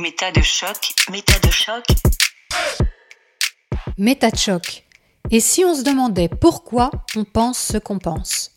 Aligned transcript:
Méta 0.00 0.30
de 0.30 0.42
choc, 0.42 0.94
méta 1.10 1.36
de 1.40 1.50
choc. 1.50 1.84
Méta 3.96 4.30
de 4.30 4.36
choc. 4.36 4.84
Et 5.32 5.40
si 5.40 5.64
on 5.64 5.74
se 5.74 5.82
demandait 5.82 6.28
pourquoi 6.28 6.92
on 7.16 7.24
pense 7.24 7.58
ce 7.58 7.78
qu'on 7.78 7.98
pense? 7.98 8.52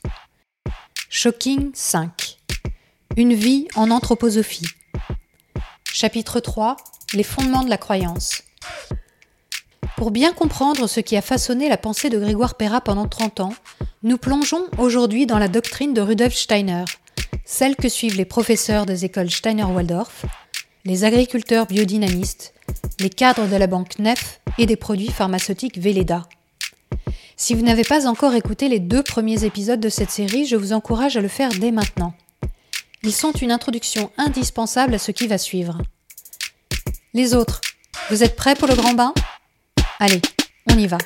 Shocking 1.09 1.71
5. 1.73 2.37
Une 3.17 3.33
vie 3.33 3.67
en 3.73 3.89
anthroposophie. 3.89 4.67
Chapitre 5.91 6.41
3. 6.41 6.77
Les 7.13 7.23
fondements 7.23 7.63
de 7.63 7.71
la 7.71 7.79
croyance. 7.79 8.43
Pour 9.97 10.11
bien 10.11 10.33
comprendre 10.33 10.85
ce 10.85 10.99
qui 10.99 11.17
a 11.17 11.23
façonné 11.23 11.69
la 11.69 11.77
pensée 11.77 12.11
de 12.11 12.19
Grégoire 12.19 12.53
Perra 12.53 12.81
pendant 12.81 13.07
30 13.07 13.39
ans, 13.39 13.55
nous 14.03 14.19
plongeons 14.19 14.67
aujourd'hui 14.77 15.25
dans 15.25 15.39
la 15.39 15.47
doctrine 15.47 15.95
de 15.95 16.01
Rudolf 16.01 16.35
Steiner, 16.35 16.85
celle 17.45 17.75
que 17.75 17.89
suivent 17.89 18.17
les 18.17 18.25
professeurs 18.25 18.85
des 18.85 19.05
écoles 19.05 19.31
Steiner-Waldorf, 19.31 20.25
les 20.85 21.03
agriculteurs 21.03 21.67
biodynamistes, 21.67 22.53
les 22.99 23.09
cadres 23.09 23.47
de 23.47 23.55
la 23.55 23.67
banque 23.67 23.99
Nef 23.99 24.41
et 24.57 24.65
des 24.65 24.75
produits 24.75 25.11
pharmaceutiques 25.11 25.77
Velleda. 25.77 26.27
Si 27.37 27.53
vous 27.53 27.63
n'avez 27.63 27.83
pas 27.83 28.07
encore 28.07 28.33
écouté 28.35 28.69
les 28.69 28.79
deux 28.79 29.03
premiers 29.03 29.43
épisodes 29.43 29.79
de 29.79 29.89
cette 29.89 30.11
série, 30.11 30.45
je 30.45 30.55
vous 30.55 30.73
encourage 30.73 31.17
à 31.17 31.21
le 31.21 31.27
faire 31.27 31.49
dès 31.49 31.71
maintenant. 31.71 32.13
Ils 33.03 33.13
sont 33.13 33.31
une 33.31 33.51
introduction 33.51 34.11
indispensable 34.17 34.93
à 34.93 34.99
ce 34.99 35.11
qui 35.11 35.27
va 35.27 35.37
suivre. 35.37 35.81
Les 37.13 37.33
autres, 37.33 37.61
vous 38.09 38.23
êtes 38.23 38.35
prêts 38.35 38.55
pour 38.55 38.67
le 38.67 38.75
grand 38.75 38.93
bain? 38.93 39.13
Allez, 39.99 40.21
on 40.69 40.77
y 40.77 40.87
va. 40.87 40.97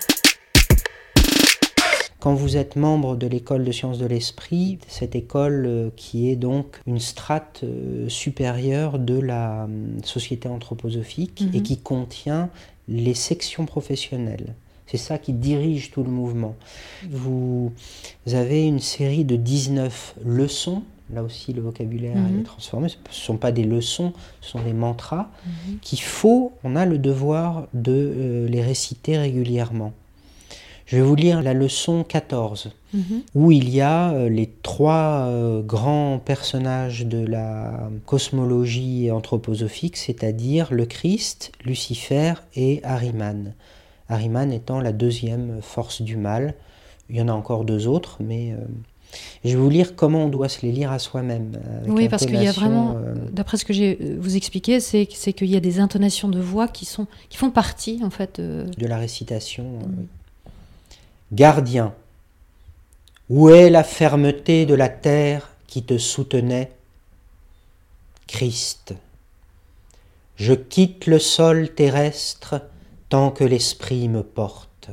Quand 2.26 2.34
vous 2.34 2.58
êtes 2.58 2.76
membre 2.76 3.16
de 3.16 3.28
l'école 3.28 3.64
de 3.64 3.72
sciences 3.72 4.00
de 4.00 4.08
l'esprit, 4.08 4.80
cette 4.88 5.14
école 5.16 5.66
euh, 5.68 5.90
qui 5.96 6.28
est 6.32 6.36
donc 6.36 6.82
une 6.88 6.98
strate 6.98 7.62
euh, 7.64 8.10
supérieure 8.10 8.98
de 8.98 9.20
la 9.20 9.66
hum, 9.66 10.04
société 10.04 10.48
anthroposophique 10.50 11.44
et 11.54 11.58
Mhm. 11.58 11.62
qui 11.62 11.78
contient 11.78 12.50
les 12.88 13.14
sections 13.14 13.68
professionnelles. 13.68 14.56
C'est 14.88 14.98
ça 14.98 15.20
qui 15.20 15.34
dirige 15.34 15.92
tout 15.92 16.04
le 16.04 16.10
mouvement. 16.10 16.56
Vous 17.08 17.72
avez 18.26 18.66
une 18.66 18.80
série 18.80 19.24
de 19.24 19.36
19 19.36 20.16
leçons. 20.26 20.82
Là 21.14 21.22
aussi, 21.22 21.54
le 21.54 21.62
vocabulaire 21.62 22.16
Mhm. 22.18 22.40
est 22.40 22.44
transformé. 22.44 22.90
Ce 22.90 22.96
ne 22.98 23.14
sont 23.14 23.38
pas 23.38 23.52
des 23.52 23.66
leçons, 23.66 24.14
ce 24.42 24.50
sont 24.50 24.64
des 24.64 24.74
mantras 24.74 25.30
qu'il 25.84 26.02
faut, 26.02 26.54
on 26.64 26.76
a 26.76 26.88
le 26.88 26.98
devoir 26.98 27.68
de 27.76 27.92
euh, 27.94 28.48
les 28.48 28.64
réciter 28.64 29.16
régulièrement. 29.20 29.94
Je 30.86 30.98
vais 30.98 31.02
vous 31.02 31.16
lire 31.16 31.42
la 31.42 31.54
leçon 31.54 32.04
14, 32.04 32.72
Mhm. 32.94 33.22
où 33.34 33.52
il 33.52 33.70
y 33.70 33.82
a 33.82 34.12
euh, 34.14 34.30
les 34.30 34.50
trois 34.62 35.26
euh, 35.28 35.62
grands 35.62 36.20
personnages 36.20 37.06
de 37.06 37.26
la 37.26 37.90
cosmologie 38.06 39.10
anthroposophique, 39.12 39.98
c'est-à-dire 39.98 40.68
le 40.72 40.86
Christ, 40.86 41.52
Lucifer 41.66 42.34
et 42.56 42.82
Ahriman. 42.84 43.54
Ahriman 44.10 44.52
étant 44.52 44.80
la 44.80 44.92
deuxième 44.92 45.60
force 45.62 46.02
du 46.02 46.18
mal. 46.18 46.54
Il 47.10 47.16
y 47.16 47.22
en 47.22 47.28
a 47.28 47.34
encore 47.34 47.66
deux 47.66 47.88
autres, 47.88 48.18
mais 48.20 48.52
euh, 48.52 48.58
je 49.44 49.50
vais 49.50 49.56
vous 49.56 49.70
lire 49.70 49.96
comment 49.96 50.26
on 50.26 50.30
doit 50.30 50.50
se 50.50 50.66
les 50.66 50.72
lire 50.72 50.92
à 50.92 51.00
soi-même. 51.00 51.54
Oui, 51.88 52.10
parce 52.10 52.26
qu'il 52.26 52.42
y 52.42 52.48
a 52.48 52.52
vraiment, 52.52 52.96
euh, 52.98 53.14
d'après 53.32 53.58
ce 53.58 53.66
que 53.66 53.74
j'ai 53.74 53.98
vous 54.20 54.36
expliqué, 54.36 54.80
c'est 54.80 55.06
qu'il 55.08 55.48
y 55.50 55.56
a 55.56 55.60
des 55.60 55.80
intonations 55.80 56.30
de 56.30 56.40
voix 56.40 56.68
qui 56.68 56.86
sont 56.86 57.08
qui 57.30 57.38
font 57.38 57.50
partie 57.52 58.02
en 58.04 58.10
fait. 58.10 58.40
de 58.40 58.88
la 58.88 58.98
récitation. 58.98 59.66
oui. 59.82 60.06
Gardien, 61.36 61.94
où 63.28 63.50
est 63.50 63.70
la 63.70 63.84
fermeté 63.84 64.66
de 64.66 64.74
la 64.74 64.88
terre 64.88 65.50
qui 65.68 65.84
te 65.84 65.98
soutenait? 65.98 66.72
Christ, 68.26 68.94
je 70.38 70.54
quitte 70.54 71.08
le 71.08 71.20
sol 71.20 71.76
terrestre 71.76 72.62
tant 73.10 73.32
que 73.32 73.44
l'esprit 73.44 74.08
me 74.08 74.24
porte. 74.24 74.92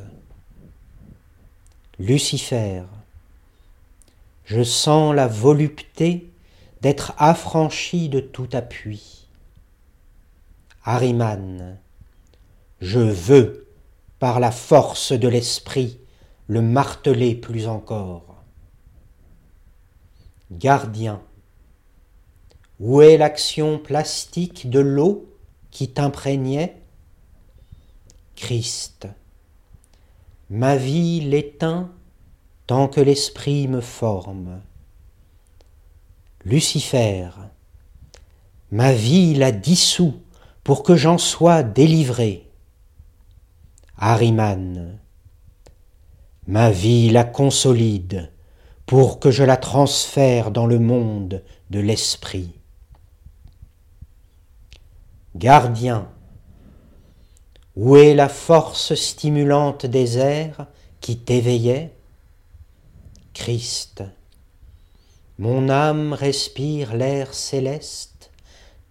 Lucifer, 1.97 2.83
je 4.43 4.63
sens 4.63 5.15
la 5.15 5.27
volupté 5.27 6.29
d'être 6.81 7.13
affranchi 7.19 8.09
de 8.09 8.19
tout 8.19 8.49
appui. 8.51 9.29
Ahriman, 10.83 11.77
je 12.81 12.99
veux, 12.99 13.65
par 14.19 14.41
la 14.41 14.51
force 14.51 15.13
de 15.13 15.29
l'esprit, 15.29 15.99
le 16.47 16.61
marteler 16.61 17.35
plus 17.35 17.67
encore. 17.67 18.35
Gardien, 20.51 21.21
où 22.79 23.01
est 23.01 23.17
l'action 23.17 23.79
plastique 23.79 24.69
de 24.69 24.79
l'eau 24.79 25.25
qui 25.71 25.89
t'imprégnait? 25.89 26.81
Christ, 28.35 29.07
ma 30.49 30.75
vie 30.75 31.21
l'éteint 31.21 31.91
tant 32.67 32.87
que 32.87 33.01
l'esprit 33.01 33.67
me 33.67 33.81
forme. 33.81 34.61
Lucifer, 36.45 37.29
ma 38.71 38.93
vie 38.93 39.33
la 39.33 39.51
dissout 39.51 40.21
pour 40.63 40.83
que 40.83 40.95
j'en 40.95 41.17
sois 41.17 41.63
délivré. 41.63 42.49
Ahriman, 43.97 44.99
ma 46.47 46.71
vie 46.71 47.09
la 47.09 47.23
consolide 47.23 48.31
pour 48.85 49.19
que 49.19 49.31
je 49.31 49.43
la 49.43 49.57
transfère 49.57 50.51
dans 50.51 50.65
le 50.65 50.79
monde 50.79 51.43
de 51.69 51.79
l'esprit. 51.79 52.51
Gardien, 55.35 56.09
où 57.75 57.95
est 57.95 58.13
la 58.13 58.29
force 58.29 58.93
stimulante 58.93 59.85
des 59.85 60.17
airs 60.17 60.67
qui 61.01 61.17
t'éveillait 61.17 61.91
Christ, 63.33 64.03
mon 65.39 65.69
âme 65.69 66.13
respire 66.13 66.93
l'air 66.93 67.33
céleste 67.33 68.31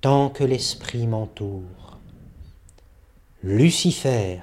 tant 0.01 0.31
que 0.31 0.43
l'esprit 0.43 1.07
m'entoure. 1.07 1.99
Lucifer, 3.45 4.41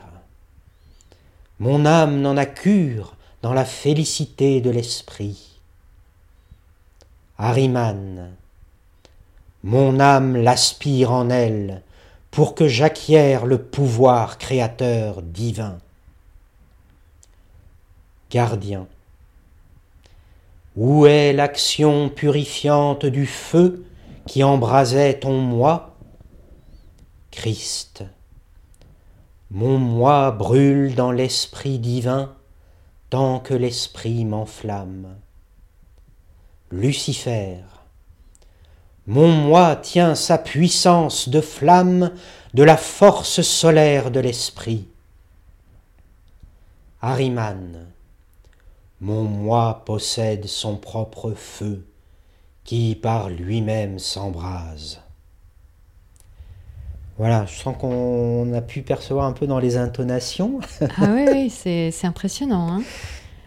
mon 1.59 1.85
âme 1.85 2.21
n'en 2.21 2.37
a 2.37 2.45
cure 2.45 3.15
dans 3.41 3.53
la 3.53 3.65
félicité 3.65 4.61
de 4.61 4.69
l'esprit. 4.69 5.59
Ahriman, 7.37 8.31
mon 9.63 9.99
âme 9.99 10.37
l'aspire 10.37 11.11
en 11.11 11.29
elle 11.29 11.81
pour 12.31 12.55
que 12.55 12.67
j'acquière 12.67 13.45
le 13.45 13.61
pouvoir 13.61 14.37
créateur 14.37 15.21
divin. 15.21 15.79
Gardien, 18.29 18.87
où 20.75 21.07
est 21.07 21.33
l'action 21.33 22.09
purifiante 22.09 23.05
du 23.05 23.25
feu 23.25 23.85
qui 24.27 24.43
embrasait 24.43 25.19
ton 25.19 25.39
moi? 25.39 25.95
Christ, 27.31 28.03
mon 29.51 29.79
moi 29.79 30.29
brûle 30.31 30.93
dans 30.93 31.11
l'esprit 31.11 31.79
divin 31.79 32.35
tant 33.09 33.39
que 33.39 33.55
l'esprit 33.55 34.23
m'enflamme. 34.23 35.15
Lucifer, 36.71 37.57
mon 39.07 39.29
moi 39.29 39.75
tient 39.75 40.13
sa 40.13 40.37
puissance 40.37 41.29
de 41.29 41.41
flamme 41.41 42.11
de 42.53 42.61
la 42.61 42.77
force 42.77 43.41
solaire 43.41 44.11
de 44.11 44.19
l'esprit. 44.19 44.87
Ahriman, 47.01 47.87
mon 49.01 49.23
moi 49.23 49.81
possède 49.85 50.45
son 50.45 50.77
propre 50.77 51.31
feu 51.31 51.87
qui 52.65 52.95
par 52.95 53.29
lui-même 53.29 53.97
s'embrase. 53.97 55.01
Voilà, 57.19 57.45
je 57.45 57.53
sens 57.59 57.75
qu'on 57.77 58.51
a 58.53 58.61
pu 58.61 58.81
percevoir 58.81 59.25
un 59.25 59.33
peu 59.33 59.45
dans 59.45 59.59
les 59.59 59.75
intonations. 59.77 60.59
Ah 60.97 61.13
oui, 61.13 61.25
oui, 61.31 61.49
c'est 61.49 61.91
impressionnant. 62.07 62.69
Hein 62.71 62.81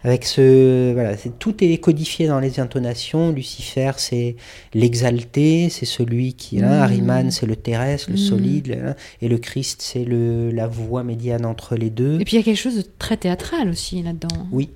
Avec 0.03 0.25
ce, 0.25 0.93
voilà, 0.93 1.17
c'est, 1.17 1.39
tout 1.39 1.55
est 1.63 1.77
codifié 1.79 2.27
dans 2.27 2.39
les 2.39 2.59
intonations. 2.59 3.31
Lucifer, 3.31 3.91
c'est 3.97 4.35
l'exalté, 4.75 5.69
c'est 5.69 5.85
celui 5.85 6.33
qui, 6.33 6.61
hein, 6.61 6.67
Mm. 6.69 6.81
Ahriman, 6.83 7.31
c'est 7.31 7.45
le 7.47 7.55
terrestre, 7.55 8.09
le 8.11 8.15
Mm. 8.15 8.17
solide, 8.17 8.79
hein, 8.89 8.95
et 9.21 9.27
le 9.27 9.37
Christ, 9.39 9.81
c'est 9.81 10.03
le, 10.05 10.51
la 10.51 10.67
voie 10.67 11.03
médiane 11.03 11.45
entre 11.45 11.75
les 11.75 11.89
deux. 11.89 12.19
Et 12.21 12.25
puis 12.25 12.35
il 12.35 12.39
y 12.39 12.41
a 12.41 12.43
quelque 12.43 12.57
chose 12.61 12.75
de 12.77 12.85
très 12.99 13.17
théâtral 13.17 13.69
aussi 13.69 14.03
là-dedans. 14.03 14.47
Oui, 14.51 14.69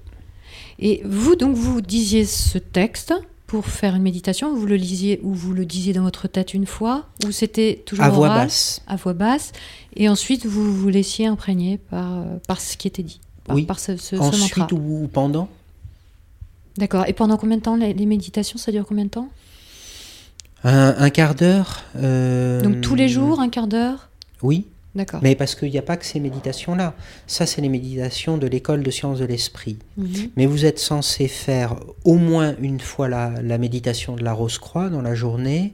Et 0.79 1.01
vous, 1.05 1.35
donc, 1.35 1.55
vous 1.55 1.81
disiez 1.81 2.25
ce 2.25 2.57
texte 2.57 3.13
pour 3.47 3.65
faire 3.65 3.95
une 3.95 4.01
méditation, 4.03 4.53
vous 4.53 4.65
le 4.65 4.75
lisiez 4.75 5.19
ou 5.23 5.33
vous 5.33 5.53
le 5.53 5.65
disiez 5.65 5.93
dans 5.93 6.03
votre 6.03 6.27
tête 6.27 6.53
une 6.53 6.65
fois, 6.65 7.05
ou 7.25 7.31
c'était 7.31 7.81
toujours 7.85 8.03
à 8.05 8.09
voix 8.09 8.27
oral, 8.27 8.47
basse. 8.47 8.81
à 8.87 8.97
voix 8.97 9.13
basse, 9.13 9.53
et 9.95 10.09
ensuite 10.09 10.45
vous 10.45 10.73
vous 10.75 10.89
laissiez 10.89 11.27
imprégner 11.27 11.77
par, 11.77 12.17
euh, 12.19 12.23
par 12.47 12.59
ce 12.59 12.75
qui 12.75 12.87
était 12.89 13.03
dit, 13.03 13.21
par, 13.45 13.55
Oui. 13.55 13.63
par 13.63 13.79
ce, 13.79 13.95
ce, 13.95 14.17
ce 14.17 14.21
Ensuite 14.21 14.57
mantra. 14.57 14.75
ou, 14.75 15.03
ou 15.03 15.07
pendant? 15.07 15.47
D'accord. 16.77 17.05
Et 17.07 17.13
pendant 17.13 17.37
combien 17.37 17.57
de 17.57 17.61
temps 17.63 17.75
les, 17.77 17.93
les 17.93 18.05
méditations? 18.05 18.57
Ça 18.59 18.71
dure 18.71 18.85
combien 18.85 19.05
de 19.05 19.09
temps? 19.09 19.29
Un, 20.63 20.95
un 20.97 21.09
quart 21.09 21.33
d'heure. 21.33 21.83
euh, 21.95 22.61
Donc 22.61 22.81
tous 22.81 22.95
les 22.95 23.07
jours, 23.09 23.39
un 23.39 23.49
quart 23.49 23.67
d'heure? 23.67 24.09
Oui, 24.43 24.65
D'accord. 24.97 25.19
mais 25.23 25.35
parce 25.35 25.55
qu'il 25.55 25.69
n'y 25.69 25.77
a 25.77 25.83
pas 25.83 25.95
que 25.95 26.05
ces 26.05 26.19
méditations-là. 26.19 26.95
Ça, 27.27 27.45
c'est 27.45 27.61
les 27.61 27.69
méditations 27.69 28.37
de 28.37 28.47
l'école 28.47 28.83
de 28.83 28.91
sciences 28.91 29.19
de 29.19 29.25
l'esprit. 29.25 29.77
Mhm. 29.95 30.31
Mais 30.35 30.45
vous 30.47 30.65
êtes 30.65 30.79
censé 30.79 31.27
faire 31.27 31.75
au 32.03 32.15
moins 32.15 32.55
une 32.59 32.79
fois 32.79 33.07
la, 33.07 33.31
la 33.41 33.57
méditation 33.57 34.15
de 34.15 34.23
la 34.23 34.33
Rose-Croix 34.33 34.89
dans 34.89 35.01
la 35.01 35.13
journée, 35.13 35.73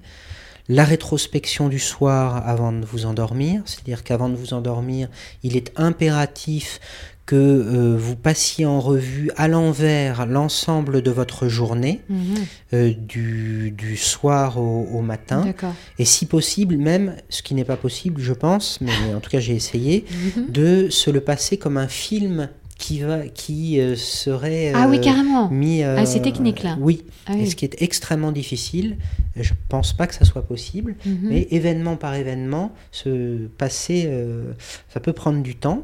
la 0.70 0.84
rétrospection 0.84 1.70
du 1.70 1.80
soir 1.80 2.48
avant 2.48 2.72
de 2.72 2.86
vous 2.86 3.06
endormir, 3.06 3.62
c'est-à-dire 3.66 4.04
qu'avant 4.04 4.30
de 4.30 4.36
vous 4.36 4.54
endormir, 4.54 5.10
il 5.44 5.58
est 5.58 5.72
impératif 5.76 6.80
que 7.26 7.36
euh, 7.38 7.96
vous 7.98 8.18
passiez 8.18 8.66
en 8.66 8.82
revue 8.82 9.32
à 9.38 9.48
l'envers 9.48 10.26
l'ensemble 10.26 11.02
de 11.02 11.10
votre 11.10 11.48
journée, 11.48 12.02
Mhm. 12.10 12.20
euh, 12.74 12.94
du, 12.98 13.72
du 13.72 13.96
soir 13.96 14.58
au, 14.60 14.86
au 14.92 15.02
matin, 15.02 15.46
et 16.00 16.06
si 16.06 16.26
possible 16.26 16.76
même, 16.76 17.16
ce 17.30 17.42
qui 17.42 17.54
n'est 17.56 17.64
pas 17.64 17.78
possible 17.78 18.22
je 18.22 18.34
pense, 18.34 18.82
mais 18.82 18.92
en 19.16 19.22
tout 19.22 19.30
cas 19.30 19.40
j'ai 19.40 19.56
essayé, 19.56 20.04
Mhm. 20.38 20.52
de 20.52 20.90
se 20.90 21.10
le 21.10 21.22
passer 21.22 21.56
comme 21.58 21.78
un 21.78 21.88
film 21.88 22.50
qui, 22.78 23.00
va, 23.00 23.20
qui 23.28 23.80
euh, 23.80 23.96
serait 23.96 24.74
Ah 24.76 24.88
oui, 24.90 25.00
carrément. 25.00 25.50
mis... 25.50 25.82
euh, 25.84 25.96
Ah, 26.00 26.06
ces 26.06 26.22
techniques-là. 26.22 26.76
Oui, 26.82 27.06
Ah 27.26 27.36
et 27.36 27.44
oui. 27.44 27.50
ce 27.50 27.56
qui 27.56 27.64
est 27.64 27.82
extrêmement 27.82 28.34
difficile. 28.34 28.98
Je 29.38 29.54
pense 29.70 29.94
pas 29.94 30.08
que 30.08 30.14
ça 30.16 30.26
soit 30.26 30.42
possible, 30.46 30.96
Mhm. 31.06 31.18
mais 31.24 31.48
événement 31.52 31.96
par 31.96 32.16
événement, 32.16 32.74
se 32.92 33.48
passer, 33.58 34.10
ça 34.94 35.00
peut 35.00 35.14
prendre 35.14 35.42
du 35.42 35.56
temps. 35.56 35.84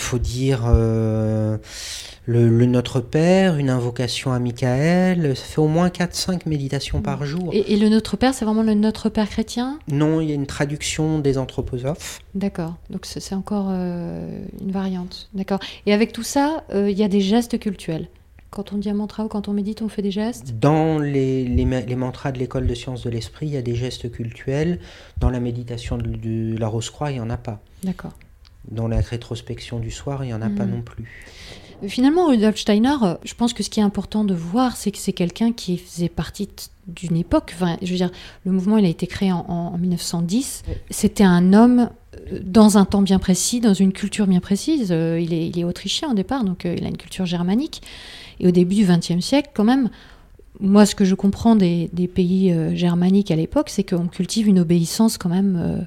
Faut 0.00 0.18
dire 0.18 0.62
euh, 0.66 1.58
le, 2.26 2.48
le 2.48 2.66
Notre 2.66 3.00
Père, 3.00 3.56
une 3.56 3.70
invocation 3.70 4.32
à 4.32 4.38
Michael, 4.38 5.36
ça 5.36 5.44
fait 5.44 5.60
au 5.60 5.68
moins 5.68 5.88
4-5 5.88 6.48
méditations 6.48 7.02
par 7.02 7.24
jour. 7.24 7.50
Et, 7.52 7.72
et 7.72 7.76
le 7.76 7.88
Notre 7.88 8.16
Père, 8.16 8.34
c'est 8.34 8.44
vraiment 8.44 8.62
le 8.62 8.74
Notre 8.74 9.08
Père 9.08 9.28
chrétien? 9.28 9.78
Non, 9.88 10.20
il 10.20 10.28
y 10.28 10.32
a 10.32 10.34
une 10.34 10.46
traduction 10.46 11.18
des 11.18 11.38
anthroposophes. 11.38 12.20
D'accord. 12.34 12.76
Donc 12.90 13.06
c'est 13.06 13.34
encore 13.34 13.68
euh, 13.70 14.40
une 14.60 14.72
variante. 14.72 15.28
D'accord. 15.34 15.60
Et 15.86 15.92
avec 15.92 16.12
tout 16.12 16.22
ça, 16.22 16.64
euh, 16.72 16.90
il 16.90 16.98
y 16.98 17.02
a 17.02 17.08
des 17.08 17.20
gestes 17.20 17.58
cultuels. 17.58 18.08
Quand 18.50 18.72
on 18.72 18.78
dit 18.78 18.90
un 18.90 18.94
mantra 18.94 19.24
ou 19.24 19.28
quand 19.28 19.46
on 19.46 19.52
médite, 19.52 19.80
on 19.80 19.88
fait 19.88 20.02
des 20.02 20.10
gestes? 20.10 20.58
Dans 20.58 20.98
les, 20.98 21.44
les 21.44 21.96
mantras 21.96 22.32
de 22.32 22.38
l'école 22.40 22.66
de 22.66 22.74
sciences 22.74 23.04
de 23.04 23.10
l'esprit, 23.10 23.46
il 23.46 23.52
y 23.52 23.56
a 23.56 23.62
des 23.62 23.76
gestes 23.76 24.10
cultuels. 24.10 24.80
Dans 25.18 25.30
la 25.30 25.38
méditation 25.38 25.96
de, 25.96 26.08
de 26.08 26.58
la 26.58 26.66
Rose-Croix, 26.66 27.12
il 27.12 27.14
n'y 27.14 27.20
en 27.20 27.30
a 27.30 27.36
pas. 27.36 27.60
D'accord. 27.84 28.12
Dans 28.70 28.88
la 28.88 29.00
rétrospection 29.00 29.78
du 29.78 29.90
soir, 29.90 30.22
il 30.24 30.28
n'y 30.28 30.34
en 30.34 30.42
a 30.42 30.50
pas 30.50 30.64
Mhm. 30.64 30.70
non 30.70 30.82
plus. 30.82 31.04
Finalement, 31.88 32.26
Rudolf 32.26 32.58
Steiner, 32.58 32.94
euh, 33.02 33.14
je 33.24 33.32
pense 33.34 33.54
que 33.54 33.62
ce 33.62 33.70
qui 33.70 33.80
est 33.80 33.82
important 33.82 34.22
de 34.24 34.34
voir, 34.34 34.76
c'est 34.76 34.90
que 34.90 34.98
c'est 34.98 35.14
quelqu'un 35.14 35.52
qui 35.52 35.78
faisait 35.78 36.10
partie 36.10 36.46
d'une 36.86 37.16
époque. 37.16 37.52
Enfin, 37.54 37.78
je 37.80 37.90
veux 37.90 37.96
dire, 37.96 38.10
le 38.44 38.52
mouvement, 38.52 38.76
il 38.76 38.84
a 38.84 38.88
été 38.88 39.06
créé 39.06 39.32
en, 39.32 39.46
en 39.48 39.78
1910. 39.78 40.62
C'était 40.90 41.24
un 41.24 41.54
homme 41.54 41.88
euh, 42.32 42.38
dans 42.44 42.76
un 42.76 42.84
temps 42.84 43.00
bien 43.00 43.18
précis, 43.18 43.60
dans 43.60 43.72
une 43.72 43.92
culture 43.92 44.26
bien 44.26 44.40
précise. 44.40 44.88
Euh, 44.90 45.18
Il 45.18 45.32
est, 45.32 45.48
il 45.48 45.58
est 45.58 45.64
autrichien 45.64 46.10
au 46.10 46.14
départ, 46.14 46.44
donc 46.44 46.64
il 46.66 46.84
a 46.84 46.88
une 46.88 46.98
culture 46.98 47.24
germanique. 47.24 47.80
Et 48.40 48.46
au 48.46 48.50
début 48.50 48.74
du 48.74 48.84
XXe 48.84 49.20
siècle, 49.24 49.48
quand 49.54 49.64
même, 49.64 49.88
moi, 50.60 50.84
ce 50.84 50.94
que 50.94 51.06
je 51.06 51.14
comprends 51.14 51.56
des, 51.56 51.88
des 51.94 52.08
pays 52.08 52.54
germaniques 52.76 53.30
à 53.30 53.36
l'époque, 53.36 53.70
c'est 53.70 53.84
qu'on 53.84 54.06
cultive 54.08 54.48
une 54.48 54.58
obéissance 54.58 55.16
quand 55.16 55.30
même 55.30 55.56
euh, 55.58 55.80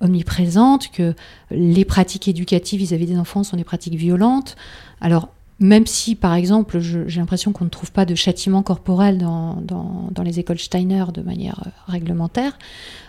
omniprésente, 0.00 0.88
que 0.90 1.14
les 1.50 1.84
pratiques 1.84 2.28
éducatives 2.28 2.80
vis-à-vis 2.80 3.06
des 3.06 3.18
enfants 3.18 3.44
sont 3.44 3.56
des 3.56 3.64
pratiques 3.64 3.94
violentes. 3.94 4.56
Alors, 5.00 5.28
même 5.60 5.86
si, 5.86 6.14
par 6.14 6.34
exemple, 6.34 6.78
j'ai 6.78 7.18
l'impression 7.20 7.50
qu'on 7.52 7.64
ne 7.64 7.68
trouve 7.70 7.90
pas 7.90 8.04
de 8.04 8.14
châtiment 8.14 8.62
corporel 8.62 9.18
dans, 9.18 9.56
dans- 9.60 10.22
les 10.22 10.38
écoles 10.38 10.58
Steiner 10.58 11.04
de 11.12 11.20
manière 11.22 11.62
euh, 11.66 11.70
réglementaire, 11.86 12.56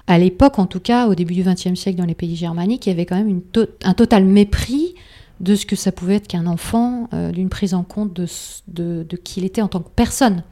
à 0.08 0.18
l'époque, 0.18 0.58
en 0.58 0.66
tout 0.66 0.80
cas, 0.80 1.08
au 1.08 1.16
début 1.16 1.34
du 1.36 1.44
XXe 1.44 1.76
siècle, 1.76 1.98
dans 1.98 2.06
les 2.06 2.16
pays 2.16 2.36
germaniques, 2.36 2.86
il 2.88 2.90
y 2.90 2.92
avait 2.92 3.06
quand 3.06 3.18
même 3.18 3.42
un 3.84 3.94
total 3.94 4.26
mépris 4.26 4.96
de 5.42 5.56
ce 5.56 5.66
que 5.66 5.76
ça 5.76 5.92
pouvait 5.92 6.16
être 6.16 6.28
qu'un 6.28 6.48
enfant, 6.48 7.08
euh, 7.14 7.32
d'une 7.32 7.50
prise 7.50 7.74
en 7.74 7.84
compte 7.84 8.14
de, 8.14 8.26
de, 8.68 9.06
de 9.08 9.18
qui 9.18 9.40
il 9.42 9.46
était 9.46 9.62
en 9.62 9.68
tant 9.68 9.82
que 9.82 9.90
personne. 9.96 10.44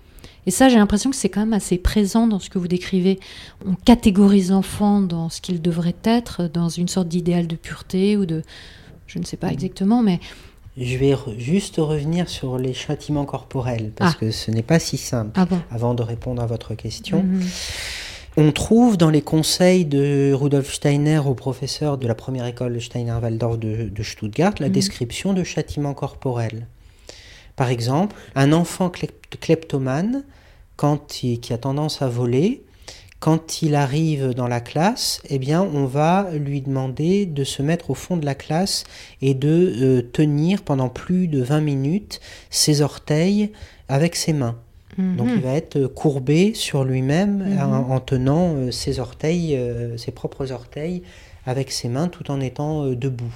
Et 0.48 0.52
ça, 0.52 0.70
j'ai 0.70 0.78
l'impression 0.78 1.10
que 1.12 1.16
c'est 1.16 1.28
quand 1.30 1.42
même 1.42 1.54
assez 1.54 1.78
présent 1.78 2.26
dans 2.26 2.40
ce 2.40 2.50
que 2.50 2.58
vous 2.58 2.70
décrivez. 2.70 3.20
On 3.68 3.76
catégorise 3.76 4.50
l'enfant 4.52 5.02
dans 5.02 5.28
ce 5.30 5.42
qu'il 5.42 5.62
devrait 5.62 5.94
être, 6.06 6.48
dans 6.52 6.70
une 6.70 6.88
sorte 6.88 7.10
d'idéal 7.10 7.46
de 7.48 7.56
pureté 7.58 8.16
ou 8.18 8.26
de... 8.26 8.42
Je 9.08 9.20
ne 9.20 9.26
sais 9.26 9.38
pas 9.38 9.52
exactement, 9.52 10.02
mais 10.02 10.20
Je 10.78 10.96
vais 10.98 11.12
re- 11.14 11.38
juste 11.38 11.76
revenir 11.78 12.30
sur 12.30 12.58
les 12.58 12.74
châtiments 12.74 13.26
corporels, 13.26 13.92
parce 13.96 14.14
Ah. 14.16 14.18
que 14.20 14.32
ce 14.32 14.50
n'est 14.52 14.64
pas 14.64 14.80
si 14.80 14.96
simple. 14.98 15.32
Ah 15.36 15.46
bon 15.46 15.60
Avant 15.72 15.94
de 15.94 16.02
répondre 16.04 16.42
à 16.42 16.46
votre 16.46 16.76
question, 16.76 17.24
Mhm. 17.24 17.42
on 18.38 18.52
trouve 18.52 18.96
dans 18.96 19.10
les 19.10 19.22
conseils 19.24 19.86
de 19.86 20.32
Rudolf 20.34 20.72
Steiner 20.74 21.18
au 21.26 21.34
professeur 21.34 21.98
de 21.98 22.08
la 22.08 22.16
première 22.16 22.46
école 22.46 22.80
Steiner-Waldorf 22.82 23.58
de, 23.58 23.90
de 23.90 24.04
Stuttgart 24.04 24.54
la 24.60 24.68
Mhm. 24.68 24.74
description 24.74 25.34
de 25.34 25.44
châtiments 25.44 25.94
corporels. 25.96 26.68
Par 27.58 27.70
exemple, 27.70 28.16
un 28.36 28.54
enfant 28.54 28.88
klep- 28.88 29.38
kleptomane, 29.42 30.24
quand 30.78 31.24
il- 31.24 31.40
qui 31.42 31.52
a 31.52 31.58
tendance 31.58 32.02
à 32.02 32.08
voler, 32.08 32.64
quand 33.20 33.64
il 33.64 33.74
arrive 33.74 34.36
dans 34.36 34.48
la 34.48 34.62
classe, 34.62 35.22
eh 35.28 35.40
bien, 35.40 35.64
on 35.74 35.86
va 35.86 36.28
lui 36.34 36.62
demander 36.62 37.26
de 37.26 37.44
se 37.44 37.64
mettre 37.64 37.90
au 37.90 37.96
fond 37.96 38.16
de 38.16 38.26
la 38.26 38.36
classe 38.36 38.84
et 39.24 39.34
de 39.34 39.74
euh, 39.82 40.02
tenir 40.04 40.62
pendant 40.62 40.88
plus 40.88 41.28
de 41.28 41.42
20 41.42 41.62
minutes 41.62 42.22
ses 42.52 42.82
orteils 42.82 43.52
avec 43.90 44.16
ses 44.16 44.34
mains. 44.34 44.56
Donc 45.00 45.28
Mhm. 45.28 45.36
il 45.36 45.42
va 45.42 45.54
être 45.54 45.86
courbé 45.88 46.54
sur 46.56 46.84
lui-même 46.84 47.44
Mhm. 47.56 47.60
en, 47.62 47.90
en 47.96 48.00
tenant 48.00 48.54
euh, 48.56 48.72
ses 48.72 49.00
orteils, 49.00 49.56
euh, 49.56 49.96
ses 49.98 50.12
propres 50.12 50.52
orteils 50.52 51.02
avec 51.46 51.72
ses 51.72 51.88
mains 51.88 52.08
tout 52.10 52.30
en 52.32 52.40
étant 52.40 52.86
debout. 52.88 53.34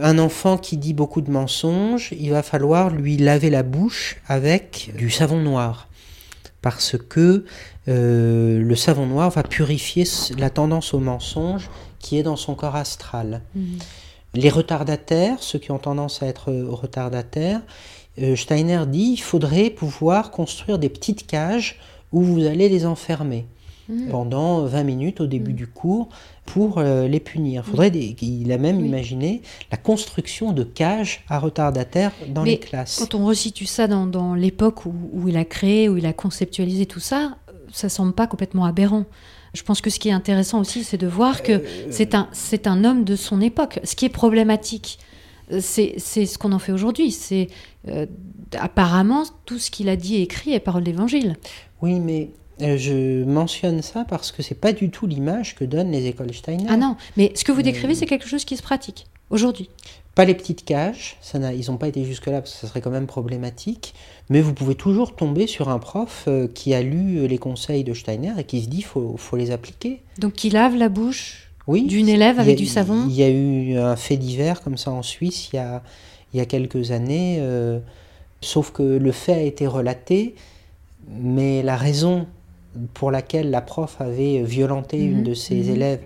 Un 0.00 0.18
enfant 0.18 0.58
qui 0.58 0.76
dit 0.76 0.92
beaucoup 0.92 1.20
de 1.20 1.30
mensonges, 1.30 2.10
il 2.18 2.30
va 2.30 2.42
falloir 2.42 2.90
lui 2.90 3.16
laver 3.16 3.50
la 3.50 3.62
bouche 3.62 4.16
avec 4.26 4.92
du 4.96 5.08
savon 5.10 5.38
noir. 5.40 5.88
Parce 6.62 6.96
que 6.98 7.44
euh, 7.88 8.58
le 8.60 8.76
savon 8.76 9.06
noir 9.06 9.30
va 9.30 9.42
purifier 9.42 10.04
la 10.38 10.50
tendance 10.50 10.94
au 10.94 10.98
mensonge 10.98 11.68
qui 12.00 12.18
est 12.18 12.22
dans 12.22 12.36
son 12.36 12.54
corps 12.54 12.76
astral. 12.76 13.42
Mhm. 13.54 13.78
Les 14.34 14.48
retardataires, 14.48 15.36
ceux 15.40 15.58
qui 15.60 15.70
ont 15.70 15.78
tendance 15.78 16.22
à 16.22 16.26
être 16.26 16.50
euh, 16.50 16.66
retardataires, 16.68 17.60
euh, 18.20 18.34
Steiner 18.34 18.82
dit 18.88 19.12
il 19.12 19.20
faudrait 19.22 19.70
pouvoir 19.70 20.30
construire 20.32 20.78
des 20.78 20.88
petites 20.88 21.26
cages 21.26 21.78
où 22.12 22.22
vous 22.22 22.44
allez 22.46 22.68
les 22.68 22.84
enfermer 22.86 23.46
Mhm. 23.88 24.08
pendant 24.08 24.64
20 24.64 24.82
minutes 24.82 25.20
au 25.20 25.26
début 25.26 25.52
Mm. 25.52 25.56
du 25.56 25.66
cours 25.66 26.08
pour 26.46 26.78
euh, 26.78 27.08
les 27.08 27.20
punir. 27.20 27.64
Faudrait 27.64 27.90
des- 27.90 28.14
il 28.20 28.52
a 28.52 28.58
même 28.58 28.78
Oui. 28.78 28.86
imaginé 28.88 29.42
la 29.70 29.76
construction 29.76 30.52
de 30.52 30.62
cages 30.62 31.24
à 31.28 31.38
retardataires 31.38 32.12
dans 32.28 32.42
Mais 32.42 32.50
les 32.50 32.58
classes. 32.58 32.98
Quand 32.98 33.14
on 33.18 33.24
resitue 33.26 33.66
ça 33.66 33.86
dans, 33.86 34.06
dans 34.06 34.34
l'époque 34.34 34.84
où, 34.86 34.94
où 35.12 35.28
il 35.28 35.36
a 35.36 35.44
créé, 35.44 35.88
où 35.88 35.96
il 35.96 36.06
a 36.06 36.12
conceptualisé 36.12 36.86
tout 36.86 37.00
ça, 37.00 37.36
euh, 37.48 37.52
ça 37.72 37.88
semble 37.88 38.12
pas 38.12 38.26
complètement 38.26 38.64
aberrant. 38.66 39.04
Je 39.54 39.62
pense 39.62 39.80
que 39.80 39.88
ce 39.88 39.98
qui 39.98 40.08
est 40.08 40.12
intéressant 40.12 40.60
aussi, 40.60 40.84
c'est 40.84 40.98
de 40.98 41.06
voir 41.06 41.42
que 41.42 41.62
c'est 41.90 42.14
un, 42.14 42.28
un 42.66 42.84
homme 42.84 43.04
de 43.04 43.14
son 43.16 43.40
époque. 43.40 43.78
Ce 43.84 43.94
qui 43.96 44.04
est 44.04 44.08
problématique, 44.10 44.98
euh, 45.52 45.60
c'est 45.62 45.98
ce 46.00 46.36
qu'on 46.38 46.52
en 46.52 46.58
fait 46.58 46.72
aujourd'hui. 46.72 47.10
C'est 47.12 47.46
euh, 47.88 48.06
apparemment 48.58 49.24
tout 49.46 49.58
ce 49.58 49.70
qu'il 49.70 49.88
a 49.88 49.96
dit 49.96 50.16
et 50.16 50.22
écrit 50.22 50.52
est 50.52 50.60
parole 50.60 50.82
d'évangile. 50.84 51.36
Oui, 51.82 52.00
mais 52.00 52.22
euh, 52.22 52.26
je 52.60 53.24
mentionne 53.24 53.82
ça 53.82 54.04
parce 54.08 54.32
que 54.32 54.42
c'est 54.42 54.54
pas 54.54 54.72
du 54.72 54.90
tout 54.90 55.06
l'image 55.06 55.54
que 55.54 55.64
donnent 55.64 55.90
les 55.92 56.06
écoles 56.06 56.32
Steiner. 56.34 56.66
Ah 56.68 56.76
non, 56.76 56.96
mais 57.16 57.32
ce 57.34 57.44
que 57.44 57.52
vous 57.52 57.62
décrivez, 57.62 57.88
Mais- 57.88 57.94
c'est 57.94 58.06
quelque 58.06 58.28
chose 58.28 58.44
qui 58.44 58.56
se 58.56 58.62
pratique 58.62 59.06
aujourd'hui. 59.30 59.68
Pas 60.14 60.24
les 60.24 60.34
petites 60.34 60.64
cages, 60.64 61.16
ça 61.20 61.40
n'a- 61.40 61.52
ils 61.52 61.68
n'ont 61.68 61.76
pas 61.76 61.88
été 61.88 62.04
jusque-là 62.04 62.40
parce 62.40 62.54
que 62.54 62.60
ça 62.60 62.68
serait 62.68 62.80
quand 62.80 62.90
même 62.92 63.06
problématique, 63.08 63.94
mais 64.30 64.40
vous 64.40 64.54
pouvez 64.54 64.76
toujours 64.76 65.16
tomber 65.16 65.48
sur 65.48 65.68
un 65.68 65.80
prof 65.80 66.24
euh, 66.28 66.46
qui 66.46 66.72
a 66.72 66.82
lu 66.82 67.16
euh, 67.18 67.26
les 67.26 67.38
conseils 67.38 67.82
de 67.82 67.92
Steiner 67.94 68.32
et 68.38 68.44
qui 68.44 68.62
se 68.62 68.68
dit 68.68 68.82
faut, 68.82 69.16
faut 69.18 69.36
les 69.36 69.50
appliquer. 69.50 70.00
Donc 70.18 70.34
qui 70.34 70.50
lave 70.50 70.76
la 70.76 70.88
bouche 70.88 71.50
Oui, 71.66 71.82
d'une 71.86 72.08
élève 72.08 72.38
a- 72.38 72.42
avec 72.42 72.56
du 72.58 72.66
savon. 72.66 73.06
Il 73.08 73.14
y 73.16 73.24
a 73.24 73.28
eu 73.28 73.76
un 73.76 73.96
fait 73.96 74.16
divers 74.16 74.60
comme 74.62 74.76
ça 74.76 74.92
en 74.92 75.02
Suisse 75.02 75.48
il 75.52 75.56
y 75.56 75.58
a, 75.58 75.82
il 76.32 76.36
y 76.38 76.40
a 76.40 76.46
quelques 76.46 76.92
années, 76.92 77.38
euh, 77.40 77.80
sauf 78.40 78.70
que 78.70 78.82
le 78.84 79.10
fait 79.10 79.32
a 79.32 79.40
été 79.42 79.66
relaté, 79.66 80.36
mais 81.08 81.62
la 81.64 81.76
raison 81.76 82.26
pour 82.94 83.10
laquelle 83.10 83.50
la 83.50 83.60
prof 83.60 83.96
avait 84.00 84.42
violenté 84.42 84.98
Mhm, 84.98 85.12
une 85.18 85.22
de 85.24 85.34
ses 85.34 85.54
mhm. 85.64 85.74
élèves 85.74 86.00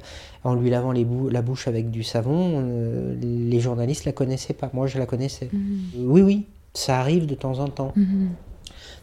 en 0.45 0.55
lui 0.55 0.71
lavant 0.71 0.93
les 0.93 1.05
bou- 1.05 1.29
la 1.29 1.43
bouche 1.43 1.67
avec 1.69 1.91
du 1.91 2.03
savon, 2.03 2.63
euh, 2.65 3.15
les 3.21 3.61
journalistes 3.61 4.05
la 4.05 4.13
connaissaient 4.13 4.55
pas. 4.55 4.71
Moi, 4.73 4.87
je 4.87 4.99
la 4.99 5.07
connaissais. 5.07 5.49
Mhm. 5.53 5.81
Oui, 6.07 6.21
oui, 6.23 6.47
ça 6.75 6.99
arrive 7.01 7.27
de 7.27 7.35
temps 7.35 7.59
en 7.59 7.69
temps. 7.69 7.93
Mhm. 7.97 8.31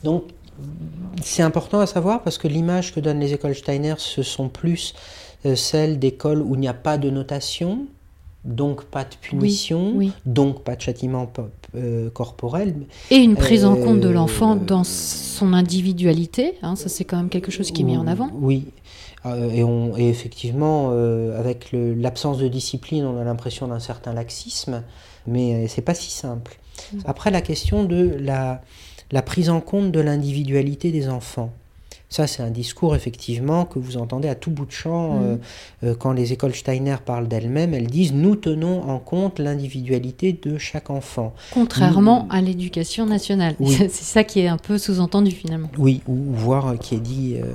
Donc, 0.03 0.23
c'est 1.21 1.43
important 1.43 1.79
à 1.81 1.85
savoir 1.87 2.21
parce 2.23 2.37
que 2.37 2.47
l'image 2.47 2.93
que 2.93 2.99
donnent 3.01 3.19
les 3.19 3.33
écoles 3.33 3.55
Steiner, 3.55 3.95
ce 3.97 4.23
sont 4.23 4.47
plus 4.47 4.93
euh, 5.45 5.55
celles 5.55 5.99
d'écoles 5.99 6.41
où 6.41 6.55
il 6.55 6.61
n'y 6.61 6.67
a 6.67 6.73
pas 6.73 6.97
de 6.97 7.09
notation, 7.09 7.85
donc 8.45 8.85
pas 8.85 9.03
de 9.03 9.15
punition, 9.21 9.91
oui. 9.95 10.11
donc 10.25 10.63
pas 10.63 10.75
de 10.75 10.81
châtiment 10.81 11.25
euh, 11.75 12.09
corporel. 12.09 12.75
Et 13.11 13.17
une 13.17 13.35
prise 13.35 13.65
en 13.65 13.75
compte 13.75 13.99
de 13.99 14.09
Euh, 14.09 14.13
l'enfant 14.13 14.55
dans 14.55 14.83
son 14.83 15.53
individualité, 15.53 16.53
hein, 16.61 16.75
ça 16.75 16.89
c'est 16.89 17.03
quand 17.05 17.17
même 17.17 17.29
quelque 17.29 17.51
chose 17.51 17.71
qui 17.71 17.81
est 17.81 17.85
mis 17.85 17.97
en 17.97 18.07
avant. 18.07 18.29
Oui. 18.33 18.65
Euh, 19.25 19.51
et, 19.51 19.63
on, 19.63 19.97
et 19.97 20.09
effectivement, 20.09 20.91
avec 21.37 21.69
l'absence 21.71 22.37
de 22.37 22.47
discipline, 22.47 23.05
on 23.05 23.19
a 23.19 23.23
l'impression 23.23 23.67
d'un 23.67 23.79
certain 23.79 24.13
laxisme, 24.13 24.83
mais 25.27 25.67
c'est 25.67 25.81
pas 25.81 25.95
si 25.95 26.11
simple. 26.11 26.57
Mm. 26.93 26.97
Après, 27.05 27.31
la 27.31 27.41
question 27.41 27.83
de 27.83 28.15
la, 28.19 28.61
la 29.11 29.21
prise 29.21 29.49
en 29.49 29.61
compte 29.61 29.91
de 29.91 29.99
l'individualité 29.99 30.91
des 30.91 31.09
enfants. 31.09 31.51
Ça, 32.15 32.27
c'est 32.27 32.41
un 32.43 32.49
discours, 32.49 32.95
effectivement, 32.95 33.65
que 33.65 33.77
vous 33.77 33.97
entendez 33.97 34.29
à 34.29 34.35
tout 34.35 34.49
bout 34.49 34.65
de 34.65 34.71
champ. 34.71 35.15
Mhm. 35.15 35.23
euh, 35.23 35.37
euh, 35.83 35.95
quand 35.95 36.13
les 36.13 36.31
écoles 36.31 36.55
Steiner 36.55 36.95
parlent 37.05 37.27
d'elles-mêmes, 37.27 37.73
elles 37.73 37.87
disent 37.87 38.13
Nous 38.13 38.37
tenons 38.37 38.83
en 38.89 38.99
compte 38.99 39.37
l'individualité 39.37 40.31
de 40.41 40.57
chaque 40.57 40.89
enfant. 40.89 41.33
Contrairement 41.51 42.25
à 42.29 42.39
l'éducation 42.39 43.05
nationale. 43.05 43.55
Oui. 43.59 43.75
C'est 43.77 43.89
ça 43.89 44.23
qui 44.23 44.39
est 44.39 44.47
un 44.47 44.57
peu 44.57 44.77
sous-entendu 44.77 45.31
finalement. 45.31 45.67
Oui, 45.77 46.01
ou, 46.07 46.13
ou 46.13 46.33
voir 46.35 46.67
euh, 46.67 46.75
qui 46.77 46.95
est 46.95 46.99
dit 47.01 47.35
euh, 47.35 47.45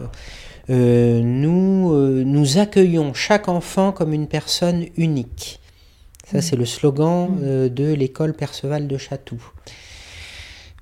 euh, 0.68 1.22
nous, 1.22 1.92
euh, 1.94 2.22
nous 2.26 2.58
accueillons 2.58 3.14
chaque 3.14 3.48
enfant 3.48 3.92
comme 3.92 4.12
une 4.12 4.26
personne 4.26 4.84
unique. 4.98 5.58
Ça, 6.30 6.36
Mhm. 6.36 6.42
c'est 6.42 6.56
le 6.56 6.66
slogan 6.66 7.30
euh, 7.42 7.70
de 7.70 7.94
l'école 7.94 8.34
Perceval 8.34 8.86
de 8.88 8.98
Chatou. 8.98 9.42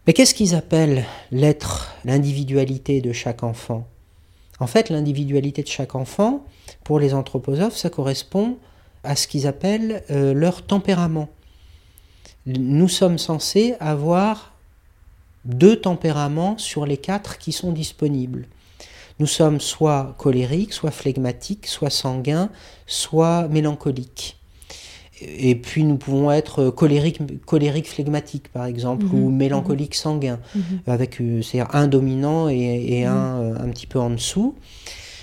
Mais 0.08 0.14
qu'est-ce 0.14 0.32
qu'ils 0.32 0.54
appellent 0.54 1.04
l'être, 1.30 1.94
l'individualité 2.06 3.02
de 3.02 3.12
chaque 3.12 3.42
enfant? 3.42 3.86
En 4.58 4.66
fait, 4.66 4.88
l'individualité 4.88 5.62
de 5.62 5.68
chaque 5.68 5.94
enfant, 5.94 6.46
pour 6.82 6.98
les 6.98 7.12
anthroposophes, 7.12 7.76
ça 7.76 7.90
correspond 7.90 8.56
à 9.04 9.16
ce 9.16 9.28
qu'ils 9.28 9.46
appellent 9.46 10.02
euh, 10.10 10.32
leur 10.32 10.62
tempérament. 10.62 11.28
Nous 12.46 12.88
sommes 12.88 13.18
censés 13.18 13.74
avoir 13.80 14.54
deux 15.44 15.78
tempéraments 15.78 16.56
sur 16.56 16.86
les 16.86 16.96
quatre 16.96 17.36
qui 17.36 17.52
sont 17.52 17.72
disponibles. 17.72 18.48
Nous 19.18 19.26
sommes 19.26 19.60
soit 19.60 20.14
colériques, 20.16 20.72
soit 20.72 20.90
flegmatiques, 20.90 21.66
soit 21.66 21.90
sanguins, 21.90 22.48
soit 22.86 23.46
mélancoliques. 23.48 24.37
Et 25.20 25.54
puis 25.56 25.84
nous 25.84 25.96
pouvons 25.96 26.30
être 26.30 26.70
colériques 26.70 27.88
flegmatiques, 27.88 28.48
par 28.52 28.66
exemple, 28.66 29.06
Mhm, 29.06 29.14
ou 29.14 29.30
mélancoliques 29.30 29.94
sanguins, 29.94 30.38
Mhm. 30.54 30.62
avec 30.86 31.20
euh, 31.20 31.42
c'est-à-dire 31.42 31.74
un 31.74 31.88
dominant 31.88 32.48
et, 32.48 32.54
et 32.98 33.04
Mhm. 33.04 33.10
un 33.12 33.40
euh, 33.42 33.54
un 33.64 33.68
petit 33.70 33.86
peu 33.86 33.98
en 33.98 34.10
dessous. 34.10 34.54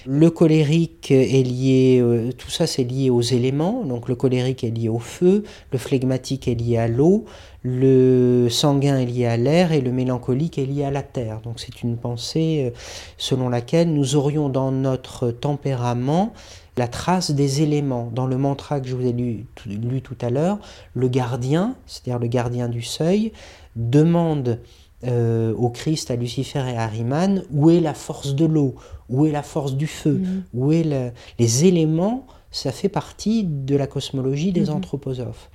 Le 0.08 0.30
colérique 0.30 1.10
est 1.10 1.42
lié, 1.44 1.98
euh, 2.00 2.32
tout 2.32 2.52
ça 2.52 2.68
c'est 2.68 2.84
lié 2.84 3.10
aux 3.10 3.22
éléments, 3.24 3.84
donc 3.84 4.08
le 4.08 4.14
colérique 4.16 4.64
est 4.64 4.70
lié 4.70 4.88
au 4.88 5.00
feu, 5.00 5.44
le 5.72 5.78
flegmatique 5.80 6.48
est 6.48 6.54
lié 6.54 6.78
à 6.78 6.88
l'eau, 6.88 7.26
le 7.64 8.48
sanguin 8.50 9.00
est 9.00 9.06
lié 9.08 9.26
à 9.26 9.36
l'air 9.36 9.72
et 9.72 9.82
le 9.82 9.92
mélancolique 9.92 10.60
est 10.60 10.66
lié 10.68 10.84
à 10.84 10.92
la 10.92 11.02
terre. 11.02 11.42
Donc 11.44 11.60
c'est 11.60 11.82
une 11.82 11.98
pensée 11.98 12.72
selon 13.18 13.50
laquelle 13.50 13.92
nous 13.92 14.16
aurions 14.16 14.48
dans 14.50 14.72
notre 14.72 15.32
tempérament 15.32 16.34
la 16.78 16.88
trace 16.88 17.32
des 17.32 17.62
éléments. 17.62 18.12
Dans 18.14 18.28
le 18.28 18.38
mantra 18.38 18.80
que 18.82 18.88
je 18.88 18.96
vous 18.96 19.06
ai 19.06 19.14
lu, 19.14 19.46
tout- 19.56 19.70
lu 19.70 20.02
tout 20.02 20.18
à 20.22 20.30
l'heure, 20.30 20.60
le 20.94 21.08
gardien, 21.08 21.76
c'est-à-dire 21.86 22.20
le 22.20 22.28
gardien 22.28 22.68
du 22.70 22.82
seuil, 22.82 23.32
demande 23.76 24.60
euh, 25.04 25.54
au 25.56 25.70
Christ, 25.70 26.10
à 26.10 26.16
Lucifer 26.16 26.64
et 26.68 26.76
à 26.78 26.84
Ariman, 26.84 27.44
où 27.52 27.70
est 27.70 27.80
la 27.82 27.94
force 27.94 28.34
de 28.34 28.46
l'eau, 28.46 28.74
où 29.10 29.26
est 29.28 29.32
la 29.32 29.44
force 29.44 29.76
du 29.76 29.86
feu, 29.86 30.14
Mhm. 30.24 30.44
où 30.56 30.72
est 30.72 30.84
le- 30.84 31.12
les 31.38 31.66
éléments, 31.66 32.26
ça 32.50 32.72
fait 32.72 32.90
partie 32.90 33.44
de 33.44 33.76
la 33.76 33.86
cosmologie 33.86 34.52
des 34.52 34.62
Mhm. 34.70 34.78
anthroposophes. 34.78 35.50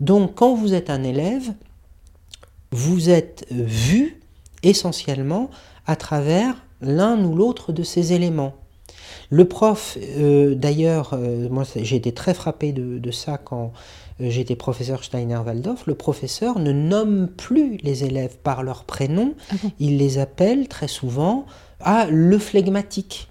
Donc 0.00 0.34
quand 0.34 0.54
vous 0.54 0.74
êtes 0.74 0.90
un 0.90 1.02
élève, 1.02 1.54
vous 2.72 3.08
êtes 3.10 3.46
euh, 3.52 3.62
vu 3.64 4.20
essentiellement 4.62 5.48
à 5.86 5.96
travers 5.96 6.54
l'un 6.82 7.24
ou 7.24 7.34
l'autre 7.34 7.72
de 7.72 7.82
ces 7.82 8.12
éléments. 8.12 8.54
Le 9.30 9.44
prof, 9.44 9.96
euh, 10.18 10.54
d'ailleurs, 10.56 11.10
euh, 11.14 11.48
moi 11.48 11.62
j'ai 11.76 11.96
été 11.96 12.12
très 12.12 12.34
frappé 12.34 12.72
de, 12.72 12.98
de 12.98 13.10
ça 13.12 13.38
quand 13.38 13.72
euh, 14.20 14.28
j'étais 14.28 14.56
professeur 14.56 15.04
Steiner-Waldorf, 15.04 15.84
le 15.86 15.94
professeur 15.94 16.58
ne 16.58 16.72
nomme 16.72 17.28
plus 17.28 17.76
les 17.82 18.02
élèves 18.04 18.36
par 18.42 18.62
leur 18.64 18.82
prénom, 18.84 19.34
Ah 19.50 19.54
bon? 19.62 19.70
Il 19.78 19.98
les 19.98 20.18
appelle 20.18 20.66
très 20.66 20.88
souvent 20.88 21.46
à 21.80 22.06
le 22.10 22.38
flegmatique. 22.38 23.28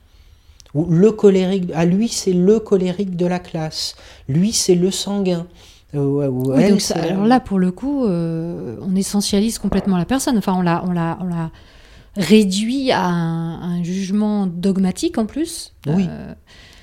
Ou 0.73 0.85
le 0.85 1.11
colérique, 1.11 1.69
à 1.73 1.83
lui 1.85 2.07
c'est 2.07 2.31
le 2.33 2.59
colérique 2.59 3.15
de 3.17 3.25
la 3.25 3.39
classe, 3.39 3.95
lui 4.29 4.53
c'est 4.53 4.75
le 4.75 4.91
sanguin. 4.91 5.47
Ou- 5.95 5.97
ou 6.23 6.53
Oui, 6.53 6.61
elle, 6.63 6.71
donc 6.71 6.81
ça- 6.81 7.01
alors 7.01 7.25
là, 7.25 7.39
pour 7.39 7.57
le 7.59 7.71
coup, 7.71 8.05
on 8.05 8.95
essentialise 8.95 9.57
complètement 9.57 9.97
la 9.97 10.05
personne. 10.05 10.37
Enfin, 10.37 10.53
on 10.55 10.61
l'a, 10.61 10.83
on 10.87 10.91
l'a, 10.91 11.17
on 11.21 11.25
l'a 11.25 11.49
réduit 12.15 12.91
à 12.91 13.05
un, 13.05 13.61
un 13.79 13.83
jugement 13.83 14.47
dogmatique 14.47 15.17
en 15.17 15.25
plus. 15.25 15.73
Oui. 15.87 16.05
euh, 16.09 16.33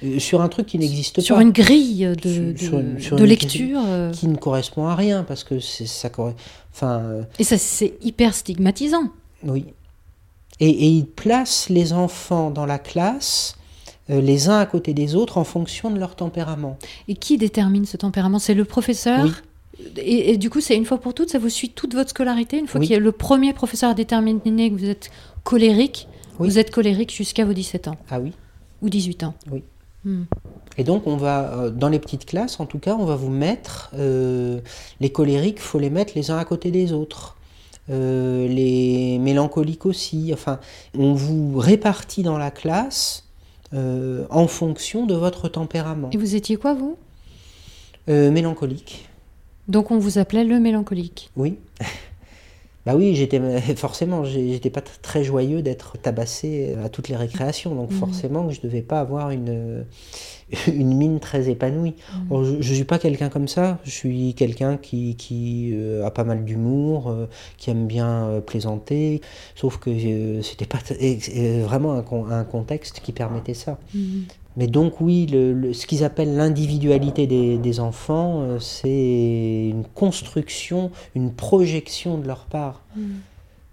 euh, 0.05 0.19
sur 0.19 0.41
un 0.43 0.49
truc 0.49 0.67
qui 0.67 0.79
n'existe 0.79 1.21
sur 1.21 1.37
pas. 1.37 1.43
une 1.43 1.53
grille 1.53 2.13
de, 2.23 2.29
Sur- 2.29 2.43
de- 2.53 2.57
sur 2.59 2.79
une- 2.79 3.01
sur 3.01 3.17
de 3.17 3.23
une 3.23 3.29
lecture. 3.29 3.81
qui 4.13 4.29
ne 4.29 4.37
correspond 4.37 4.87
à 4.87 4.95
rien 4.95 5.25
parce 5.25 5.43
que 5.43 5.59
c'est 5.59 5.87
ça 5.87 6.11
enfin 6.73 6.99
euh, 7.01 7.23
et 7.39 7.45
ça, 7.45 7.57
c'est 7.57 7.95
hyper 8.03 8.35
stigmatisant. 8.35 9.11
oui 9.43 9.65
et, 10.61 10.69
et 10.69 10.87
il 10.89 11.07
place 11.07 11.69
les 11.71 11.93
enfants 11.95 12.51
dans 12.51 12.67
la 12.67 12.79
classe 12.79 13.57
les 14.09 14.49
uns 14.49 14.59
à 14.59 14.67
côté 14.67 14.95
des 14.95 15.15
autres 15.17 15.37
en 15.39 15.45
fonction 15.45 15.91
de 15.91 15.99
leur 15.99 16.15
tempérament 16.15 16.79
Et 17.09 17.15
qui 17.17 17.39
détermine 17.39 17.87
ce 17.87 17.97
tempérament? 17.97 18.39
C'est 18.39 18.55
le 18.55 18.65
professeur 18.65 19.25
Oui. 19.25 19.33
Et, 19.99 20.31
et 20.33 20.37
du 20.39 20.51
coup, 20.51 20.61
c'est 20.61 20.77
une 20.77 20.85
fois 20.87 20.99
pour 20.99 21.13
toutes, 21.15 21.31
ça 21.31 21.39
vous 21.39 21.49
suit 21.51 21.71
toute 21.71 21.95
votre 21.95 22.11
scolarité. 22.11 22.59
Une 22.59 22.67
fois 22.67 22.81
Oui. 22.81 22.87
qu'il 22.87 22.95
y 22.95 22.97
a 22.97 23.01
le 23.01 23.13
premier 23.13 23.53
professeur 23.53 23.91
à 23.91 23.95
déterminer 23.95 24.71
que 24.71 24.75
vous 24.77 24.89
êtes 24.89 25.11
colérique, 25.45 26.09
Oui. 26.39 26.49
vous 26.49 26.59
êtes 26.59 26.71
colérique 26.71 27.13
jusqu'à 27.15 27.45
vos 27.45 27.53
17 27.53 27.89
ans 27.89 27.97
ah 28.11 28.19
oui 28.21 28.33
ou 28.83 28.89
18 28.91 29.23
ans. 29.25 29.35
Oui. 29.51 29.63
Hmm. 30.05 30.25
et 30.79 30.85
donc 30.85 31.07
on 31.09 31.17
va 31.17 31.53
euh, 31.53 31.71
dans 31.71 31.89
les 31.89 31.99
petites 31.99 32.27
classes 32.27 32.61
en 32.61 32.67
tout 32.67 32.79
cas 32.79 32.95
on 32.97 33.07
va 33.07 33.17
vous 33.17 33.31
mettre 33.31 33.91
euh, 33.99 34.61
les 35.01 35.11
colériques 35.11 35.59
faut 35.59 35.81
les 35.81 35.91
mettre 35.91 36.13
les 36.15 36.31
uns 36.31 36.39
à 36.39 36.45
côté 36.45 36.71
des 36.71 36.93
autres 36.93 37.35
Euh, 37.89 38.47
les 38.49 39.19
mélancoliques 39.19 39.87
aussi 39.87 40.31
enfin 40.33 40.59
on 40.97 41.13
vous 41.15 41.59
répartit 41.59 42.23
dans 42.25 42.39
la 42.39 42.51
classe 42.53 43.25
euh, 43.75 44.27
en 44.31 44.47
fonction 44.49 45.07
de 45.07 45.15
votre 45.15 45.49
tempérament 45.49 46.11
Et 46.13 46.17
vous 46.19 46.35
étiez 46.37 46.57
quoi, 46.57 46.75
vous? 46.75 46.97
Mélancolique 48.09 49.06
Donc, 49.69 49.91
on 49.91 49.99
vous 49.99 50.19
appelait 50.19 50.45
le 50.45 50.59
mélancolique. 50.61 51.31
Oui. 51.37 51.57
Bah 52.85 52.95
oui, 52.95 53.17
j'étais 53.17 53.41
forcément, 53.75 54.23
j'étais 54.25 54.71
pas 54.71 54.81
très 54.81 55.25
joyeux 55.25 55.61
d'être 55.61 55.99
tabassé 55.99 56.77
à 56.85 56.89
toutes 56.89 57.09
les 57.09 57.17
récréations, 57.17 57.75
donc 57.75 57.91
Mhm. 57.91 57.97
forcément 57.99 58.47
que 58.47 58.55
je 58.55 58.61
devais 58.61 58.81
pas 58.81 59.01
avoir 59.01 59.31
une 59.31 59.85
une 60.73 60.95
mine 60.97 61.19
très 61.19 61.49
épanouie. 61.51 61.95
Mhm. 62.31 62.45
Je, 62.45 62.63
je 62.63 62.75
suis 62.75 62.85
pas 62.85 63.01
quelqu'un 63.01 63.29
comme 63.29 63.49
ça. 63.49 63.81
Je 63.83 63.91
suis 63.91 64.35
quelqu'un 64.35 64.77
qui 64.77 65.17
qui 65.17 65.73
euh, 65.75 66.07
a 66.07 66.13
pas 66.13 66.23
mal 66.23 66.45
d'humour, 66.45 67.09
euh, 67.11 67.27
qui 67.59 67.71
aime 67.71 67.89
bien 67.89 68.29
euh, 68.29 68.41
plaisanter. 68.41 69.21
Sauf 69.57 69.79
que 69.79 69.91
euh, 69.91 70.43
c'était 70.43 70.67
pas 70.67 70.79
vraiment 71.67 71.95
un 72.31 72.45
contexte 72.45 73.01
qui 73.01 73.11
permettait 73.11 73.55
ça. 73.55 73.81
Mhm. 73.97 74.27
Mais 74.57 74.67
donc 74.67 75.01
oui, 75.01 75.27
le- 75.27 75.53
le- 75.53 75.73
ce 75.75 75.87
qu'ils 75.87 76.03
appellent 76.05 76.35
l'individualité 76.37 77.27
des, 77.27 77.59
des 77.59 77.81
enfants, 77.81 78.41
euh, 78.41 78.59
c'est 78.59 79.69
une 79.71 79.85
construction, 79.95 80.91
une 81.15 81.33
projection 81.35 82.17
de 82.19 82.27
leur 82.27 82.47
part. 82.47 82.83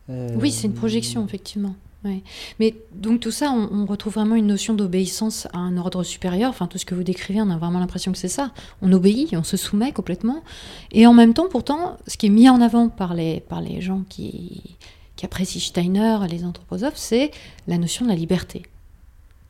Euh, 0.09 0.29
Oui, 0.39 0.51
c'est 0.51 0.67
une 0.67 0.73
projection, 0.73 1.25
effectivement. 1.25 1.75
Ouais. 2.03 2.21
Mais 2.59 2.75
donc 2.93 3.21
tout 3.21 3.31
ça, 3.31 3.53
on, 3.53 3.69
on 3.83 3.85
retrouve 3.85 4.15
vraiment 4.15 4.35
une 4.35 4.47
notion 4.47 4.73
d'obéissance 4.73 5.47
à 5.53 5.59
un 5.59 5.77
ordre 5.77 6.03
supérieur. 6.03 6.49
Enfin, 6.49 6.67
tout 6.67 6.77
ce 6.77 6.83
que 6.85 6.95
vous 6.95 7.03
décrivez, 7.03 7.41
on 7.41 7.49
a 7.49 7.57
vraiment 7.57 7.79
l'impression 7.79 8.11
que 8.11 8.17
c'est 8.17 8.27
ça. 8.27 8.51
On 8.81 8.91
obéit, 8.91 9.33
on 9.37 9.43
se 9.43 9.55
soumet 9.55 9.93
complètement. 9.93 10.43
Et 10.91 11.07
en 11.07 11.13
même 11.13 11.33
temps, 11.33 11.47
pourtant, 11.49 11.95
ce 12.07 12.17
qui 12.17 12.25
est 12.25 12.29
mis 12.29 12.49
en 12.49 12.59
avant 12.59 12.89
par 12.89 13.13
les, 13.13 13.39
par 13.39 13.61
les 13.61 13.79
gens 13.79 14.03
qui, 14.09 14.75
qui 15.15 15.25
apprécient 15.25 15.61
Steiner, 15.61 16.17
les 16.29 16.43
anthroposophes, 16.43 16.97
c'est 16.97 17.31
la 17.67 17.77
notion 17.77 18.03
de 18.03 18.09
la 18.09 18.17
liberté. 18.17 18.63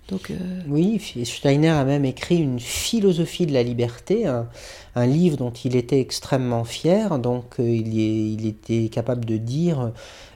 Donc, 0.10 0.32
euh, 0.32 0.36
Oui, 0.68 1.00
Steiner 1.24 1.70
a 1.70 1.86
même 1.86 2.04
écrit 2.06 2.38
une 2.38 2.60
philosophie 2.60 3.46
de 3.46 3.54
la 3.54 3.64
liberté, 3.64 4.26
un, 4.28 4.48
un 4.96 5.06
livre 5.08 5.38
dont 5.38 5.52
il 5.52 5.76
était 5.78 6.00
extrêmement 6.02 6.66
fier. 6.66 7.18
Donc 7.20 7.60
euh, 7.60 7.64
il, 7.68 7.98
est- 8.00 8.34
il 8.34 8.46
était 8.46 8.90
capable 8.90 9.24
de 9.26 9.38
dire 9.38 9.80
euh, 9.82 9.90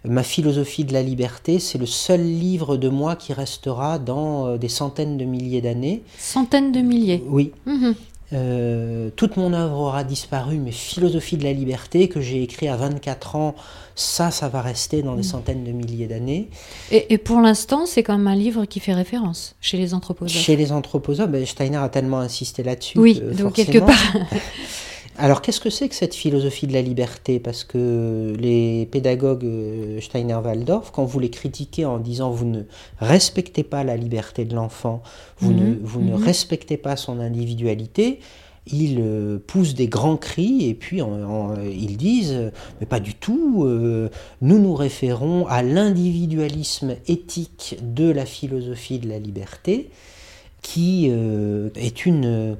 Ma 0.05 0.23
philosophie 0.23 0.85
de 0.85 0.93
la 0.93 1.03
liberté, 1.03 1.59
c'est 1.59 1.77
le 1.77 1.85
seul 1.85 2.21
livre 2.21 2.77
de 2.77 2.87
moi 2.87 3.17
qui 3.17 3.33
restera 3.33 3.99
dans 3.99 4.55
des 4.55 4.69
centaines 4.69 5.17
de 5.17 5.25
milliers 5.25 5.59
d'années. 5.59 6.01
centaines 6.17 6.71
de 6.71 6.79
milliers. 6.79 7.21
Oui, 7.27 7.51
Mhm. 7.65 7.93
Euh, 8.33 9.09
toute 9.15 9.37
mon 9.37 9.53
œuvre 9.53 9.77
aura 9.77 10.03
disparu, 10.03 10.57
mais 10.57 10.71
philosophie 10.71 11.37
de 11.37 11.43
la 11.43 11.53
liberté 11.53 12.09
que 12.09 12.19
j'ai 12.19 12.43
écrit 12.43 12.67
à 12.67 12.75
24 12.75 13.35
ans, 13.37 13.55
ça, 13.95 14.31
ça 14.31 14.49
va 14.49 14.61
rester 14.61 15.01
dans 15.01 15.15
des 15.15 15.23
centaines 15.23 15.63
de 15.63 15.71
milliers 15.71 16.07
d'années. 16.07 16.49
Et, 16.91 17.13
et 17.13 17.17
pour 17.17 17.39
l'instant, 17.39 17.85
c'est 17.85 18.03
quand 18.03 18.17
même 18.17 18.27
un 18.27 18.35
livre 18.35 18.65
qui 18.65 18.81
fait 18.81 18.93
référence 18.93 19.55
chez 19.61 19.77
les 19.77 19.93
anthroposophes. 19.93 20.41
Chez 20.41 20.57
les 20.57 20.73
anthroposophes, 20.73 21.29
ben, 21.29 21.45
Steiner 21.45 21.77
a 21.77 21.89
tellement 21.89 22.19
insisté 22.19 22.63
là-dessus. 22.63 22.99
Oui, 22.99 23.19
que 23.19 23.33
donc 23.33 23.53
quelque 23.53 23.79
part. 23.79 23.95
Alors 25.19 25.41
qu'est-ce 25.41 25.59
que 25.59 25.71
c'est 25.71 25.89
que 25.89 25.95
cette 25.95 26.13
philosophie 26.13 26.67
de 26.67 26.73
la 26.73 26.81
liberté? 26.83 27.39
Parce 27.39 27.63
que 27.63 28.35
les 28.39 28.85
pédagogues 28.85 29.45
euh, 29.45 29.99
Steiner-Waldorf, 29.99 30.91
quand 30.91 31.05
vous 31.05 31.19
les 31.19 31.31
critiquez 31.31 31.85
en 31.85 31.97
disant 31.97 32.29
vous 32.29 32.45
ne 32.45 32.61
respectez 32.99 33.63
pas 33.63 33.83
la 33.83 33.97
liberté 33.97 34.45
de 34.45 34.53
l'enfant, 34.55 35.01
vous, 35.39 35.53
ne, 35.53 35.65
Mhm, 35.75 36.05
ne 36.05 36.11
mhm. 36.15 36.23
respectez 36.23 36.77
pas 36.77 36.95
son 36.97 37.19
individualité, 37.19 38.19
ils 38.71 38.99
euh, 38.99 39.39
poussent 39.47 39.73
des 39.73 39.87
grands 39.87 40.17
cris 40.17 40.67
et 40.69 40.75
puis 40.75 41.01
en- 41.01 41.23
en- 41.23 41.61
ils 41.63 41.97
disent 41.97 42.33
euh, 42.33 42.49
mais 42.79 42.85
pas 42.85 42.99
du 42.99 43.15
tout, 43.15 43.63
euh, 43.65 44.09
nous 44.41 44.59
nous 44.59 44.75
référons 44.75 45.47
à 45.47 45.63
l'individualisme 45.63 46.95
éthique 47.07 47.77
de 47.81 48.11
la 48.11 48.25
philosophie 48.25 48.99
de 48.99 49.09
la 49.09 49.17
liberté 49.17 49.89
qui 50.61 51.07
euh, 51.09 51.69
est 51.75 52.05
une 52.05 52.25
euh, 52.25 52.55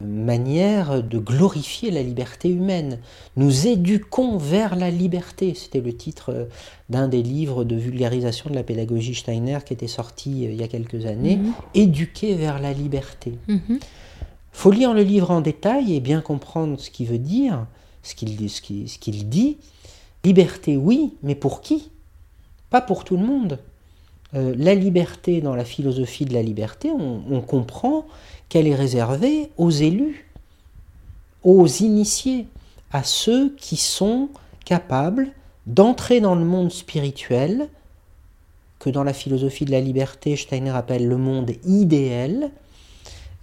manière 0.00 1.02
de 1.02 1.18
glorifier 1.18 1.90
la 1.90 2.02
liberté 2.02 2.48
humaine. 2.48 2.98
Nous 3.36 3.66
éduquons 3.66 4.36
vers 4.38 4.76
la 4.76 4.90
liberté. 4.90 5.54
C'était 5.54 5.80
le 5.80 5.96
titre 5.96 6.32
euh, 6.32 6.44
d'un 6.90 7.08
des 7.08 7.22
livres 7.22 7.64
de 7.64 7.76
vulgarisation 7.76 8.50
de 8.50 8.54
la 8.54 8.62
pédagogie 8.62 9.14
Steiner 9.14 9.58
qui 9.64 9.72
était 9.72 9.86
sorti 9.86 10.46
euh, 10.46 10.50
il 10.52 10.60
y 10.60 10.62
a 10.62 10.68
quelques 10.68 11.06
années. 11.06 11.36
Mhm. 11.36 11.52
Éduquer 11.74 12.34
vers 12.34 12.60
la 12.60 12.72
liberté. 12.72 13.32
Mhm. 13.48 13.78
faut 14.52 14.70
lire 14.70 14.94
le 14.94 15.02
livre 15.02 15.30
en 15.30 15.40
détail 15.42 15.94
et 15.94 16.00
bien 16.00 16.20
comprendre 16.22 16.80
ce 16.80 16.90
qu'il 16.90 17.06
veut 17.08 17.18
dire, 17.18 17.66
ce 18.02 18.14
qu'il 18.14 18.36
dit, 18.36 18.48
ce 18.48 18.60
qu'il- 18.62 18.88
ce 18.88 18.98
qu'il 18.98 19.28
dit. 19.28 19.58
Liberté, 20.24 20.76
oui, 20.76 21.12
mais 21.22 21.34
pour 21.34 21.60
qui? 21.60 21.90
Pas 22.70 22.80
pour 22.80 23.04
tout 23.04 23.16
le 23.16 23.24
monde. 23.24 23.58
Euh, 24.34 24.54
la 24.58 24.74
liberté, 24.74 25.40
dans 25.40 25.54
la 25.54 25.64
philosophie 25.64 26.24
de 26.24 26.34
la 26.34 26.42
liberté, 26.42 26.90
on, 26.90 27.22
on 27.30 27.40
comprend 27.42 28.06
qu'elle 28.48 28.66
est 28.66 28.74
réservée 28.74 29.50
aux 29.56 29.70
élus, 29.70 30.26
aux 31.42 31.66
initiés, 31.66 32.46
à 32.92 33.02
ceux 33.02 33.54
qui 33.56 33.76
sont 33.76 34.28
capables 34.64 35.28
d'entrer 35.66 36.20
dans 36.20 36.34
le 36.34 36.44
monde 36.44 36.70
spirituel, 36.70 37.68
que 38.78 38.90
dans 38.90 39.04
la 39.04 39.12
philosophie 39.12 39.64
de 39.64 39.72
la 39.72 39.80
liberté, 39.80 40.36
Steiner 40.36 40.70
appelle 40.70 41.08
le 41.08 41.16
monde 41.16 41.52
idéal, 41.64 42.50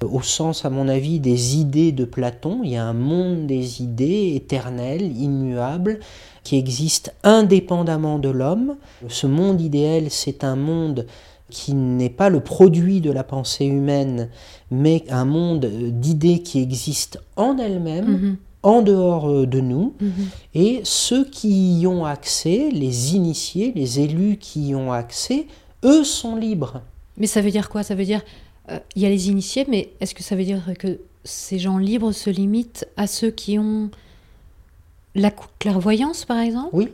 au 0.04 0.22
sens, 0.22 0.66
à 0.66 0.70
mon 0.70 0.88
avis, 0.88 1.20
des 1.20 1.58
idées 1.58 1.92
de 1.92 2.06
Platon. 2.06 2.62
Il 2.64 2.72
y 2.72 2.76
a 2.76 2.86
un 2.86 2.94
monde 2.94 3.48
des 3.48 3.82
idées 3.82 4.34
éternel, 4.36 5.02
immuable, 5.18 6.00
qui 6.44 6.58
existe 6.58 7.14
indépendamment 7.24 8.20
de 8.20 8.30
l'homme. 8.30 8.76
Ce 9.08 9.28
monde 9.28 9.62
idéal, 9.62 10.10
c'est 10.10 10.44
un 10.44 10.56
monde 10.56 11.06
qui 11.54 11.74
n'est 11.76 12.10
pas 12.10 12.30
le 12.30 12.40
produit 12.40 13.00
de 13.00 13.12
la 13.12 13.24
pensée 13.24 13.66
humaine, 13.66 14.30
mais 14.72 15.04
un 15.10 15.24
monde 15.26 15.66
d'idées 15.68 16.42
qui 16.42 16.60
existent 16.62 17.20
en 17.36 17.58
elles-mêmes, 17.58 18.12
Mhm. 18.12 18.38
en 18.64 18.82
dehors 18.82 19.30
euh, 19.30 19.46
de 19.46 19.60
nous. 19.60 19.94
Mhm. 20.02 20.12
Et 20.56 20.82
ceux 20.84 21.26
qui 21.26 21.80
y 21.82 21.88
ont 21.88 22.06
accès, 22.06 22.70
les 22.72 23.16
initiés, 23.16 23.72
les 23.76 24.00
élus 24.00 24.38
qui 24.38 24.70
y 24.70 24.76
ont 24.76 24.92
accès, 24.92 25.46
eux 25.84 26.04
sont 26.04 26.36
libres. 26.36 26.82
Mais 27.18 27.28
ça 27.28 27.42
veut 27.42 27.52
dire 27.52 27.70
quoi? 27.70 27.84
Ça 27.84 27.94
veut 27.94 28.06
dire, 28.06 28.22
euh, 28.72 28.80
il 28.96 29.02
y 29.04 29.06
a 29.06 29.10
les 29.10 29.30
initiés, 29.30 29.66
mais 29.70 29.92
est-ce 30.00 30.16
que 30.16 30.24
ça 30.24 30.36
veut 30.36 30.46
dire 30.46 30.62
que 30.80 31.00
ces 31.24 31.60
gens 31.60 31.78
libres 31.78 32.12
se 32.14 32.30
limitent 32.30 32.88
à 32.98 33.06
ceux 33.08 33.30
qui 33.32 33.60
ont 33.60 33.92
la 35.16 35.30
clairvoyance, 35.60 36.26
par 36.26 36.40
exemple? 36.40 36.70
Oui, 36.74 36.90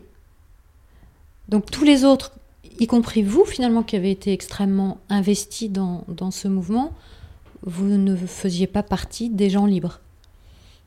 Donc 1.47 1.71
tous 1.71 1.83
les 1.85 2.03
autres, 2.03 2.33
y 2.79 2.88
compris 2.88 3.24
vous, 3.24 3.45
finalement, 3.45 3.83
qui 3.83 3.95
avez 3.95 4.12
été 4.12 4.33
extrêmement 4.33 4.98
investis 5.09 5.69
dans, 5.69 6.03
dans 6.07 6.31
ce 6.31 6.48
mouvement, 6.48 6.93
vous 7.63 7.86
ne 7.86 8.15
faisiez 8.15 8.67
pas 8.67 8.83
partie 8.83 9.29
des 9.29 9.50
gens 9.50 9.65
libres? 9.65 10.00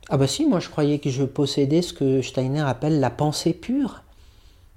Ah 0.09 0.17
bah 0.17 0.27
si, 0.27 0.45
moi 0.45 0.59
je 0.59 0.69
croyais 0.69 0.99
que 0.99 1.09
je 1.09 1.23
possédais 1.23 1.81
ce 1.81 1.93
que 1.93 2.21
Steiner 2.21 2.61
appelle 2.61 2.99
la 2.99 3.09
pensée 3.09 3.53
pure, 3.53 4.03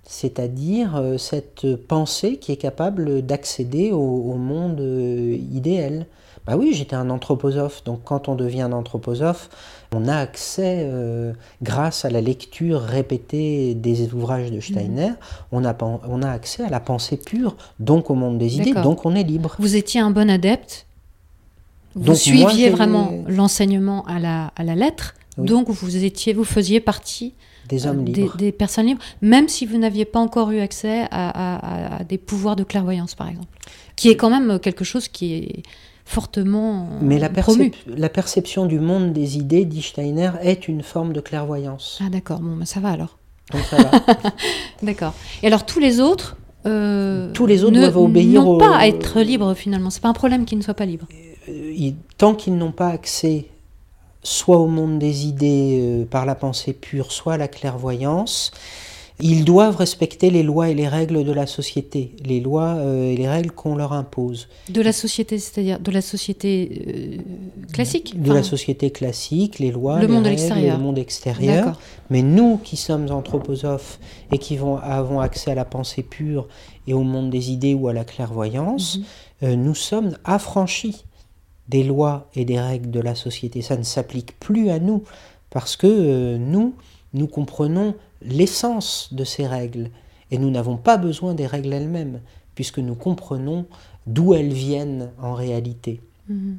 c'est-à-dire 0.05 0.97
euh, 0.97 1.19
cette 1.19 1.75
pensée 1.89 2.37
qui 2.37 2.53
est 2.53 2.57
capable 2.57 3.23
d'accéder 3.23 3.91
au, 3.91 3.99
au 3.99 4.37
monde 4.37 4.81
euh, 4.81 5.37
idéal. 5.53 6.07
Bah 6.47 6.57
oui, 6.57 6.73
j'étais 6.75 6.95
un 6.97 7.11
anthroposophe, 7.11 7.83
donc 7.85 8.01
quand 8.05 8.29
on 8.29 8.35
devient 8.37 8.61
un 8.63 8.73
anthroposophe, 8.73 9.49
on 9.93 10.07
a 10.07 10.17
accès, 10.17 10.83
euh, 10.85 11.33
grâce 11.63 12.05
à 12.05 12.11
la 12.11 12.21
lecture 12.21 12.81
répétée 12.81 13.75
des 13.75 14.13
ouvrages 14.15 14.51
de 14.53 14.61
Steiner, 14.61 15.11
on, 15.51 15.65
a, 15.65 15.77
on 16.09 16.23
a 16.23 16.31
accès 16.31 16.63
à 16.63 16.69
la 16.69 16.79
pensée 16.81 17.17
pure, 17.17 17.57
donc 17.81 18.11
au 18.11 18.15
monde 18.15 18.39
des 18.39 18.57
idées, 18.59 18.75
donc 18.75 19.05
on 19.05 19.15
est 19.17 19.25
libre. 19.25 19.57
Vous 19.59 19.75
étiez 19.77 20.01
un 20.01 20.11
bon 20.11 20.31
adepte. 20.31 20.87
Vous 21.95 22.05
Donc, 22.09 22.17
suiviez 22.17 22.69
vraiment 22.71 23.11
l'enseignement 23.27 24.05
à 24.07 24.19
la, 24.19 24.53
à 24.55 24.63
la 24.65 24.75
lettre. 24.75 25.15
Oui. 25.39 25.47
Donc 25.49 25.69
vous 25.71 26.05
étiez, 26.05 26.33
vous 26.35 26.45
faisiez 26.45 26.79
partie 26.81 27.35
Des 27.69 27.87
hommes 27.87 28.01
euh, 28.01 28.05
libres. 28.05 28.37
des, 28.37 28.47
des 28.47 28.53
personnes 28.53 28.87
libres, 28.87 29.03
même 29.23 29.49
si 29.49 29.67
vous 29.67 29.79
n'aviez 29.79 30.05
pas 30.05 30.21
encore 30.21 30.51
eu 30.51 30.61
accès 30.61 31.03
à, 31.03 31.07
à- 31.11 31.57
à- 31.57 31.97
à 32.01 32.05
des 32.05 32.19
pouvoirs 32.19 32.55
de 32.57 32.65
clairvoyance, 32.65 33.15
par 33.15 33.29
exemple, 33.29 33.49
qui 33.97 34.11
est 34.11 34.17
quand 34.17 34.31
même 34.31 34.59
quelque 34.61 34.85
chose 34.85 35.09
qui 35.09 35.35
est 35.35 35.63
fortement 36.07 36.89
Mais 37.03 37.19
la, 37.19 37.29
promu. 37.29 37.65
percep- 37.71 37.75
la 37.99 38.09
perception 38.09 38.65
du 38.65 38.81
monde 38.81 39.13
des 39.13 39.37
idées, 39.37 39.67
dit 39.67 39.83
Steiner, 39.83 40.31
est 40.41 40.69
une 40.69 40.83
forme 40.83 41.13
de 41.13 41.21
clairvoyance. 41.21 42.01
Ah 42.03 42.09
d'accord, 42.09 42.41
bon, 42.41 42.57
bah, 42.57 42.65
ça 42.65 42.81
va 42.81 42.91
alors. 42.91 43.19
Donc 43.53 43.63
ça 43.65 43.77
va. 43.77 43.91
D'accord. 44.83 45.13
Et 45.43 45.47
alors 45.49 45.67
tous 45.67 45.79
les 45.79 46.01
autres 46.01 46.37
euh, 46.65 47.31
Tous 47.33 47.47
les 47.47 47.63
autres 47.63 47.75
ne- 47.77 47.81
doivent 47.81 47.97
obéir 47.99 48.43
n'ont 48.43 48.55
au- 48.55 48.59
pas 48.59 48.77
à 48.77 48.87
être 48.89 49.21
libres 49.21 49.55
finalement. 49.55 49.91
C'est 49.91 50.01
pas 50.03 50.09
un 50.09 50.13
problème 50.15 50.45
qu'ils 50.47 50.59
ne 50.59 50.63
soient 50.65 50.75
pas 50.75 50.87
libres. 50.87 51.07
Euh, 51.49 51.91
tant 52.19 52.35
qu'ils 52.35 52.57
n'ont 52.57 52.73
pas 52.73 52.89
accès 52.89 53.47
soit 54.25 54.57
au 54.59 54.67
monde 54.67 54.99
des 54.99 55.27
idées 55.27 55.79
euh, 55.81 56.05
par 56.05 56.27
la 56.27 56.35
pensée 56.35 56.73
pure, 56.73 57.13
soit 57.13 57.35
à 57.35 57.37
la 57.37 57.47
clairvoyance, 57.47 58.51
ils 59.21 59.45
doivent 59.45 59.77
respecter 59.77 60.29
les 60.31 60.43
lois 60.43 60.69
et 60.69 60.75
les 60.75 60.89
règles 60.89 61.25
de 61.25 61.33
la 61.33 61.47
société, 61.47 62.15
les 62.25 62.41
lois 62.41 62.75
euh, 62.77 63.11
et 63.11 63.17
les 63.17 63.29
règles 63.29 63.51
qu'on 63.51 63.75
leur 63.75 63.93
impose. 63.95 64.49
De 64.69 64.83
la 64.83 64.93
société, 64.93 65.39
c'est-à-dire 65.39 65.81
de 65.81 65.91
la 65.91 66.03
société 66.03 66.83
euh, 66.87 67.73
classique. 67.73 68.15
De 68.21 68.27
enfin, 68.31 68.35
la 68.35 68.43
société 68.43 68.91
classique, 68.91 69.59
les 69.59 69.71
lois, 69.71 69.97
Le 70.01 70.07
les 70.07 70.13
monde 70.13 70.25
règles, 70.27 70.41
extérieur. 70.41 70.77
le 70.77 70.83
monde 70.83 70.99
extérieur. 70.99 71.81
Mais 72.11 72.21
nous 72.23 72.59
qui 72.59 72.77
sommes 72.77 73.11
anthroposophes 73.11 73.99
et 74.33 74.39
qui 74.39 74.57
vont, 74.59 74.77
avons 74.77 75.21
accès 75.21 75.51
à 75.51 75.55
la 75.55 75.65
pensée 75.65 76.03
pure 76.03 76.47
et 76.87 76.93
au 76.95 77.03
monde 77.03 77.31
des 77.31 77.51
idées 77.51 77.75
ou 77.75 77.89
à 77.89 77.93
la 77.93 78.05
clairvoyance, 78.05 78.99
Mhm. 78.99 79.05
euh, 79.49 79.57
nous 79.57 79.75
sommes 79.75 80.17
affranchis 80.25 81.05
des 81.69 81.83
lois 81.85 82.29
et 82.37 82.45
des 82.45 82.61
règles 82.61 82.91
de 82.91 83.01
la 83.01 83.15
société. 83.15 83.63
Ça 83.63 83.77
ne 83.77 83.83
s'applique 83.83 84.39
plus 84.39 84.69
à 84.71 84.79
nous 84.79 85.03
parce 85.51 85.75
que 85.77 86.37
nous, 86.37 86.75
nous 87.15 87.27
comprenons 87.27 87.95
l'essence 88.23 89.13
de 89.13 89.25
ces 89.25 89.47
règles 89.47 89.91
et 90.31 90.39
nous 90.39 90.51
n'avons 90.51 90.77
pas 90.77 90.97
besoin 90.97 91.35
des 91.35 91.47
règles 91.47 91.73
elles-mêmes 91.73 92.21
puisque 92.55 92.79
nous 92.79 92.95
comprenons 92.95 93.67
d'où 94.07 94.35
elles 94.35 94.53
viennent 94.53 95.11
en 95.21 95.35
réalité. 95.35 96.01
Mhm. 96.29 96.59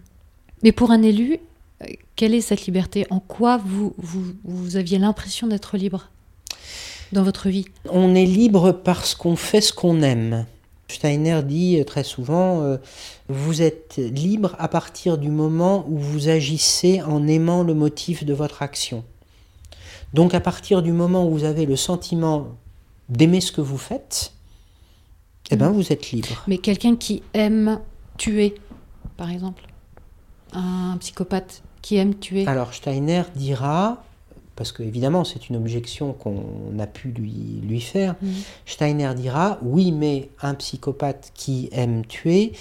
Mais 0.63 0.71
pour 0.71 0.91
un 0.91 1.01
élu, 1.01 1.39
euh, 1.81 1.85
quelle 2.15 2.33
est 2.33 2.41
cette 2.41 2.65
liberté? 2.65 3.05
En 3.09 3.19
quoi 3.19 3.57
vous, 3.57 3.93
vous, 3.97 4.33
vous 4.43 4.75
aviez 4.75 4.97
l'impression 4.97 5.47
d'être 5.47 5.77
libre 5.77 6.09
dans 7.11 7.23
votre 7.23 7.49
vie? 7.49 7.65
On 7.89 8.15
est 8.15 8.25
libre 8.25 8.71
parce 8.71 9.15
qu'on 9.15 9.35
fait 9.35 9.61
ce 9.61 9.73
qu'on 9.73 10.01
aime. 10.01 10.45
Steiner 10.89 11.41
dit 11.43 11.83
très 11.85 12.03
souvent, 12.03 12.61
euh, 12.61 12.77
vous 13.27 13.61
êtes 13.61 13.97
libre 13.97 14.55
à 14.57 14.69
partir 14.69 15.17
du 15.17 15.29
moment 15.29 15.85
où 15.89 15.97
vous 15.97 16.29
agissez 16.29 17.01
en 17.01 17.27
aimant 17.27 17.63
le 17.63 17.73
motif 17.73 18.23
de 18.23 18.33
votre 18.33 18.61
action. 18.61 19.03
Donc 20.13 20.33
à 20.33 20.39
partir 20.39 20.81
du 20.81 20.91
moment 20.91 21.27
où 21.27 21.31
vous 21.31 21.43
avez 21.43 21.65
le 21.65 21.75
sentiment 21.75 22.47
d'aimer 23.09 23.41
ce 23.41 23.51
que 23.51 23.61
vous 23.61 23.77
faites, 23.77 24.33
eh 25.51 25.55
ben 25.55 25.69
vous 25.71 25.91
êtes 25.91 26.11
libre. 26.11 26.43
Mais 26.47 26.57
quelqu'un 26.57 26.95
qui 26.95 27.23
aime 27.33 27.79
tuer, 28.17 28.55
par 29.15 29.29
exemple, 29.29 29.63
un 30.53 30.97
psychopathe 30.99 31.61
qui 31.81 31.97
aime 31.97 32.15
tuer. 32.15 32.47
Alors 32.47 32.73
Steiner 32.73 33.23
dira, 33.35 34.03
parce 34.55 34.71
que 34.71 34.81
évidemment 34.83 35.23
c'est 35.23 35.49
une 35.49 35.55
objection 35.55 36.13
qu'on 36.13 36.77
a 36.79 36.87
pu 36.87 37.09
lui, 37.09 37.61
lui 37.63 37.81
faire, 37.81 38.15
Mhm. 38.21 38.33
Steiner 38.65 39.13
dira, 39.15 39.59
oui 39.61 39.91
mais 39.91 40.29
un 40.41 40.53
psychopathe 40.55 41.31
qui 41.33 41.69
aime 41.71 42.05
tuer, 42.05 42.53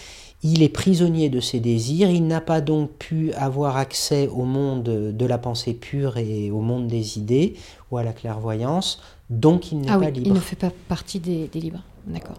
il 0.53 0.63
est 0.63 0.69
prisonnier 0.69 1.29
de 1.29 1.41
ses 1.41 1.61
désirs, 1.61 2.11
il 2.11 2.27
n'a 2.27 2.41
pas 2.41 2.61
donc 2.61 2.91
pu 2.99 3.33
avoir 3.35 3.77
accès 3.77 4.29
au 4.29 4.45
monde 4.45 4.85
de 4.85 5.27
la 5.27 5.39
pensée 5.39 5.75
pure 5.75 6.17
et 6.17 6.51
au 6.51 6.61
monde 6.61 6.87
des 6.87 7.19
idées 7.19 7.55
ou 7.91 7.99
à 7.99 8.03
la 8.03 8.13
clairvoyance, 8.13 9.01
donc 9.31 9.73
il 9.73 9.79
n'est 9.81 9.89
Ah 9.91 9.99
pas 9.99 10.07
oui, 10.07 10.13
libre. 10.13 10.27
il 10.29 10.33
ne 10.35 10.39
fait 10.41 10.57
pas 10.57 10.73
partie 10.89 11.21
des, 11.21 11.49
des 11.49 11.61
libres. 11.61 11.83
D'accord. 12.07 12.37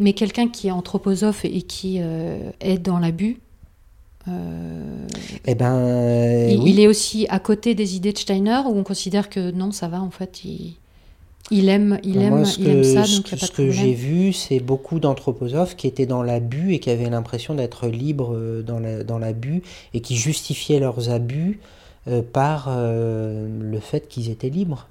Mais 0.00 0.12
quelqu'un 0.12 0.48
qui 0.48 0.68
est 0.68 0.70
anthroposophe 0.70 1.44
et 1.44 1.62
qui 1.62 1.96
euh, 2.00 2.50
est 2.60 2.78
dans 2.78 2.98
l'abus, 2.98 3.40
euh, 4.28 5.06
Eh 5.46 5.54
ben, 5.54 6.48
il, 6.48 6.58
oui. 6.58 6.70
il 6.72 6.80
est 6.80 6.86
aussi 6.86 7.26
à 7.28 7.38
côté 7.40 7.74
des 7.74 7.96
idées 7.96 8.12
de 8.12 8.18
Steiner 8.18 8.60
où 8.66 8.70
on 8.76 8.82
considère 8.84 9.28
que 9.28 9.50
non, 9.50 9.72
ça 9.72 9.88
va 9.88 10.00
en 10.02 10.10
fait, 10.10 10.44
il, 10.44 10.76
il 11.50 11.68
aime, 11.68 11.98
il 12.04 12.18
aime, 12.22 12.44
il 12.58 12.64
que, 12.64 12.68
aime 12.70 12.84
ça, 12.84 13.04
ce 13.04 13.16
donc 13.16 13.26
il 13.26 13.30
que- 13.30 13.34
n'y 13.36 13.38
a 13.38 13.40
pas 13.40 13.46
ce 13.46 13.52
de 13.52 13.56
que 13.56 13.70
j'ai 13.70 13.92
vu, 13.94 14.32
c'est 14.32 14.60
beaucoup 14.60 15.00
d'anthroposophes 15.00 15.74
qui 15.76 15.86
étaient 15.86 16.06
dans 16.06 16.22
l'abus 16.22 16.74
et 16.74 16.78
qui 16.80 16.90
avaient 16.90 17.10
l'impression 17.10 17.54
d'être 17.54 17.86
libres 17.88 18.34
euh, 18.34 18.62
dans 18.62 18.78
la- 18.78 19.02
dans 19.04 19.18
l'abus 19.18 19.62
et 19.94 20.00
qui 20.00 20.16
justifiaient 20.16 20.78
leurs 20.80 21.10
abus 21.10 21.58
euh, 22.08 22.22
par 22.22 22.66
euh, 22.68 23.48
le 23.60 23.80
fait 23.80 24.08
qu'ils 24.08 24.30
étaient 24.30 24.48
libres. 24.48 24.86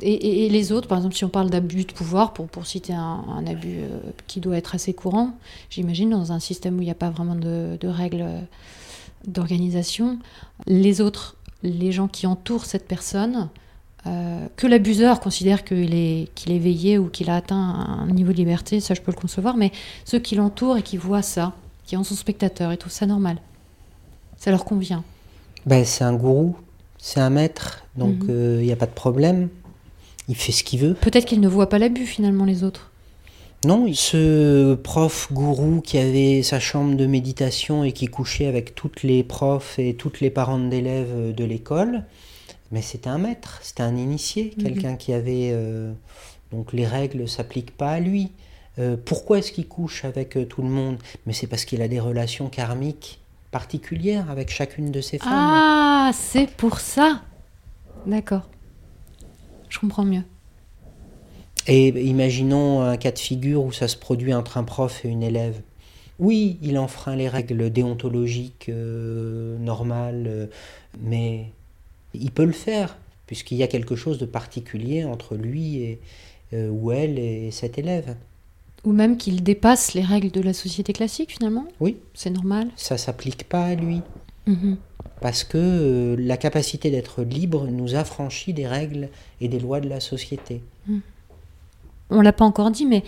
Et, 0.00 0.12
et- 0.12 0.46
et 0.46 0.48
les 0.48 0.70
autres, 0.72 0.86
par 0.88 0.98
exemple, 0.98 1.14
si 1.14 1.24
on 1.24 1.28
parle 1.28 1.50
d'abus 1.50 1.84
de 1.84 1.92
pouvoir, 1.92 2.32
pour, 2.32 2.46
pour 2.46 2.66
citer 2.66 2.92
un, 2.92 3.24
un 3.28 3.46
abus 3.46 3.78
euh, 3.80 3.98
qui 4.26 4.40
doit 4.40 4.56
être 4.56 4.74
assez 4.74 4.92
courant, 4.92 5.32
j'imagine, 5.70 6.10
dans 6.10 6.30
un 6.32 6.40
système 6.40 6.78
où 6.78 6.82
il 6.82 6.86
n'y 6.86 6.90
a 6.90 6.94
pas 6.96 7.10
vraiment 7.10 7.34
de, 7.34 7.76
de 7.80 7.88
règles 7.88 8.24
d'organisation, 9.26 10.18
les 10.66 11.00
autres, 11.00 11.36
les 11.62 11.92
gens 11.92 12.08
qui 12.08 12.26
entourent 12.26 12.64
cette 12.64 12.86
personne, 12.86 13.48
euh, 14.06 14.46
que 14.56 14.66
l'abuseur 14.66 15.20
considère 15.20 15.64
qu'il 15.64 15.94
est, 15.94 16.28
qu'il 16.34 16.52
est 16.52 16.58
veillé 16.58 16.98
ou 16.98 17.08
qu'il 17.08 17.30
a 17.30 17.36
atteint 17.36 17.56
un 17.56 18.06
niveau 18.12 18.32
de 18.32 18.36
liberté, 18.36 18.80
ça 18.80 18.94
je 18.94 19.00
peux 19.00 19.10
le 19.12 19.16
concevoir, 19.20 19.56
mais 19.56 19.72
ceux 20.04 20.18
qui 20.18 20.34
l'entourent 20.36 20.76
et 20.78 20.82
qui 20.82 20.96
voient 20.96 21.22
ça, 21.22 21.52
qui 21.84 21.96
en 21.96 22.04
sont 22.04 22.14
spectateurs, 22.14 22.72
ils 22.72 22.78
trouvent 22.78 22.92
ça 22.92 23.06
normal. 23.06 23.38
Ça 24.36 24.50
leur 24.50 24.64
convient. 24.64 25.02
Ben, 25.66 25.84
c'est 25.84 26.04
un 26.04 26.14
gourou, 26.14 26.56
c'est 26.98 27.20
un 27.20 27.30
maître, 27.30 27.84
donc 27.96 28.16
il 28.28 28.34
Mhm. 28.34 28.60
n'y 28.62 28.72
a 28.72 28.76
pas 28.76 28.86
de 28.86 28.92
problème. 28.92 29.48
Il 30.28 30.36
fait 30.36 30.52
ce 30.52 30.62
qu'il 30.62 30.78
veut. 30.80 30.94
Peut-être 30.94 31.24
qu'ils 31.24 31.40
ne 31.40 31.48
voient 31.48 31.68
pas 31.68 31.78
l'abus 31.78 32.06
finalement, 32.06 32.44
les 32.44 32.62
autres. 32.62 32.90
Non, 33.64 33.86
ce 33.92 34.74
prof 34.76 35.32
gourou 35.32 35.80
qui 35.80 35.98
avait 35.98 36.42
sa 36.44 36.60
chambre 36.60 36.96
de 36.96 37.06
méditation 37.06 37.82
et 37.82 37.90
qui 37.92 38.06
couchait 38.06 38.46
avec 38.46 38.76
toutes 38.76 39.02
les 39.02 39.24
profs 39.24 39.78
et 39.80 39.94
toutes 39.94 40.20
les 40.20 40.30
parents 40.30 40.60
d'élèves 40.60 41.34
de 41.34 41.44
l'école, 41.44 42.04
mais 42.70 42.82
c'était 42.82 43.08
un 43.08 43.18
maître, 43.18 43.60
c'était 43.62 43.82
un 43.82 43.96
initié, 43.96 44.54
Mhm. 44.56 44.62
quelqu'un 44.64 44.96
qui 44.96 45.12
avait... 45.12 45.50
euh, 45.52 45.92
donc 46.50 46.72
les 46.72 46.86
règles 46.86 47.20
ne 47.22 47.26
s'appliquent 47.26 47.76
pas 47.76 47.90
à 47.92 48.00
lui. 48.00 48.32
Euh, 48.78 48.96
pourquoi 49.02 49.38
est-ce 49.38 49.52
qu'il 49.52 49.66
couche 49.68 50.04
avec 50.04 50.36
euh, 50.36 50.44
tout 50.46 50.62
le 50.62 50.68
monde? 50.68 50.96
Mais 51.26 51.32
c'est 51.32 51.46
parce 51.46 51.64
qu'il 51.64 51.82
a 51.82 51.88
des 51.88 52.00
relations 52.00 52.48
karmiques 52.48 53.20
particulières 53.50 54.30
avec 54.30 54.50
chacune 54.50 54.90
de 54.92 55.00
ses 55.00 55.18
femmes. 55.18 55.28
Ah, 55.32 56.10
c'est 56.14 56.48
pour 56.56 56.80
ça. 56.80 57.22
D'accord. 58.06 58.48
Je 59.68 59.78
comprends 59.78 60.04
mieux. 60.04 60.22
Et 61.66 61.88
imaginons 61.88 62.80
un 62.82 62.96
cas 62.96 63.10
de 63.12 63.18
figure 63.18 63.62
où 63.62 63.72
ça 63.72 63.88
se 63.88 63.96
produit 63.96 64.32
entre 64.32 64.56
un 64.56 64.64
prof 64.64 65.04
et 65.04 65.08
une 65.08 65.22
élève. 65.22 65.60
Oui, 66.18 66.58
il 66.62 66.78
enfreint 66.78 67.14
les 67.14 67.28
règles 67.28 67.70
déontologiques 67.70 68.68
euh, 68.70 69.58
normales, 69.58 70.48
mais 71.00 71.52
il 72.14 72.30
peut 72.30 72.44
le 72.44 72.52
faire, 72.52 72.96
puisqu'il 73.26 73.56
y 73.58 73.62
a 73.62 73.66
quelque 73.68 73.96
chose 73.96 74.18
de 74.18 74.26
particulier 74.26 75.04
entre 75.04 75.34
lui 75.36 75.76
et, 75.82 76.00
euh, 76.54 76.70
ou 76.70 76.92
elle 76.92 77.18
et 77.18 77.50
cet 77.50 77.78
élève. 77.78 78.16
Ou 78.84 78.92
même 78.92 79.16
qu'il 79.16 79.42
dépasse 79.42 79.94
les 79.94 80.02
règles 80.02 80.30
de 80.30 80.40
la 80.40 80.52
société 80.52 80.92
classique 80.92 81.32
finalement. 81.32 81.66
Oui, 81.80 81.96
C'est 82.14 82.30
normal. 82.30 82.68
ça 82.76 82.96
s'applique 82.96 83.48
pas 83.48 83.64
à 83.64 83.74
lui, 83.74 84.00
Mhm. 84.46 84.76
parce 85.20 85.44
que 85.44 85.58
euh, 85.58 86.16
la 86.18 86.36
capacité 86.38 86.90
d'être 86.90 87.22
libre 87.22 87.66
nous 87.66 87.94
affranchit 87.96 88.54
des 88.54 88.66
règles 88.66 89.08
et 89.40 89.48
des 89.48 89.58
lois 89.60 89.80
de 89.80 89.88
la 89.88 90.00
société. 90.00 90.62
On 92.10 92.22
l'a 92.22 92.32
pas 92.32 92.46
encore 92.46 92.70
dit, 92.70 92.86
mais 92.86 93.04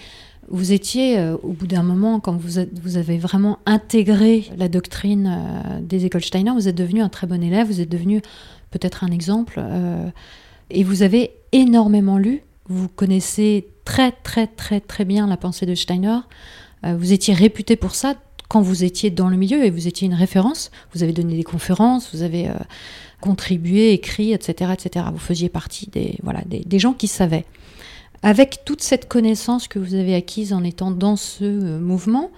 vous 0.49 0.73
étiez, 0.73 1.19
euh, 1.19 1.37
au 1.43 1.53
bout 1.53 1.67
d'un 1.67 1.83
moment, 1.83 2.21
quand 2.21 2.37
vous, 2.37 2.61
vous 2.83 2.97
avez 2.99 3.17
vraiment 3.17 3.59
intégré 3.65 4.45
la 4.59 4.69
doctrine 4.69 5.27
euh, 5.27 5.81
des 5.81 6.05
écoles 6.05 6.23
Steiner, 6.25 6.51
vous 6.51 6.69
êtes 6.69 6.75
devenu 6.75 7.01
un 7.01 7.09
très 7.09 7.27
bon 7.27 7.43
élève, 7.43 7.67
vous 7.67 7.81
êtes 7.81 7.89
devenu 7.89 8.21
peut-être 8.71 9.05
un 9.05 9.11
exemple, 9.11 9.57
euh, 9.59 10.09
et 10.71 10.85
vous 10.85 11.03
avez 11.03 11.33
énormément 11.53 12.19
lu, 12.19 12.43
vous 12.69 12.89
connaissez 12.89 13.67
très 13.85 14.13
très 14.13 14.47
très 14.47 14.81
très 14.81 15.05
bien 15.05 15.27
la 15.27 15.37
pensée 15.37 15.67
de 15.67 15.75
Steiner, 15.75 16.19
Euh, 16.83 16.97
vous 16.97 17.13
étiez 17.13 17.35
réputé 17.35 17.77
pour 17.77 17.95
ça 17.95 18.15
quand 18.49 18.63
vous 18.63 18.85
étiez 18.85 19.11
dans 19.11 19.29
le 19.29 19.37
milieu 19.37 19.63
et 19.67 19.71
vous 19.71 19.87
étiez 19.87 20.07
une 20.07 20.15
référence, 20.15 20.71
vous 20.95 21.03
avez 21.03 21.13
donné 21.13 21.37
des 21.37 21.45
conférences, 21.45 22.15
vous 22.15 22.23
avez 22.23 22.49
euh, 22.49 22.55
contribué, 23.21 23.93
écrit, 23.93 24.33
etc., 24.33 24.73
etc. 24.73 25.05
Vous 25.13 25.19
faisiez 25.19 25.51
partie 25.51 25.89
des, 25.91 26.17
voilà, 26.23 26.41
des, 26.47 26.79
gens 26.79 26.95
qui 26.95 27.07
savaient. 27.07 27.45
Avec 28.23 28.65
toute 28.65 28.81
cette 28.81 29.09
connaissance 29.09 29.69
que 29.69 29.79
vous 29.79 29.95
avez 29.95 30.15
acquise 30.15 30.55
en 30.55 30.65
étant 30.65 30.91
dans 30.91 31.17
ce 31.17 31.79
mouvement, 31.79 32.31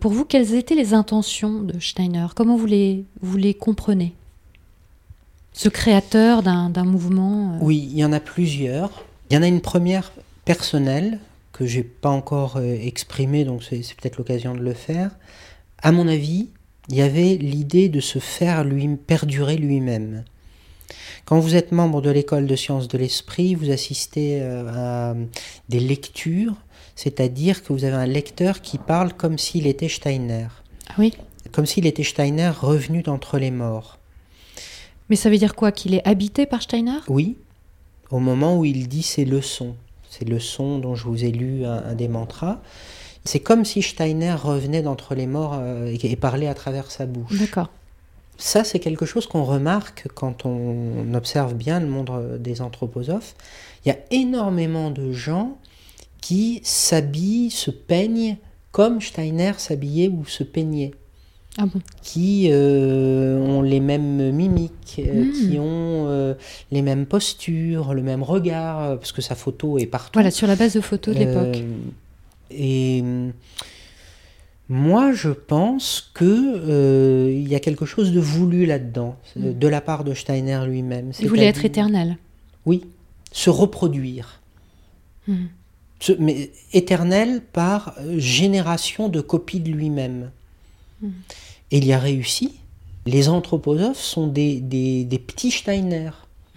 pour 0.00 0.12
vous, 0.12 0.24
quelles 0.24 0.54
étaient 0.54 0.74
les 0.74 0.94
intentions 0.94 1.60
de 1.60 1.78
Steiner? 1.78 2.26
Comment 2.34 2.56
vous 2.56 2.66
les, 2.66 3.04
vous 3.20 3.36
les 3.36 3.54
comprenez? 3.54 4.14
Ce 5.58 5.68
créateur 5.68 6.44
d'un 6.44 6.84
mouvement 6.84 7.54
euh, 7.54 7.58
Oui, 7.60 7.88
il 7.90 7.98
y 7.98 8.04
en 8.04 8.12
a 8.12 8.20
plusieurs. 8.20 9.04
Il 9.28 9.34
y 9.34 9.36
en 9.36 9.42
a 9.42 9.48
une 9.48 9.60
première 9.60 10.12
personnelle 10.44 11.18
que 11.52 11.66
j'ai 11.66 11.82
pas 11.82 12.10
encore 12.10 12.58
euh, 12.58 12.76
exprimée, 12.80 13.44
donc 13.44 13.64
c'est 13.64 13.82
c'est 13.82 13.96
peut-être 13.96 14.18
l'occasion 14.18 14.54
de 14.54 14.60
le 14.60 14.72
faire. 14.72 15.10
À 15.82 15.90
mon 15.90 16.06
avis, 16.06 16.50
il 16.90 16.94
y 16.94 17.02
avait 17.02 17.34
l'idée 17.34 17.88
de 17.88 17.98
se 17.98 18.20
faire 18.20 18.62
lui 18.62 18.86
perdurer 18.94 19.56
lui-même. 19.56 20.22
Quand 21.24 21.40
vous 21.40 21.56
êtes 21.56 21.72
membre 21.72 22.02
de 22.02 22.10
l'école 22.10 22.46
de 22.46 22.54
sciences 22.54 22.86
de 22.86 22.96
l'esprit, 22.96 23.56
vous 23.56 23.72
assistez 23.72 24.38
euh, 24.40 24.70
à 24.72 25.16
des 25.68 25.80
lectures, 25.80 26.54
c'est-à-dire 26.94 27.64
que 27.64 27.72
vous 27.72 27.82
avez 27.84 27.96
un 27.96 28.06
lecteur 28.06 28.60
qui 28.60 28.78
parle 28.78 29.12
comme 29.12 29.38
s'il 29.38 29.66
était 29.66 29.88
Steiner, 29.88 30.46
Ah 30.88 30.94
oui 30.98 31.14
comme 31.50 31.66
s'il 31.66 31.86
était 31.86 32.04
Steiner 32.04 32.50
revenu 32.50 33.02
d'entre 33.02 33.38
les 33.38 33.50
morts. 33.50 33.97
Mais 35.10 35.16
ça 35.16 35.30
veut 35.30 35.38
dire 35.38 35.54
quoi 35.54 35.72
Qu'il 35.72 35.94
est 35.94 36.06
habité 36.06 36.46
par 36.46 36.62
Steiner? 36.62 36.98
Oui, 37.08 37.36
au 38.10 38.18
moment 38.18 38.58
où 38.58 38.64
il 38.64 38.88
dit 38.88 39.02
ces 39.02 39.24
leçons, 39.24 39.74
ces 40.08 40.24
leçons 40.24 40.78
dont 40.78 40.94
je 40.94 41.04
vous 41.04 41.24
ai 41.24 41.30
lu 41.30 41.64
un, 41.64 41.84
un 41.84 41.94
des 41.94 42.08
mantras, 42.08 42.60
c'est 43.24 43.40
comme 43.40 43.64
si 43.64 43.82
Steiner 43.82 44.34
revenait 44.34 44.82
d'entre 44.82 45.14
les 45.14 45.26
morts 45.26 45.58
euh, 45.60 45.86
et, 45.86 46.12
et 46.12 46.16
parlait 46.16 46.48
à 46.48 46.54
travers 46.54 46.90
sa 46.90 47.06
bouche. 47.06 47.38
D'accord. 47.38 47.70
Ça, 48.38 48.62
c'est 48.62 48.78
quelque 48.78 49.04
chose 49.04 49.26
qu'on 49.26 49.44
remarque 49.44 50.06
quand 50.14 50.46
on 50.46 51.12
observe 51.12 51.54
bien 51.54 51.80
le 51.80 51.88
monde 51.88 52.38
des 52.38 52.62
anthroposophes. 52.62 53.34
Il 53.84 53.88
y 53.88 53.90
a 53.90 53.98
énormément 54.12 54.90
de 54.90 55.12
gens 55.12 55.58
qui 56.20 56.60
s'habillent, 56.62 57.50
se 57.50 57.70
peignent 57.70 58.36
comme 58.70 59.00
Steiner 59.00 59.52
s'habillait 59.58 60.08
ou 60.08 60.24
se 60.24 60.44
peignait 60.44 60.92
Ah 61.60 61.66
bon 61.66 61.80
qui 62.02 62.48
euh, 62.50 63.38
ont 63.40 63.62
les 63.62 63.80
mêmes 63.80 64.30
mimiques, 64.30 65.00
euh, 65.00 65.24
Mm. 65.24 65.32
qui 65.32 65.58
ont 65.58 66.06
euh, 66.08 66.34
les 66.70 66.82
mêmes 66.82 67.04
postures, 67.04 67.92
le 67.94 68.02
même 68.02 68.22
regard, 68.22 68.96
parce 68.98 69.10
que 69.12 69.20
sa 69.20 69.34
photo 69.34 69.76
est 69.76 69.86
partout. 69.86 70.12
Voilà, 70.14 70.30
sur 70.30 70.46
la 70.46 70.54
base 70.56 70.74
de 70.74 70.80
photos 70.80 71.14
de 71.14 71.20
l'époque. 71.20 71.62
Et 72.52 73.02
moi, 74.68 75.12
je 75.12 75.30
pense 75.30 76.10
que 76.14 77.30
il 77.32 77.48
y 77.48 77.54
a 77.54 77.60
quelque 77.60 77.86
chose 77.86 78.12
de 78.12 78.20
voulu 78.20 78.64
là-dedans, 78.64 79.16
euh, 79.36 79.50
Mm. 79.52 79.58
de 79.58 79.68
la 79.68 79.80
part 79.80 80.04
de 80.04 80.14
Steiner 80.14 80.60
lui-même. 80.66 81.10
Il 81.20 81.28
voulait 81.28 81.46
être 81.46 81.64
éternel. 81.64 82.16
Oui, 82.66 82.84
se 83.32 83.50
reproduire. 83.50 84.40
Hmm. 85.26 85.46
Mais 86.20 86.50
éternel 86.72 87.42
par 87.52 87.94
génération 88.16 89.08
de 89.08 89.20
copies 89.20 89.60
de 89.60 89.70
lui-même. 89.72 90.30
Et 91.02 91.78
il 91.78 91.84
y 91.84 91.92
a 91.92 91.98
réussi. 91.98 92.54
Les 93.06 93.28
anthroposophes 93.28 94.00
sont 94.00 94.26
des, 94.26 94.60
des, 94.60 95.04
des 95.04 95.18
petits 95.18 95.50
Steiner 95.50 96.10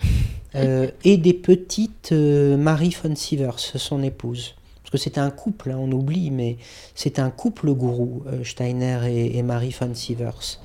euh, 0.55 0.89
et 1.03 1.17
des 1.17 1.33
petites 1.33 2.11
euh, 2.11 2.57
Marie 2.57 2.95
von 3.01 3.15
Sievers, 3.15 3.59
son 3.59 4.03
épouse. 4.03 4.55
Parce 4.83 4.91
que 4.91 4.97
c'était 4.97 5.21
un 5.21 5.31
couple, 5.31 5.71
hein, 5.71 5.77
on 5.79 5.91
oublie, 5.91 6.31
mais 6.31 6.57
c'est 6.95 7.19
un 7.19 7.29
couple 7.29 7.71
gourou, 7.73 8.23
euh, 8.27 8.43
Steiner 8.43 8.99
et, 9.07 9.37
et 9.37 9.43
Marie 9.43 9.75
von 9.79 9.93
Sievers. 9.93 10.59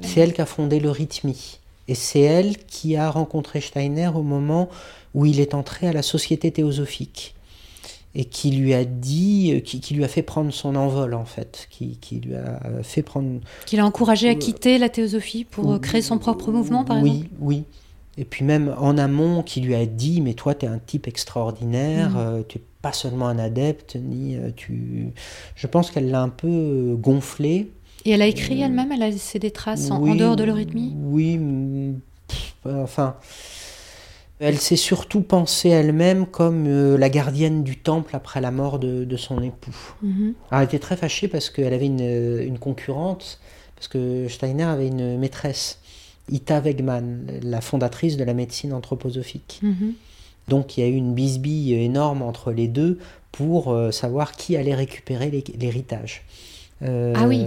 C'est 0.00 0.20
elle 0.20 0.32
qui 0.32 0.40
a 0.40 0.46
fondé 0.46 0.80
le 0.80 0.90
rythmi. 0.90 1.58
Et 1.86 1.94
c'est 1.94 2.20
elle 2.20 2.56
qui 2.56 2.96
a 2.96 3.10
rencontré 3.10 3.60
Steiner 3.60 4.10
au 4.14 4.22
moment 4.22 4.68
où 5.14 5.26
il 5.26 5.38
est 5.38 5.54
entré 5.54 5.86
à 5.86 5.92
la 5.92 6.02
Société 6.02 6.50
théosophique 6.50 7.34
et 8.16 8.24
qui 8.26 8.50
lui 8.52 8.74
a 8.74 8.84
dit, 8.84 9.52
euh, 9.54 9.60
qui, 9.60 9.80
qui 9.80 9.94
lui 9.94 10.04
a 10.04 10.08
fait 10.08 10.22
prendre 10.22 10.52
son 10.52 10.76
envol 10.76 11.14
en 11.14 11.24
fait, 11.24 11.66
qui, 11.70 11.96
qui 12.00 12.20
lui 12.20 12.34
a 12.36 12.60
fait 12.82 13.02
prendre. 13.02 13.40
Qu'il 13.66 13.80
a 13.80 13.86
encouragé 13.86 14.28
à 14.28 14.32
Euh, 14.32 14.36
quitter 14.36 14.78
la 14.78 14.88
théosophie 14.88 15.44
pour 15.44 15.72
euh, 15.72 15.78
créer 15.78 16.02
son 16.02 16.18
propre 16.18 16.50
mouvement, 16.52 16.84
par 16.84 17.02
oui, 17.02 17.10
exemple 17.10 17.30
Oui, 17.40 17.64
Et 18.16 18.24
puis 18.24 18.44
même 18.44 18.72
en 18.78 18.96
amont, 18.98 19.42
qui 19.42 19.60
lui 19.60 19.74
a 19.74 19.84
dit, 19.86 20.20
mais 20.20 20.34
toi, 20.34 20.54
tu 20.54 20.66
es 20.66 20.68
un 20.68 20.78
type 20.78 21.08
extraordinaire, 21.08 22.16
euh, 22.16 22.42
tu 22.48 22.58
n'es 22.58 22.64
pas 22.82 22.92
seulement 22.92 23.26
un 23.26 23.38
adepte, 23.38 23.96
ni 23.96 24.36
euh, 24.36 24.50
tu... 24.54 25.08
Je 25.56 25.66
pense 25.66 25.90
qu'elle 25.90 26.10
l'a 26.10 26.22
un 26.22 26.28
peu 26.28 26.46
euh, 26.48 26.94
gonflé. 26.94 27.72
Et 28.04 28.10
elle 28.10 28.22
a 28.22 28.26
écrit 28.26 28.60
elle-même, 28.60 28.92
elle 28.92 29.02
a 29.02 29.10
laissé 29.10 29.38
des 29.38 29.50
traces 29.50 29.90
en, 29.90 29.96
en 29.96 30.02
Oui, 30.02 30.16
dehors 30.18 30.36
de 30.36 30.44
l'eurythmie 30.44 30.92
Oui, 31.02 31.38
mm, 31.38 31.98
pff, 32.28 32.54
enfin... 32.66 33.16
Elle 34.40 34.58
s'est 34.58 34.76
surtout 34.76 35.20
pensée 35.22 35.68
elle-même 35.68 36.26
comme 36.26 36.66
euh, 36.66 36.98
la 36.98 37.08
gardienne 37.08 37.62
du 37.62 37.76
temple 37.78 38.16
après 38.16 38.40
la 38.40 38.50
mort 38.50 38.78
de, 38.78 39.04
de 39.04 39.16
son 39.16 39.42
époux. 39.42 39.74
Mhm. 40.02 40.34
Alors, 40.50 40.62
elle 40.62 40.66
était 40.68 40.78
très 40.80 40.96
fâchée 40.96 41.28
parce 41.28 41.50
qu'elle 41.50 41.72
avait 41.72 41.86
une, 41.86 42.00
euh, 42.02 42.44
une 42.44 42.58
concurrente, 42.58 43.38
parce 43.76 43.88
que 43.88 44.26
Steiner 44.28 44.64
avait 44.64 44.88
une 44.88 45.18
maîtresse, 45.18 45.78
Ita 46.30 46.60
Wegman, 46.60 47.26
la 47.42 47.60
fondatrice 47.60 48.16
de 48.16 48.24
la 48.24 48.34
médecine 48.34 48.72
anthroposophique. 48.72 49.60
Mhm. 49.62 49.92
Donc 50.48 50.76
il 50.76 50.80
y 50.80 50.84
a 50.84 50.88
eu 50.88 50.94
une 50.96 51.14
bisbille 51.14 51.72
énorme 51.74 52.20
entre 52.22 52.50
les 52.52 52.68
deux 52.68 52.98
pour 53.32 53.72
euh, 53.72 53.90
savoir 53.92 54.32
qui 54.32 54.56
allait 54.56 54.74
récupérer 54.74 55.30
l'hé- 55.30 55.44
l'héritage. 55.58 56.22
Euh, 56.82 57.14
Ah 57.16 57.26
oui, 57.26 57.46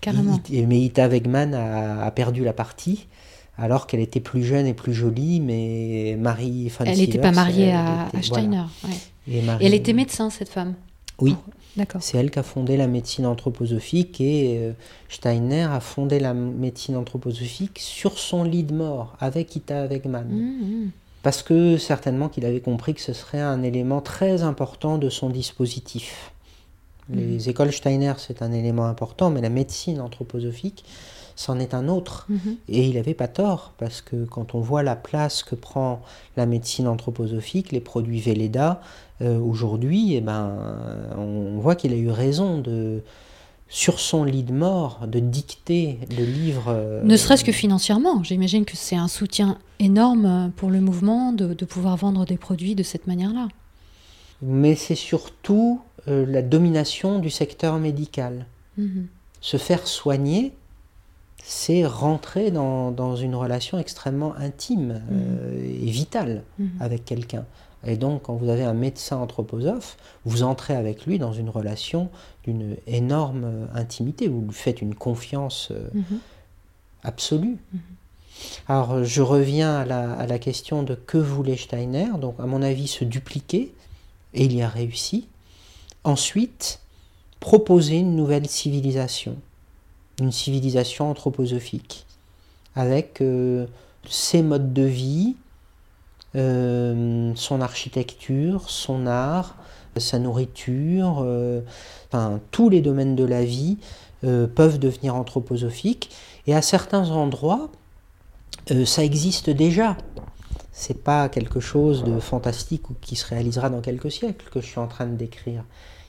carrément. 0.00 0.38
Mais 0.50 0.80
Ita 0.80 1.08
Wegman 1.08 1.54
a, 1.54 2.04
a 2.04 2.10
perdu 2.10 2.44
la 2.44 2.52
partie 2.52 3.06
alors 3.58 3.86
qu'elle 3.86 4.00
était 4.00 4.20
plus 4.20 4.42
jeune 4.44 4.66
et 4.66 4.74
plus 4.74 4.94
jolie, 4.94 5.40
mais 5.40 6.16
Marie 6.18 6.70
Elle 6.80 6.96
n'était 6.98 7.18
pas 7.18 7.32
mariée 7.32 7.66
elle 7.66 7.76
à, 7.76 8.06
était- 8.08 8.18
à 8.18 8.22
Steiner. 8.22 8.62
ouais. 8.84 8.90
Et, 9.28 9.42
Marie- 9.42 9.62
Et 9.64 9.66
elle 9.68 9.74
était 9.74 9.92
médecin, 9.92 10.30
cette 10.30 10.48
femme 10.48 10.74
Oui, 11.20 11.36
D'accord. 11.76 12.02
c'est 12.02 12.18
elle 12.18 12.30
qui 12.30 12.38
a 12.38 12.42
fondé 12.42 12.76
la 12.76 12.86
médecine 12.88 13.26
anthroposophique 13.26 14.20
et 14.20 14.58
euh, 14.58 14.72
Steiner 15.08 15.62
a 15.64 15.80
fondé 15.80 16.18
la 16.18 16.34
médecine 16.34 16.96
anthroposophique 16.96 17.78
sur 17.78 18.18
son 18.18 18.42
lit 18.42 18.64
de 18.64 18.74
mort 18.74 19.16
avec 19.20 19.54
Ita 19.54 19.86
Wegman. 19.86 20.24
Mmh, 20.28 20.34
mmh. 20.86 20.90
Parce 21.22 21.42
que 21.44 21.76
certainement 21.76 22.28
qu'il 22.28 22.44
avait 22.46 22.60
compris 22.60 22.94
que 22.94 23.00
ce 23.00 23.12
serait 23.12 23.40
un 23.40 23.62
élément 23.62 24.00
très 24.00 24.42
important 24.42 24.98
de 24.98 25.08
son 25.08 25.30
dispositif. 25.30 26.32
Les 27.12 27.48
écoles 27.50 27.72
Steiner, 27.72 28.14
c'est 28.16 28.42
un 28.42 28.52
élément 28.52 28.86
important, 28.86 29.28
mais 29.28 29.40
la 29.42 29.50
médecine 29.50 30.00
anthroposophique, 30.00 30.84
c'en 31.36 31.58
est 31.58 31.74
un 31.74 31.88
autre. 31.88 32.26
Mhm. 32.28 32.56
Et 32.68 32.86
il 32.86 32.94
n'avait 32.94 33.14
pas 33.14 33.28
tort, 33.28 33.72
parce 33.78 34.00
que 34.00 34.24
quand 34.24 34.54
on 34.54 34.60
voit 34.60 34.82
la 34.82 34.96
place 34.96 35.42
que 35.42 35.54
prend 35.54 36.02
la 36.36 36.46
médecine 36.46 36.86
anthroposophique, 36.88 37.72
les 37.72 37.80
produits 37.80 38.20
Velleda, 38.20 38.80
euh, 39.20 39.38
aujourd'hui, 39.38 40.14
eh 40.14 40.20
ben, 40.20 40.50
on 41.16 41.58
voit 41.58 41.76
qu'il 41.76 41.92
a 41.92 41.96
eu 41.96 42.10
raison 42.10 42.58
de, 42.58 43.02
sur 43.68 44.00
son 44.00 44.24
lit 44.24 44.42
de 44.42 44.52
mort, 44.52 45.06
de 45.06 45.18
dicter 45.20 45.98
le 46.16 46.24
livre. 46.24 46.64
euh, 46.68 47.02
Ne 47.04 47.16
serait-ce 47.16 47.44
que 47.44 47.52
financièrement. 47.52 48.22
J'imagine 48.22 48.64
que 48.64 48.76
c'est 48.76 48.96
un 48.96 49.08
soutien 49.08 49.58
énorme 49.78 50.52
pour 50.56 50.70
le 50.70 50.80
mouvement 50.80 51.32
de, 51.32 51.54
de 51.54 51.64
pouvoir 51.64 51.96
vendre 51.96 52.24
des 52.26 52.36
produits 52.36 52.74
de 52.74 52.82
cette 52.82 53.06
manière-là. 53.06 53.48
Mais 54.42 54.74
c'est 54.74 54.96
surtout 54.96 55.80
euh, 56.08 56.26
la 56.26 56.42
domination 56.42 57.20
du 57.20 57.30
secteur 57.30 57.78
médical. 57.78 58.46
Mhm. 58.76 59.06
Se 59.40 59.56
faire 59.56 59.86
soigner, 59.86 60.52
c'est 61.44 61.84
rentrer 61.84 62.50
dans, 62.50 62.90
dans 62.92 63.16
une 63.16 63.34
relation 63.34 63.78
extrêmement 63.78 64.34
intime 64.36 65.02
euh, 65.12 65.60
et 65.64 65.90
vitale 65.90 66.42
Mhm. 66.58 66.70
avec 66.80 67.04
quelqu'un. 67.04 67.44
Et 67.84 67.96
donc, 67.96 68.22
quand 68.22 68.34
vous 68.34 68.48
avez 68.48 68.62
un 68.62 68.74
médecin 68.74 69.16
anthroposophe, 69.16 69.96
vous 70.24 70.44
entrez 70.44 70.76
avec 70.76 71.04
lui 71.04 71.18
dans 71.18 71.32
une 71.32 71.48
relation 71.50 72.10
d'une 72.44 72.76
énorme 72.86 73.44
euh, 73.44 73.66
intimité. 73.74 74.28
Vous 74.28 74.42
lui 74.42 74.52
faites 74.52 74.80
une 74.82 74.94
confiance 74.94 75.68
euh, 75.72 75.88
Mhm. 75.94 76.18
absolue. 77.02 77.56
Alors, 78.68 78.92
euh, 78.92 79.04
je 79.04 79.20
reviens 79.20 79.74
à 79.80 79.84
la, 79.84 80.12
à 80.12 80.26
la 80.28 80.38
question 80.38 80.84
de 80.84 80.94
que 80.94 81.18
voulait 81.18 81.56
Steiner. 81.56 82.08
Donc, 82.20 82.36
à 82.38 82.46
mon 82.46 82.62
avis, 82.62 82.86
se 82.86 83.04
dupliquer, 83.04 83.74
et 84.34 84.44
il 84.44 84.54
y 84.54 84.62
a 84.62 84.68
réussi. 84.68 85.26
Ensuite, 86.04 86.80
proposer 87.40 87.96
une 87.96 88.14
nouvelle 88.16 88.48
civilisation, 88.48 89.36
une 90.20 90.32
civilisation 90.32 91.10
anthroposophique, 91.10 92.06
avec 92.74 93.20
euh, 93.20 93.66
ses 94.08 94.42
modes 94.42 94.72
de 94.72 94.82
vie, 94.82 95.36
euh, 96.34 97.32
son 97.34 97.60
architecture, 97.60 98.68
son 98.68 99.06
art, 99.06 99.56
sa 100.00 100.18
nourriture, 100.18 101.20
euh, 101.22 101.60
enfin, 102.08 102.40
tous 102.50 102.68
les 102.68 102.80
domaines 102.80 103.14
de 103.14 103.24
la 103.24 103.44
vie 103.44 103.78
euh, 104.24 104.46
peuvent 104.46 104.78
devenir 104.78 105.14
anthroposophiques. 105.14 106.10
Et 106.46 106.54
à 106.54 106.62
certains 106.62 107.10
endroits, 107.10 107.70
euh, 108.70 108.84
ça 108.84 109.04
existe 109.04 109.50
déjà. 109.50 109.96
C'est 110.72 111.02
pas 111.02 111.28
quelque 111.28 111.60
chose 111.60 112.04
de 112.04 112.18
fantastique 112.18 112.88
ou 112.90 112.94
qui 113.00 113.16
se 113.16 113.26
réalisera 113.26 113.68
dans 113.68 113.80
quelques 113.80 114.10
siècles 114.10 114.46
que 114.50 114.60
je 114.60 114.66
suis 114.66 114.78
en 114.78 114.86
train 114.86 115.06
de 115.06 115.16
décrire. 115.16 115.64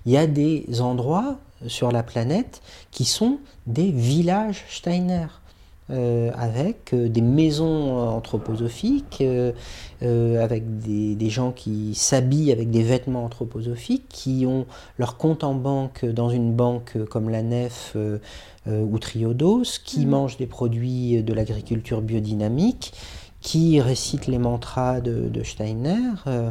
Il 0.05 0.11
y 0.11 0.17
a 0.17 0.27
des 0.27 0.65
endroits 0.79 1.37
sur 1.67 1.91
la 1.91 2.03
planète 2.03 2.61
qui 2.91 3.05
sont 3.05 3.39
des 3.67 3.91
villages 3.91 4.63
Steiner. 4.69 5.27
euh, 5.89 6.31
avec 6.37 6.93
euh, 6.93 7.09
des 7.09 7.21
maisons 7.21 7.99
euh, 7.99 8.05
anthroposophiques, 8.07 9.21
euh, 9.21 10.43
avec 10.43 10.79
des, 10.79 11.13
des 11.15 11.29
gens 11.29 11.51
qui 11.51 11.93
s'habillent 11.93 12.53
avec 12.53 12.71
des 12.71 12.83
vêtements 12.83 13.25
anthroposophiques, 13.25 14.07
qui 14.07 14.45
ont 14.47 14.65
leur 14.97 15.17
compte 15.17 15.43
en 15.43 15.53
banque 15.55 16.05
dans 16.05 16.29
une 16.29 16.53
banque 16.53 16.97
comme 17.09 17.29
la 17.29 17.41
Nef 17.43 17.97
ou 18.65 18.97
Triodos, 18.99 19.63
qui 19.83 20.05
Mhm. 20.05 20.09
mangent 20.09 20.37
des 20.37 20.47
produits 20.47 21.21
de 21.21 21.33
l'agriculture 21.33 22.01
biodynamique, 22.01 22.93
qui 23.43 23.79
récitent 23.81 24.25
les 24.27 24.39
mantras 24.39 25.01
de, 25.01 25.27
de 25.27 25.43
Steiner, 25.43 25.97
euh, 26.27 26.49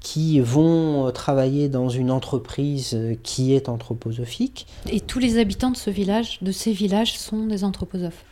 qui 0.00 0.40
vont 0.40 1.06
euh, 1.06 1.10
travailler 1.12 1.68
dans 1.68 1.88
une 1.88 2.10
entreprise 2.10 2.90
euh, 2.94 3.14
qui 3.22 3.54
est 3.54 3.68
anthroposophique. 3.68 4.66
Et 4.90 5.00
tous 5.00 5.20
les 5.20 5.38
habitants 5.38 5.70
de 5.70 5.76
ce 5.76 5.88
village, 5.88 6.38
de 6.42 6.50
ces 6.52 6.72
villages, 6.72 7.16
sont 7.16 7.46
des 7.46 7.62
anthroposophes. 7.64 8.24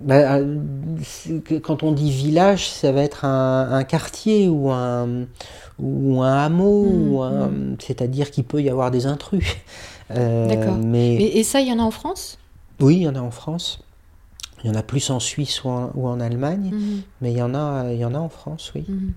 Bah, 0.00 0.40
quand 1.62 1.84
on 1.84 1.92
dit 1.92 2.10
village, 2.10 2.68
ça 2.68 2.90
va 2.90 3.02
être 3.02 3.24
un, 3.24 3.70
un 3.72 3.84
quartier 3.84 4.48
ou 4.48 4.70
un, 4.72 5.26
ou 5.78 6.20
un 6.22 6.32
hameau, 6.44 6.82
Mm, 6.84 7.12
ou 7.14 7.22
un- 7.22 7.50
c'est-à-dire 7.78 8.32
qu'il 8.32 8.42
peut 8.44 8.60
y 8.60 8.68
avoir 8.68 8.90
des 8.90 9.06
intrus. 9.06 9.46
Euh, 10.10 10.48
D'accord. 10.48 10.76
Mais 10.84 11.14
Et, 11.14 11.38
et 11.40 11.44
ça, 11.44 11.62
il 11.62 11.68
y 11.68 11.72
en 11.72 11.78
a 11.78 11.82
en 11.82 11.90
France? 11.90 12.38
Oui, 12.78 12.96
il 12.96 13.02
y 13.04 13.08
en 13.08 13.14
a 13.14 13.20
en 13.20 13.30
France. 13.30 13.78
Il 14.64 14.68
y 14.68 14.70
en 14.70 14.74
a 14.78 14.82
plus 14.82 15.10
en 15.10 15.20
Suisse 15.20 15.62
ou 15.62 15.68
en, 15.68 15.90
ou 15.94 16.08
en 16.08 16.18
Allemagne, 16.20 16.70
Mhm, 16.72 17.02
mais 17.20 17.32
il 17.32 17.36
y 17.38 17.42
en 17.42 17.54
a, 17.54 17.92
il 17.92 17.98
y 17.98 18.04
en 18.04 18.14
a 18.14 18.18
en 18.18 18.30
France, 18.30 18.72
oui. 18.74 18.84
mhm. 18.88 19.12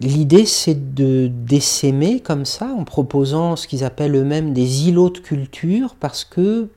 L'idée, 0.00 0.46
c'est 0.46 0.94
de 0.94 1.28
d'essaimer 1.32 2.20
comme 2.20 2.44
ça, 2.44 2.66
en 2.76 2.84
proposant 2.84 3.54
ce 3.56 3.68
qu'ils 3.68 3.84
appellent 3.84 4.16
eux-mêmes 4.16 4.52
des 4.52 4.88
îlots 4.88 5.10
de 5.10 5.18
culture, 5.18 5.94
parce 6.00 6.24
que 6.24 6.68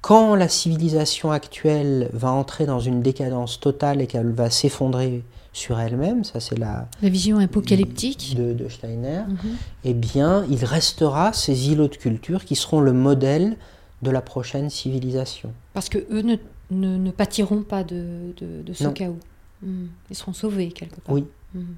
quand 0.00 0.34
la 0.34 0.48
civilisation 0.48 1.30
actuelle 1.30 2.08
va 2.12 2.30
entrer 2.32 2.64
dans 2.66 2.80
une 2.80 3.02
décadence 3.02 3.60
totale 3.60 4.00
et 4.00 4.06
qu'elle 4.06 4.32
va 4.32 4.48
s'effondrer 4.50 5.22
sur 5.52 5.78
elle-même, 5.78 6.24
ça 6.24 6.40
c'est 6.40 6.58
la 6.58 6.88
La 7.02 7.08
vision 7.10 7.38
apocalyptique. 7.38 8.34
de, 8.34 8.54
de 8.54 8.68
Steiner, 8.70 9.20
Mhm. 9.28 9.36
eh 9.84 9.94
bien, 9.94 10.44
il 10.50 10.64
restera 10.64 11.32
ces 11.34 11.68
îlots 11.70 11.88
de 11.88 11.96
culture 11.96 12.46
qui 12.46 12.56
seront 12.56 12.80
le 12.80 12.92
modèle 12.94 13.56
de 14.02 14.10
la 14.10 14.20
prochaine 14.20 14.68
civilisation. 14.70 15.52
Parce 15.74 15.88
que 15.88 15.98
eux 16.10 16.22
ne, 16.22 16.36
ne, 16.70 16.96
ne 16.98 17.10
pâtiront 17.10 17.62
pas 17.62 17.84
de, 17.84 18.34
de, 18.36 18.62
de 18.62 18.72
ce 18.72 18.84
Non. 18.84 18.92
chaos. 18.92 19.18
Mhm. 19.62 19.88
Ils 20.10 20.16
seront 20.16 20.32
sauvés 20.32 20.68
quelque 20.72 21.00
part. 21.00 21.14
Oui. 21.14 21.24
Mhm. 21.54 21.76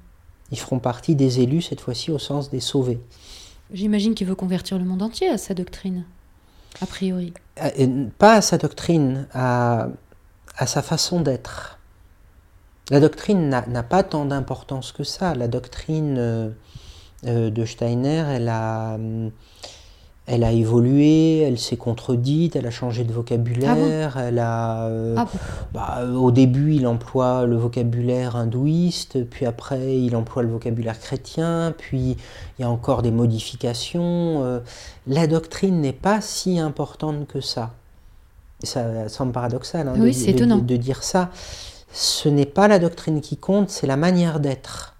Ils 0.51 0.59
feront 0.59 0.79
partie 0.79 1.15
des 1.15 1.39
élus, 1.39 1.61
cette 1.63 1.81
fois-ci 1.81 2.11
au 2.11 2.19
sens 2.19 2.49
des 2.49 2.59
sauvés. 2.59 2.99
J'imagine 3.73 4.13
qu'il 4.15 4.27
veut 4.27 4.35
convertir 4.35 4.77
le 4.77 4.85
monde 4.85 5.01
entier 5.01 5.27
à 5.29 5.37
sa 5.39 5.53
doctrine, 5.55 6.05
a 6.81 6.85
priori. 6.85 7.33
Euh, 7.63 8.05
pas 8.19 8.33
à 8.35 8.41
sa 8.41 8.57
doctrine, 8.57 9.27
à, 9.33 9.87
à 10.57 10.67
sa 10.67 10.81
façon 10.83 11.21
d'être. 11.21 11.79
La 12.91 12.99
doctrine 12.99 13.49
n'a 13.49 13.83
pas 13.83 14.03
tant 14.03 14.25
d'importance 14.25 14.91
que 14.91 15.03
ça. 15.03 15.33
La 15.33 15.47
doctrine 15.47 16.15
euh, 16.19 16.49
euh, 17.25 17.49
de 17.49 17.65
Steiner, 17.65 18.23
elle 18.29 18.47
a, 18.49 18.93
hum, 18.95 19.31
elle 20.27 20.43
a 20.43 20.51
évolué, 20.51 21.41
elle 21.41 21.59
s'est 21.59 21.77
contredite, 21.77 22.55
elle 22.55 22.65
a 22.65 22.71
changé 22.71 23.03
de 23.03 23.13
vocabulaire, 23.13 24.17
elle 24.17 24.39
a... 24.39 24.85
euh, 24.87 25.13
Ah 25.17 25.25
bon 25.25 25.39
bah, 25.73 26.03
au 26.15 26.31
début, 26.31 26.73
il 26.73 26.87
emploie 26.87 27.45
le 27.45 27.55
vocabulaire 27.57 28.35
hindouiste, 28.35 29.23
puis 29.29 29.45
après, 29.45 29.97
il 29.99 30.15
emploie 30.15 30.41
le 30.41 30.49
vocabulaire 30.49 30.99
chrétien, 30.99 31.73
puis 31.77 32.17
il 32.57 32.61
y 32.61 32.65
a 32.65 32.69
encore 32.69 33.01
des 33.03 33.11
modifications. 33.11 34.43
euh, 34.43 34.59
la 35.07 35.27
doctrine 35.27 35.79
n'est 35.81 35.93
pas 35.93 36.21
si 36.21 36.57
importante 36.59 37.27
que 37.27 37.41
ça. 37.41 37.71
Ça 38.63 39.09
semble 39.09 39.31
paradoxal 39.31 39.87
hein, 39.87 39.93
de- 39.97 40.01
Oui, 40.01 40.13
de, 40.33 40.37
de- 40.57 40.65
de 40.65 40.77
dire 40.77 41.03
ça. 41.03 41.29
Ce 41.91 42.27
n'est 42.29 42.45
pas 42.45 42.67
la 42.67 42.79
doctrine 42.79 43.21
qui 43.21 43.37
compte, 43.37 43.69
c'est 43.69 43.85
la 43.87 43.95
manière 43.97 44.39
d'être, 44.39 44.95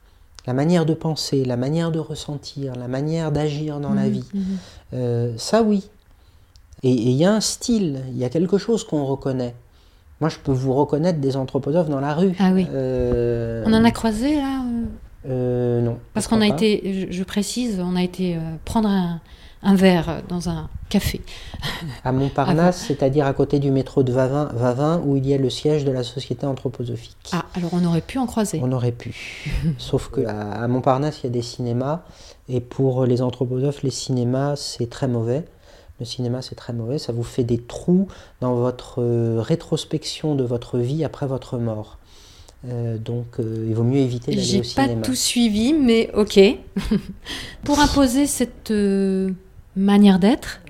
la 0.46 0.54
manière 0.54 0.86
de 0.86 0.94
penser, 0.94 1.44
la 1.46 1.58
manière 1.58 1.92
de 1.92 2.00
ressentir, 2.00 2.76
la 2.76 2.88
manière 2.88 3.32
d'agir 3.32 3.80
dans 3.80 3.94
la 3.94 4.04
Mhm, 4.04 4.10
vie. 4.12 4.24
mhm. 4.34 4.58
Euh, 4.94 5.34
ça 5.38 5.64
oui. 5.64 5.90
Et 6.84 6.92
il 6.92 7.12
y 7.12 7.26
a 7.26 7.34
un 7.34 7.42
style, 7.42 8.02
il 8.10 8.18
y 8.18 8.26
a 8.26 8.30
quelque 8.30 8.58
chose 8.58 8.84
qu'on 8.84 9.06
reconnaît. 9.06 9.56
Moi, 10.22 10.30
je 10.30 10.38
peux 10.38 10.52
vous 10.52 10.74
reconnaître 10.74 11.20
des 11.20 11.36
anthroposophes 11.36 11.90
dans 11.90 12.00
la 12.00 12.14
rue. 12.14 12.34
Ah 12.40 12.52
oui. 12.54 12.68
Euh, 12.72 13.64
On 13.66 13.74
en 13.74 13.84
a 13.84 13.92
croisé 13.92 14.36
là 14.36 14.62
euh, 15.28 15.82
non. 15.82 15.98
Parce 16.14 16.28
qu'on 16.28 16.40
a 16.42 16.48
pas. 16.48 16.54
été, 16.54 17.08
je, 17.10 17.24
précise, 17.24 17.82
on 17.84 17.96
a 17.96 18.04
été 18.04 18.38
prendre 18.64 18.88
un, 18.88 19.20
un 19.66 19.76
verre 19.76 20.22
dans 20.30 20.48
un 20.48 20.70
café. 20.90 21.22
À 22.04 22.12
Montparnasse, 22.12 22.86
c'est-à-dire 22.88 23.26
à 23.26 23.34
côté 23.34 23.60
du 23.60 23.72
métro 23.72 24.04
de 24.04 24.14
Vavin, 24.14 24.50
Vavin, 24.54 25.02
où 25.04 25.18
il 25.18 25.28
y 25.28 25.34
a 25.34 25.38
le 25.38 25.50
siège 25.50 25.84
de 25.84 25.92
la 25.92 26.04
Société 26.04 26.46
anthroposophique. 26.46 27.32
Ah, 27.34 27.46
alors 27.56 27.72
on 27.74 27.84
aurait 27.84 28.02
pu 28.02 28.20
en 28.20 28.28
croiser. 28.28 28.60
On 28.64 28.72
aurait 28.72 28.92
pu. 28.92 29.52
Sauf 29.80 30.10
que 30.10 30.26
à 30.26 30.64
à 30.64 30.68
Montparnasse, 30.68 31.22
il 31.22 31.26
y 31.26 31.30
a 31.30 31.32
des 31.32 31.42
cinémas. 31.42 32.04
Et 32.50 32.60
pour 32.60 33.06
les 33.06 33.22
anthroposophes, 33.22 33.82
les 33.84 33.90
cinémas, 33.92 34.56
c'est 34.56 34.90
très 34.90 35.08
mauvais. 35.08 35.46
Le 36.00 36.06
cinéma, 36.06 36.42
c'est 36.42 36.56
très 36.56 36.74
mauvais. 36.74 36.98
Ça 37.00 37.12
vous 37.14 37.24
fait 37.24 37.44
des 37.44 37.58
trous 37.58 38.08
dans 38.42 38.56
votre 38.56 39.02
euh, 39.02 39.42
rétrospection 39.42 40.36
de 40.36 40.44
votre 40.44 40.78
vie 40.78 41.04
après 41.04 41.26
votre 41.26 41.58
mort. 41.58 41.98
Euh, 42.68 42.98
donc, 42.98 43.26
euh, 43.40 43.66
il 43.68 43.74
vaut 43.76 43.84
mieux 43.84 44.00
éviter 44.00 44.32
d'aller 44.32 44.44
J'ai 44.44 44.60
au 44.60 44.62
pas 44.76 44.84
cinéma. 44.86 45.02
tout 45.02 45.16
suivi, 45.16 45.74
mais 45.74 46.10
ok. 46.14 46.40
Pour 47.64 47.80
imposer 47.80 48.28
cette 48.28 48.72
euh, 48.72 49.32
manière 49.76 50.20
d'être, 50.20 50.62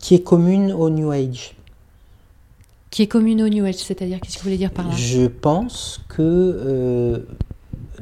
Qui 0.00 0.14
est 0.14 0.22
commune 0.22 0.72
au 0.72 0.90
New 0.90 1.10
Age. 1.10 1.56
qui 2.90 3.02
est 3.02 3.06
commune 3.06 3.42
au 3.42 3.48
New 3.48 3.64
Age, 3.64 3.76
c'est-à-dire 3.76 4.20
qu'est-ce 4.20 4.34
que 4.36 4.40
vous 4.40 4.44
voulez 4.44 4.58
dire 4.58 4.70
par 4.70 4.86
là? 4.88 4.94
Je 4.94 5.26
pense 5.26 6.00
que 6.08 7.26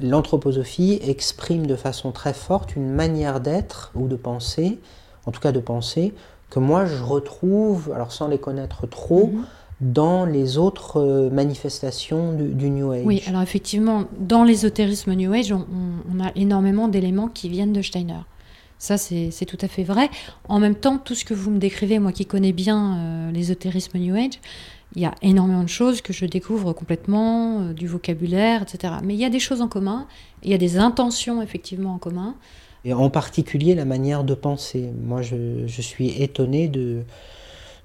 l'anthroposophie 0.00 1.00
exprime 1.06 1.66
de 1.66 1.76
façon 1.76 2.12
très 2.12 2.34
forte 2.34 2.76
une 2.76 2.90
manière 2.90 3.40
d'être 3.40 3.90
ou 3.94 4.08
de 4.08 4.16
penser, 4.16 4.78
en 5.26 5.30
tout 5.30 5.40
cas 5.40 5.52
de 5.52 5.60
penser, 5.60 6.14
que 6.50 6.58
moi 6.58 6.86
je 6.86 7.02
retrouve, 7.02 7.92
alors 7.94 8.12
sans 8.12 8.28
les 8.28 8.38
connaître 8.38 8.86
trop, 8.86 9.30
Mhm. 9.32 9.44
dans 9.80 10.24
les 10.24 10.56
autres 10.56 11.00
euh, 11.00 11.30
manifestations 11.30 12.32
du, 12.32 12.48
du 12.54 12.70
New 12.70 12.92
Age. 12.92 13.02
Oui, 13.04 13.22
alors 13.26 13.42
effectivement, 13.42 14.04
dans 14.18 14.44
l'ésotérisme 14.44 15.12
New 15.14 15.32
Age, 15.32 15.52
on, 15.52 16.20
a 16.24 16.30
énormément 16.36 16.86
d'éléments 16.88 17.28
qui 17.28 17.48
viennent 17.48 17.72
de 17.72 17.82
Steiner. 17.82 18.20
Ça, 18.78 18.98
c'est 18.98 19.30
c'est 19.30 19.46
tout 19.46 19.58
à 19.60 19.68
fait 19.68 19.82
vrai. 19.82 20.10
En 20.48 20.60
même 20.60 20.74
temps, 20.74 20.98
tout 20.98 21.14
ce 21.14 21.24
que 21.24 21.34
vous 21.34 21.50
me 21.50 21.58
décrivez, 21.58 21.98
moi 21.98 22.12
qui 22.12 22.24
connais 22.26 22.52
bien 22.52 22.96
euh, 22.96 23.32
l'ésotérisme 23.32 23.98
New 23.98 24.14
Age, 24.14 24.38
il 24.96 25.02
y 25.02 25.06
a 25.06 25.14
énormément 25.22 25.62
de 25.62 25.68
choses 25.68 26.00
que 26.00 26.12
je 26.12 26.24
découvre 26.26 26.72
complètement, 26.72 27.60
euh, 27.60 27.72
du 27.72 27.86
vocabulaire, 27.86 28.62
etc. 28.62 28.94
Mais 29.02 29.14
il 29.14 29.20
y 29.20 29.24
a 29.24 29.30
des 29.30 29.40
choses 29.40 29.60
en 29.60 29.68
commun, 29.68 30.06
il 30.42 30.50
y 30.50 30.54
a 30.54 30.58
des 30.58 30.78
intentions 30.78 31.42
effectivement 31.42 31.94
en 31.94 31.98
commun. 31.98 32.36
Et 32.84 32.92
en 32.92 33.10
particulier 33.10 33.74
la 33.74 33.84
manière 33.84 34.24
de 34.24 34.34
penser. 34.34 34.90
Moi, 35.02 35.22
je, 35.22 35.66
suis 35.66 36.22
étonné 36.22 36.68
de, 36.68 37.02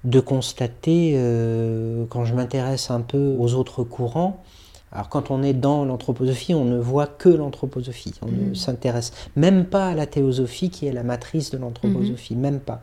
de 0.04 0.20
constater, 0.20 1.14
euh, 1.16 2.04
quand 2.10 2.24
je 2.24 2.34
m'intéresse 2.34 2.90
un 2.90 3.00
peu 3.00 3.34
aux 3.38 3.54
autres 3.54 3.82
courants, 3.82 4.44
alors 4.92 5.08
quand 5.08 5.30
on 5.30 5.42
est 5.42 5.52
dans 5.52 5.84
l'anthroposophie, 5.84 6.54
on 6.54 6.64
ne 6.64 6.78
voit 6.78 7.06
que 7.06 7.28
l'anthroposophie. 7.28 8.12
On 8.22 8.26
ne 8.26 8.48
Mhm. 8.48 8.54
s'intéresse 8.56 9.12
même 9.36 9.64
pas 9.64 9.88
à 9.90 9.94
la 9.94 10.06
théosophie 10.06 10.70
qui 10.70 10.86
est 10.86 10.92
la 10.92 11.04
matrice 11.04 11.50
de 11.50 11.58
l'anthroposophie, 11.58 12.34
même 12.34 12.58
pas. 12.60 12.82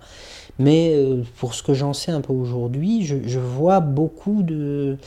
Mais 0.60 0.94
euh, 0.96 1.24
pour 1.38 1.54
ce 1.54 1.64
que 1.64 1.74
j'en 1.74 1.94
sais 1.94 2.12
un 2.12 2.22
peu 2.22 2.34
aujourd'hui, 2.34 3.06
je, 3.06 3.18
je 3.26 3.40
vois 3.40 3.80
beaucoup 3.82 4.42
de, 4.42 4.98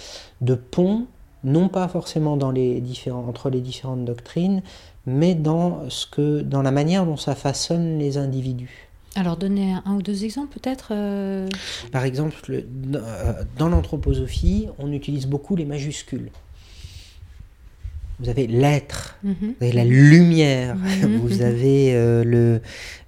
de 0.42 0.54
ponts, 0.54 1.06
non 1.42 1.68
pas 1.68 1.88
forcément 1.88 2.36
dans 2.36 2.50
les 2.50 2.80
différents, 2.82 3.24
entre 3.26 3.48
les 3.50 3.60
différentes 3.62 4.04
doctrines, 4.04 4.62
mais 5.06 5.34
dans, 5.34 5.88
ce 5.88 6.06
que, 6.06 6.42
dans 6.42 6.60
la 6.62 6.70
manière 6.70 7.06
dont 7.06 7.16
ça 7.16 7.34
façonne 7.34 7.98
les 7.98 8.18
individus. 8.18 8.88
Alors, 9.16 9.36
donnez 9.38 9.72
un, 9.86 9.94
ou 9.96 10.02
deux 10.02 10.24
exemples 10.24 10.58
peut-être 10.60 10.88
euh, 10.92 11.48
Par 11.90 12.04
exemple, 12.04 12.36
le- 12.48 12.66
euh, 12.94 13.32
dans 13.58 13.68
l'anthroposophie, 13.68 14.68
on 14.78 14.92
utilise 14.92 15.26
beaucoup 15.26 15.56
les 15.56 15.64
majuscules. 15.64 16.30
Vous 18.22 18.28
avez 18.28 18.46
l'être, 18.46 19.16
mhm. 19.24 19.34
vous 19.40 19.54
avez 19.64 19.72
la 19.72 19.84
lumière, 19.84 20.76
Mhm. 20.76 21.16
vous 21.22 21.40
avez 21.42 21.94
euh, 21.94 22.22
le, 22.22 22.60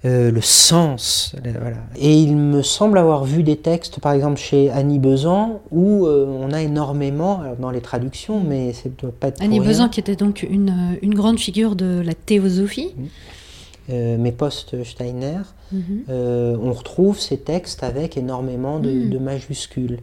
euh, 0.05 0.31
le 0.31 0.41
sens. 0.41 1.35
voilà. 1.43 1.77
Et 1.97 2.13
il 2.13 2.35
me 2.35 2.61
semble 2.63 2.97
avoir 2.97 3.23
vu 3.23 3.43
des 3.43 3.57
textes, 3.57 3.99
par 3.99 4.13
exemple 4.13 4.39
chez 4.39 4.71
Annie 4.71 4.97
Besant, 4.99 5.61
où 5.71 6.07
euh, 6.07 6.25
on 6.25 6.51
a 6.51 6.61
énormément, 6.63 7.41
alors 7.41 7.57
dans 7.57 7.69
les 7.71 7.81
traductions, 7.81 8.41
mais 8.43 8.73
ça 8.73 8.89
ne 8.89 8.95
doit 8.95 9.11
pas 9.17 9.27
être 9.27 9.35
pour 9.35 9.45
Annie 9.45 9.59
rien, 9.59 9.69
Besant, 9.69 9.89
qui 9.89 9.99
était 9.99 10.15
donc 10.15 10.41
une, 10.49 10.97
une 11.03 11.13
grande 11.13 11.39
figure 11.39 11.75
de 11.75 12.01
la 12.03 12.13
théosophie. 12.15 12.93
euh, 13.89 14.15
mais 14.17 14.31
post-Steiner, 14.31 15.39
Mhm. 15.73 16.03
on 16.09 16.71
retrouve 16.71 17.19
ces 17.19 17.37
textes 17.37 17.83
avec 17.83 18.15
énormément 18.17 18.79
de, 18.79 18.89
Mm. 18.91 19.09
de 19.09 19.17
majuscules. 19.19 19.99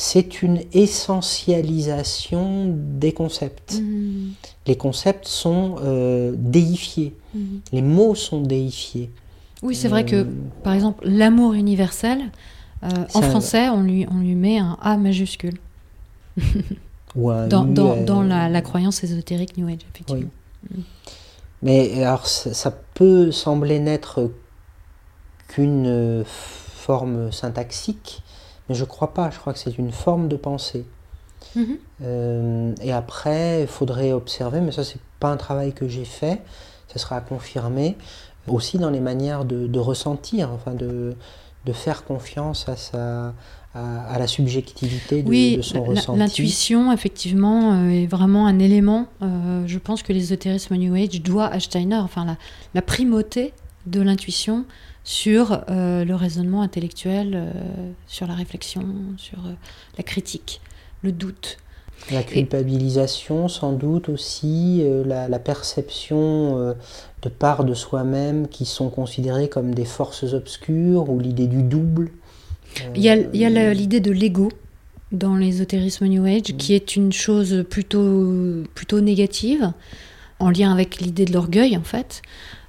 C'est 0.00 0.42
une 0.42 0.60
essentialisation 0.72 2.66
des 2.72 3.10
concepts. 3.12 3.80
Mhm. 3.80 4.30
Les 4.68 4.76
concepts 4.76 5.26
sont 5.26 5.74
euh, 5.82 6.32
déifiés, 6.36 7.14
Mhm. 7.34 7.60
les 7.72 7.82
mots 7.82 8.14
sont 8.14 8.40
déifiés. 8.40 9.10
Oui, 9.62 9.74
c'est 9.74 9.88
vrai 9.88 10.04
que, 10.04 10.14
Euh, 10.16 10.24
par 10.62 10.74
exemple, 10.74 11.04
l'amour 11.04 11.54
universel, 11.54 12.30
euh, 12.84 12.88
en 13.12 13.20
Ça- 13.22 13.28
français, 13.28 13.68
on 13.70 13.82
lui, 13.82 14.06
on 14.08 14.20
lui 14.20 14.36
met 14.36 14.58
un 14.58 14.78
A 14.80 14.96
majuscule. 14.96 15.58
ou 17.16 17.30
un 17.30 17.48
Dans, 17.48 17.64
dans, 17.64 17.96
dans 18.04 18.22
la, 18.22 18.48
la 18.48 18.62
croyance 18.62 19.02
ésotérique 19.02 19.56
New 19.56 19.66
Age, 19.66 19.80
effectivement. 19.92 20.30
Mais 21.60 22.04
alors, 22.04 22.28
ça, 22.28 22.54
ça 22.54 22.70
peut 22.70 23.32
sembler 23.32 23.80
n'être 23.80 24.30
qu'une 25.48 26.22
forme 26.24 27.32
syntaxique, 27.32 28.22
mais 28.68 28.74
je 28.74 28.84
crois 28.84 29.14
pas. 29.14 29.30
Je 29.30 29.38
crois 29.38 29.52
que 29.52 29.58
c'est 29.58 29.78
une 29.78 29.92
forme 29.92 30.28
de 30.28 30.36
pensée. 30.36 30.84
Mhm. 31.56 31.78
Euh, 32.02 32.74
et 32.82 32.92
après, 32.92 33.62
il 33.62 33.66
faudrait 33.68 34.12
observer, 34.12 34.60
mais 34.60 34.72
ça, 34.72 34.84
c'est 34.84 35.00
pas 35.20 35.28
un 35.30 35.36
travail 35.36 35.72
que 35.72 35.86
j'ai 35.88 36.04
fait, 36.04 36.42
ça 36.92 36.98
sera 36.98 37.16
à 37.16 37.20
confirmer, 37.20 37.96
aussi 38.46 38.78
dans 38.78 38.90
les 38.90 39.00
manières 39.00 39.44
de, 39.44 39.66
de 39.66 39.78
ressentir, 39.78 40.50
enfin 40.52 40.72
de, 40.74 41.14
de 41.64 41.72
faire 41.72 42.04
confiance 42.04 42.68
à, 42.68 42.76
sa, 42.76 43.34
à, 43.74 44.00
à 44.14 44.18
la 44.18 44.26
subjectivité 44.26 45.22
de, 45.22 45.28
Oui, 45.28 45.56
de 45.58 45.62
son 45.62 45.84
ressenti. 45.84 46.18
l'intuition, 46.18 46.90
effectivement, 46.92 47.74
euh, 47.74 47.90
est 47.90 48.06
vraiment 48.06 48.46
un 48.46 48.58
élément. 48.58 49.06
euh, 49.22 49.62
je 49.66 49.78
pense 49.78 50.02
que 50.02 50.12
l'ésotérisme 50.12 50.74
New 50.76 50.94
Age 50.94 51.20
doit 51.22 51.46
à 51.46 51.60
Steiner, 51.60 51.96
enfin, 51.96 52.24
la, 52.24 52.36
la 52.74 52.82
primauté 52.82 53.52
de 53.86 54.00
l'intuition 54.00 54.64
sur 55.08 55.62
euh, 55.70 56.04
le 56.04 56.14
raisonnement 56.14 56.60
intellectuel, 56.60 57.32
euh, 57.34 57.50
sur 58.06 58.26
la 58.26 58.34
réflexion, 58.34 58.84
sur 59.16 59.38
euh, 59.38 59.52
la 59.96 60.04
critique, 60.04 60.60
le 61.00 61.12
doute. 61.12 61.56
La 62.12 62.22
culpabilisation, 62.22 63.48
sans 63.48 63.72
doute 63.72 64.10
aussi, 64.10 64.84
la, 65.06 65.26
la 65.26 65.38
perception 65.38 66.74
de 67.22 67.28
parts 67.28 67.64
de 67.64 67.74
soi-même 67.74 68.46
qui 68.46 68.66
sont 68.66 68.88
considérées 68.88 69.48
comme 69.48 69.74
des 69.74 69.84
forces 69.84 70.22
obscures, 70.32 71.10
ou 71.10 71.18
l'idée 71.18 71.48
du 71.48 71.62
double. 71.64 72.10
Il 72.94 73.02
y 73.02 73.08
a, 73.10 73.74
l'idée 73.74 73.98
de 73.98 74.12
l'ego 74.12 74.52
dans 75.10 75.34
l'ésotérisme 75.34 76.06
New 76.06 76.24
Age, 76.24 76.56
qui 76.56 76.74
est 76.74 76.94
une 76.94 77.12
chose 77.12 77.64
plutôt, 77.68 78.62
plutôt 78.74 79.00
négative, 79.00 79.72
en 80.38 80.50
lien 80.50 80.70
avec 80.70 81.00
l'idée 81.00 81.24
de 81.24 81.32
l'orgueil, 81.32 81.76
en 81.76 81.82
fait, 81.82 82.22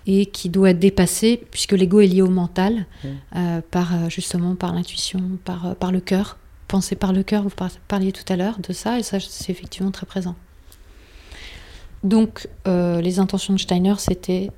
et 0.08 0.26
qui 0.28 0.50
doit 0.50 0.72
être 0.72 0.80
dépassée, 0.80 1.42
puisque 1.52 1.74
l'ego 1.74 2.00
est 2.00 2.08
lié 2.08 2.22
au 2.22 2.30
mental, 2.30 2.86
Mm. 3.04 3.08
euh, 3.36 3.62
par, 3.70 3.94
euh, 3.94 4.10
justement 4.10 4.56
par 4.56 4.74
l'intuition, 4.74 5.22
par, 5.46 5.68
euh, 5.68 5.74
par 5.74 5.92
le 5.92 6.00
cœur. 6.00 6.38
Penser 6.68 6.96
par 6.96 7.14
le 7.14 7.24
cœur, 7.24 7.44
vous 7.44 7.50
par- 7.50 7.72
parliez 7.88 8.12
tout 8.12 8.32
à 8.32 8.36
l'heure 8.36 8.58
de 8.60 8.74
ça, 8.74 9.00
et 9.00 9.04
ça, 9.04 9.18
c'est 9.20 9.52
effectivement 9.52 9.92
très 9.92 10.06
présent. 10.06 10.36
Donc, 12.04 12.48
euh, 12.68 13.02
les 13.02 13.20
intentions 13.20 13.54
de 13.54 13.60
Steiner, 13.60 13.96
c'était 13.98 14.50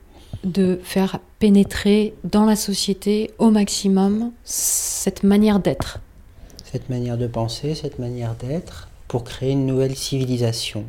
de 0.44 0.80
faire 0.84 1.20
pénétrer 1.40 2.14
dans 2.24 2.46
la 2.46 2.56
société 2.56 3.32
au 3.40 3.50
maximum 3.52 4.32
cette 4.44 5.24
manière 5.24 5.60
d'être. 5.60 6.00
cette 6.64 6.90
manière 6.90 7.18
de 7.18 7.28
penser, 7.28 7.76
cette 7.76 8.00
manière 8.00 8.34
d'être, 8.36 8.88
pour 9.10 9.26
créer 9.26 9.52
une 9.52 9.66
nouvelle 9.66 9.94
civilisation. 9.94 10.86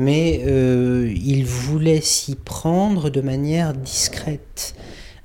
Mais 0.00 0.40
euh, 0.46 1.12
il 1.14 1.44
voulait 1.44 2.00
s'y 2.00 2.34
prendre 2.34 3.10
de 3.10 3.20
manière 3.20 3.74
discrète, 3.74 4.74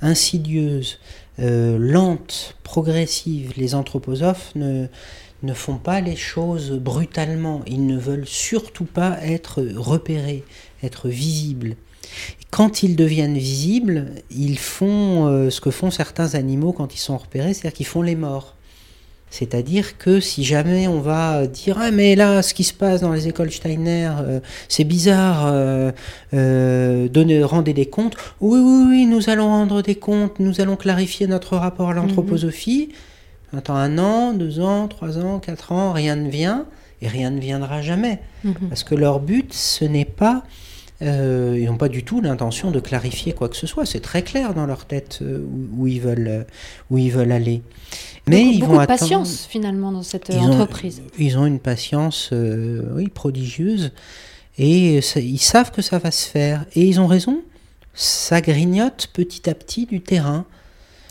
insidieuse, 0.02 1.00
euh, 1.40 1.78
lente, 1.80 2.58
progressive. 2.62 3.54
Les 3.56 3.74
anthroposophes 3.74 4.52
ne, 4.56 4.88
ne 5.44 5.54
font 5.54 5.78
pas 5.78 6.02
les 6.02 6.18
choses 6.18 6.72
brutalement. 6.72 7.62
Ils 7.68 7.88
ne 7.88 7.98
veulent 7.98 8.28
surtout 8.28 8.84
pas 8.84 9.18
être 9.22 9.64
repérés, 9.64 10.44
être 10.84 11.08
visibles. 11.08 11.78
Quand 12.52 12.84
ils 12.84 12.98
deviennent 12.98 13.38
visibles, 13.38 14.12
ils 14.30 14.60
font 14.60 15.28
euh, 15.28 15.50
ce 15.50 15.62
que 15.62 15.72
font 15.72 15.90
certains 15.90 16.36
animaux 16.36 16.74
quand 16.74 16.94
ils 16.94 17.00
sont 17.00 17.18
repérés, 17.18 17.54
c'est-à-dire 17.54 17.78
qu'ils 17.78 17.86
font 17.86 18.02
les 18.02 18.16
morts. 18.16 18.58
C'est-à-dire 19.38 19.98
que 19.98 20.22
si 20.22 20.46
jamais 20.46 20.88
on 20.88 21.02
va 21.02 21.46
dire 21.46 21.78
ah 21.78 21.92
mais 21.92 22.16
là 22.16 22.42
ce 22.42 22.54
qui 22.54 22.64
se 22.64 22.74
passe 22.74 23.02
dans 23.02 23.12
les 23.12 23.28
écoles 23.28 23.52
Steiner 23.52 24.10
euh, 24.22 24.40
c'est 24.70 24.86
bizarre 24.86 25.48
euh, 25.48 25.92
euh, 26.34 27.10
donnez, 27.10 27.44
rendez 27.44 27.74
des 27.74 27.86
comptes. 27.86 28.16
Oui 28.40 28.62
oui 28.64 28.86
oui 28.88 29.06
nous 29.06 29.30
allons 29.30 29.48
rendre 29.48 29.82
des 29.82 29.96
comptes 29.96 30.40
nous 30.40 30.62
allons 30.62 30.78
clarifier 30.78 31.28
notre 31.28 31.58
rapport 31.58 31.90
à 31.90 31.94
l'anthroposophie. 31.94 32.94
Attends 33.52 33.76
un 33.76 33.98
an 33.98 34.32
deux 34.32 34.62
ans 34.62 34.88
trois 34.88 35.18
ans 35.18 35.40
quatre 35.40 35.74
ans 35.74 35.92
rien 35.92 36.16
ne 36.16 36.30
vient 36.30 36.66
et 37.02 37.10
rien 37.10 37.30
ne 37.30 37.42
viendra 37.42 37.82
jamais. 37.82 38.20
Mhm. 38.46 38.70
parce 38.70 38.86
que 38.86 38.96
leur 38.96 39.20
but 39.20 39.54
ce 39.54 39.84
n'est 39.84 40.06
pas 40.06 40.44
euh, 41.02 41.58
ils 41.60 41.66
n'ont 41.66 41.78
pas 41.78 41.90
du 41.90 42.04
tout 42.04 42.22
l'intention 42.22 42.72
de 42.72 42.80
clarifier 42.80 43.34
quoi 43.34 43.50
que 43.50 43.56
ce 43.58 43.68
soit 43.68 43.86
c'est 43.86 44.00
très 44.00 44.22
clair 44.22 44.54
dans 44.54 44.66
leur 44.66 44.86
tête 44.86 45.20
euh, 45.22 45.40
où, 45.76 45.82
où 45.84 45.88
ils 45.88 46.00
veulent 46.00 46.28
euh, 46.28 46.44
où 46.90 46.98
ils 46.98 47.12
veulent 47.12 47.34
aller 47.34 47.62
mais 48.28 48.42
ils 48.46 48.60
beaucoup 48.60 48.72
vont 48.74 48.78
de 48.78 48.84
attendre 48.84 49.00
patience 49.02 49.46
finalement 49.46 49.92
dans 49.92 50.04
cette 50.04 50.30
ont- 50.30 50.40
entreprise. 50.52 51.02
ils 51.20 51.38
ont 51.38 51.46
une 51.46 51.60
patience 51.60 52.30
euh, 52.32 52.84
oui, 52.96 53.08
prodigieuse 53.10 53.92
et 54.58 55.02
ça- 55.02 55.20
ils 55.20 55.38
savent 55.38 55.72
que 55.72 55.82
ça 55.82 56.00
va 56.00 56.12
se 56.12 56.30
faire. 56.30 56.66
Et 56.76 56.82
ils 56.86 57.02
ont 57.02 57.08
raison, 57.08 57.42
ça 57.94 58.40
grignote 58.40 59.08
petit 59.14 59.50
à 59.50 59.54
petit 59.54 59.86
du 59.86 60.00
terrain. 60.00 60.46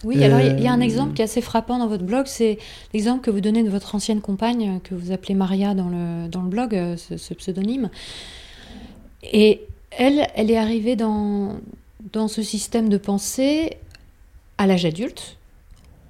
Oui, 0.02 0.24
alors 0.24 0.40
il 0.40 0.46
y 0.46 0.50
a- 0.50 0.56
il 0.56 0.62
y 0.64 0.66
a 0.66 0.72
un 0.72 0.80
exemple 0.80 1.12
qui 1.12 1.20
est 1.20 1.26
assez 1.26 1.42
frappant 1.42 1.78
dans 1.78 1.86
votre 1.86 2.04
blog, 2.04 2.24
c'est 2.26 2.59
l'exemple 2.94 3.20
que 3.22 3.30
vous 3.30 3.42
donnez 3.42 3.62
de 3.62 3.68
votre 3.68 3.94
ancienne 3.94 4.22
compagne, 4.22 4.80
que 4.82 4.94
vous 4.94 5.12
appelez 5.12 5.34
Maria 5.34 5.74
dans 5.74 5.88
le, 5.90 6.26
dans 6.28 6.40
le 6.42 6.48
blog, 6.48 6.70
ce, 6.96 7.16
ce 7.18 7.34
pseudonyme. 7.34 7.90
Et 9.32 9.61
elle, 9.99 10.28
elle 10.34 10.51
est 10.51 10.57
arrivée 10.57 10.97
dans, 10.97 11.57
dans 12.12 12.28
ce 12.28 12.42
système 12.42 12.88
de 12.88 12.97
pensée 12.97 13.76
à 14.59 14.66
l'âge 14.66 14.84
adulte, 14.84 15.36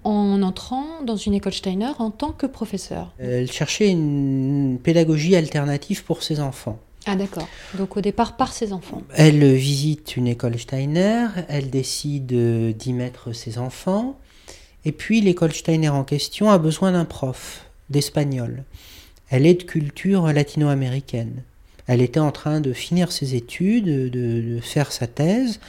en 0.05 0.43
entrant 0.43 1.03
dans 1.05 1.17
une 1.17 1.35
école 1.35 1.55
Steiner 1.55 1.93
en 1.99 2.11
tant 2.11 2.33
que 2.33 2.47
professeur. 2.47 3.13
Elle 3.19 3.51
cherchait 3.51 3.91
une 3.91 4.79
pédagogie 4.83 5.35
alternative 5.35 6.05
pour 6.05 6.23
ses 6.23 6.41
enfants. 6.41 6.79
Ah 7.07 7.17
d'accord. 7.17 7.49
Donc 7.75 7.97
au 7.97 8.01
départ 8.01 8.37
par 8.37 8.53
ses 8.53 8.73
enfants. 8.73 9.03
Elle 9.15 9.55
visite 9.55 10.17
une 10.17 10.27
école 10.27 10.59
Steiner, 10.59 11.27
elle 11.49 11.71
décide 11.71 12.27
d'y 12.77 12.93
mettre 12.93 13.33
ses 13.33 13.59
enfants, 13.59 14.19
et 14.85 14.93
puis 14.93 15.21
l'école 15.21 15.53
Steiner 15.53 15.91
en 15.91 16.05
question 16.05 16.51
a 16.51 16.59
besoin 16.59 16.93
d'un 16.93 17.05
prof 17.05 17.67
d'espagnol. 17.91 18.65
Elle 19.31 19.47
est 19.47 19.55
de 19.55 19.63
culture 19.65 20.33
latino-américaine. 20.33 21.43
Elle 21.87 22.01
était 22.01 22.21
en 22.21 22.33
train 22.33 22.61
de 22.61 22.73
finir 22.73 23.13
ses 23.13 23.35
études, 23.35 24.11
de, 24.11 24.59
faire 24.63 24.93
sa 24.93 25.07
thèse. 25.07 25.61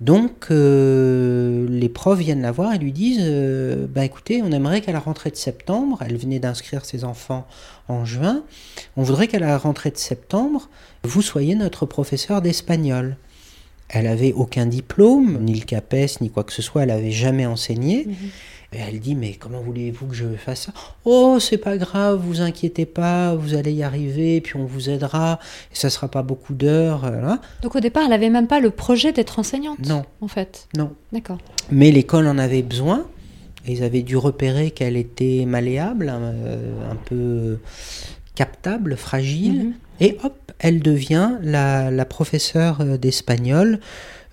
Donc 0.00 0.46
euh, 0.50 1.66
les 1.70 1.88
profs 1.88 2.18
viennent 2.18 2.42
la 2.42 2.50
voir 2.50 2.74
et 2.74 2.78
lui 2.78 2.92
disent 2.92 3.20
euh, 3.22 3.86
bah 3.88 4.04
écoutez, 4.04 4.42
on 4.42 4.50
aimerait 4.50 4.80
qu'à 4.80 4.92
la 4.92 4.98
rentrée 4.98 5.30
de 5.30 5.36
septembre, 5.36 6.02
elle 6.04 6.16
venait 6.16 6.40
d'inscrire 6.40 6.84
ses 6.84 7.04
enfants 7.04 7.46
en 7.88 8.04
juin, 8.04 8.42
on 8.96 9.02
voudrait 9.02 9.28
qu'à 9.28 9.38
la 9.38 9.56
rentrée 9.56 9.90
de 9.90 9.96
septembre, 9.96 10.68
vous 11.04 11.22
soyez 11.22 11.54
notre 11.54 11.86
professeur 11.86 12.42
d'espagnol. 12.42 13.16
Elle 13.88 14.06
avait 14.06 14.32
aucun 14.32 14.66
diplôme, 14.66 15.38
ni 15.42 15.54
le 15.54 15.64
CAPES, 15.64 16.20
ni 16.20 16.30
quoi 16.30 16.42
que 16.42 16.52
ce 16.52 16.62
soit, 16.62 16.82
elle 16.82 16.90
avait 16.90 17.12
jamais 17.12 17.46
enseigné. 17.46 18.06
Mhm. 18.06 18.14
Et 18.74 18.78
elle 18.80 18.98
dit 18.98 19.14
Mais 19.14 19.34
comment 19.34 19.60
voulez-vous 19.60 20.06
que 20.06 20.14
je 20.14 20.26
fasse 20.36 20.62
ça? 20.62 20.72
Oh, 21.04 21.38
c'est 21.38 21.58
pas 21.58 21.76
grave, 21.76 22.20
vous 22.24 22.40
inquiétez 22.40 22.86
pas, 22.86 23.34
vous 23.34 23.54
allez 23.54 23.72
y 23.72 23.82
arriver, 23.84 24.40
puis 24.40 24.56
on 24.56 24.64
vous 24.64 24.90
aidera, 24.90 25.38
et 25.72 25.76
ça 25.76 25.90
sera 25.90 26.08
pas 26.08 26.22
beaucoup 26.22 26.54
d'heures. 26.54 27.04
Euh, 27.04 27.34
Donc 27.62 27.76
au 27.76 27.80
départ, 27.80 28.02
elle 28.06 28.12
avait 28.12 28.30
même 28.30 28.48
pas 28.48 28.58
le 28.60 28.70
projet 28.70 29.12
d'être 29.12 29.38
enseignante 29.38 29.78
Non. 29.86 30.04
En 30.20 30.28
fait? 30.28 30.68
Non. 30.76 30.92
D'accord. 31.12 31.38
Mais 31.70 31.92
l'école 31.92 32.26
en 32.26 32.36
avait 32.38 32.62
besoin. 32.62 33.06
Ils 33.66 33.82
avaient 33.84 34.02
dû 34.02 34.16
repérer 34.16 34.72
qu'elle 34.72 34.96
était 34.96 35.44
malléable, 35.46 36.08
un, 36.08 36.20
euh, 36.20 36.90
un 36.90 36.96
peu 36.96 37.58
captable, 38.34 38.96
fragile. 38.96 39.66
Mhm. 39.66 39.72
Et 40.00 40.18
hop, 40.24 40.52
elle 40.58 40.80
devient 40.80 41.34
la, 41.42 41.90
la 41.92 42.04
professeure 42.04 42.80
euh, 42.80 42.96
d'espagnol 42.96 43.78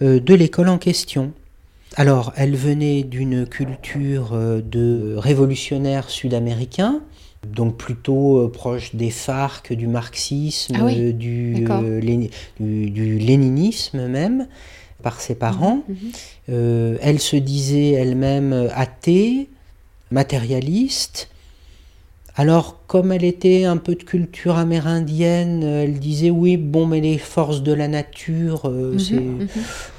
de 0.01 0.33
l'école 0.33 0.67
en 0.69 0.79
question. 0.79 1.31
Alors, 1.95 2.31
elle 2.37 2.55
venait 2.55 3.03
d'une 3.03 3.45
culture 3.45 4.31
euh, 4.33 4.61
de 4.61 5.15
révolutionnaires 5.17 6.09
sud-américains, 6.09 7.01
donc 7.45 7.75
plutôt 7.75 8.37
euh, 8.37 8.51
proche 8.51 8.95
des 8.95 9.09
FARC, 9.09 9.73
du 9.73 9.87
marxisme, 9.87 10.75
ah 10.79 10.91
du, 10.91 11.65
du, 12.59 13.19
léninisme 13.19 14.07
même, 14.07 14.47
par 15.03 15.19
ses 15.19 15.35
parents. 15.35 15.83
Mhm, 15.87 16.55
mhm. 16.55 16.97
elle 17.01 17.19
se 17.19 17.35
disait 17.35 17.91
elle-même 17.91 18.69
athée, 18.73 19.49
matérialiste, 20.11 21.29
alors, 22.35 22.85
comme 22.87 23.11
elle 23.11 23.25
était 23.25 23.65
un 23.65 23.77
peu 23.77 23.95
de 23.95 24.03
culture 24.03 24.57
amérindienne, 24.57 25.63
elle 25.63 25.99
disait 25.99 26.29
oui, 26.29 26.55
bon, 26.55 26.85
mais 26.85 27.01
les 27.01 27.17
forces 27.17 27.61
de 27.61 27.73
la 27.73 27.89
nature, 27.89 28.69
euh, 28.69 28.97
mhm, 29.11 29.47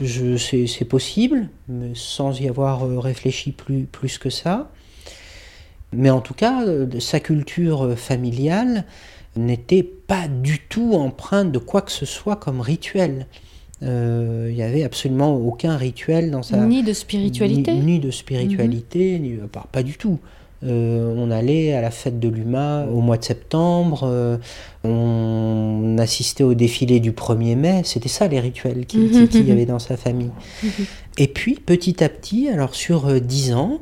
mhm. 0.00 0.38
c'est 0.38 0.84
possible, 0.86 1.48
mais 1.68 1.92
sans 1.94 2.40
y 2.40 2.48
avoir 2.48 2.84
euh, 2.84 2.98
réfléchi 2.98 3.52
plus, 3.52 3.84
plus 3.84 4.16
que 4.16 4.30
ça. 4.30 4.70
Mais 5.92 6.08
en 6.08 6.22
tout 6.22 6.32
cas, 6.32 6.64
euh, 6.64 6.86
sa 7.00 7.20
culture 7.20 7.98
familiale 7.98 8.84
n'était 9.36 9.82
pas 9.82 10.26
du 10.26 10.58
tout 10.58 10.94
empreinte 10.94 11.52
de 11.52 11.58
quoi 11.58 11.82
que 11.82 11.92
ce 11.92 12.06
soit 12.06 12.36
comme 12.36 12.60
rituel. 12.60 13.26
Il 13.84 14.54
n'y 14.54 14.62
avait 14.62 14.84
absolument 14.84 15.34
aucun 15.36 15.76
rituel 15.76 16.30
dans 16.30 16.44
sa... 16.44 16.56
Ni 16.58 16.84
de 16.84 16.92
spiritualité? 16.92 17.74
Ni, 17.74 17.98
de 17.98 18.12
spiritualité, 18.12 19.18
ni, 19.18 19.36
pas 19.72 19.82
du 19.82 19.98
tout. 19.98 20.20
Euh, 20.64 21.12
on 21.16 21.30
allait 21.32 21.72
à 21.72 21.80
la 21.80 21.90
fête 21.90 22.20
de 22.20 22.28
l'UMA 22.28 22.86
au 22.86 23.00
mois 23.00 23.16
de 23.16 23.24
septembre, 23.24 24.02
euh, 24.04 24.36
on 24.84 25.96
assistait 25.98 26.44
au 26.44 26.54
défilé 26.54 27.00
du 27.00 27.10
1er 27.10 27.56
mai, 27.56 27.82
c'était 27.84 28.08
ça 28.08 28.28
les 28.28 28.38
rituels 28.38 28.86
qu'il 28.86 29.48
y 29.48 29.50
avait 29.50 29.66
dans 29.66 29.80
sa 29.80 29.96
famille. 29.96 30.30
Et 31.18 31.26
puis 31.26 31.54
petit 31.56 32.04
à 32.04 32.08
petit, 32.08 32.48
alors 32.48 32.76
sur 32.76 33.20
10 33.20 33.50
euh, 33.50 33.54
ans, 33.56 33.80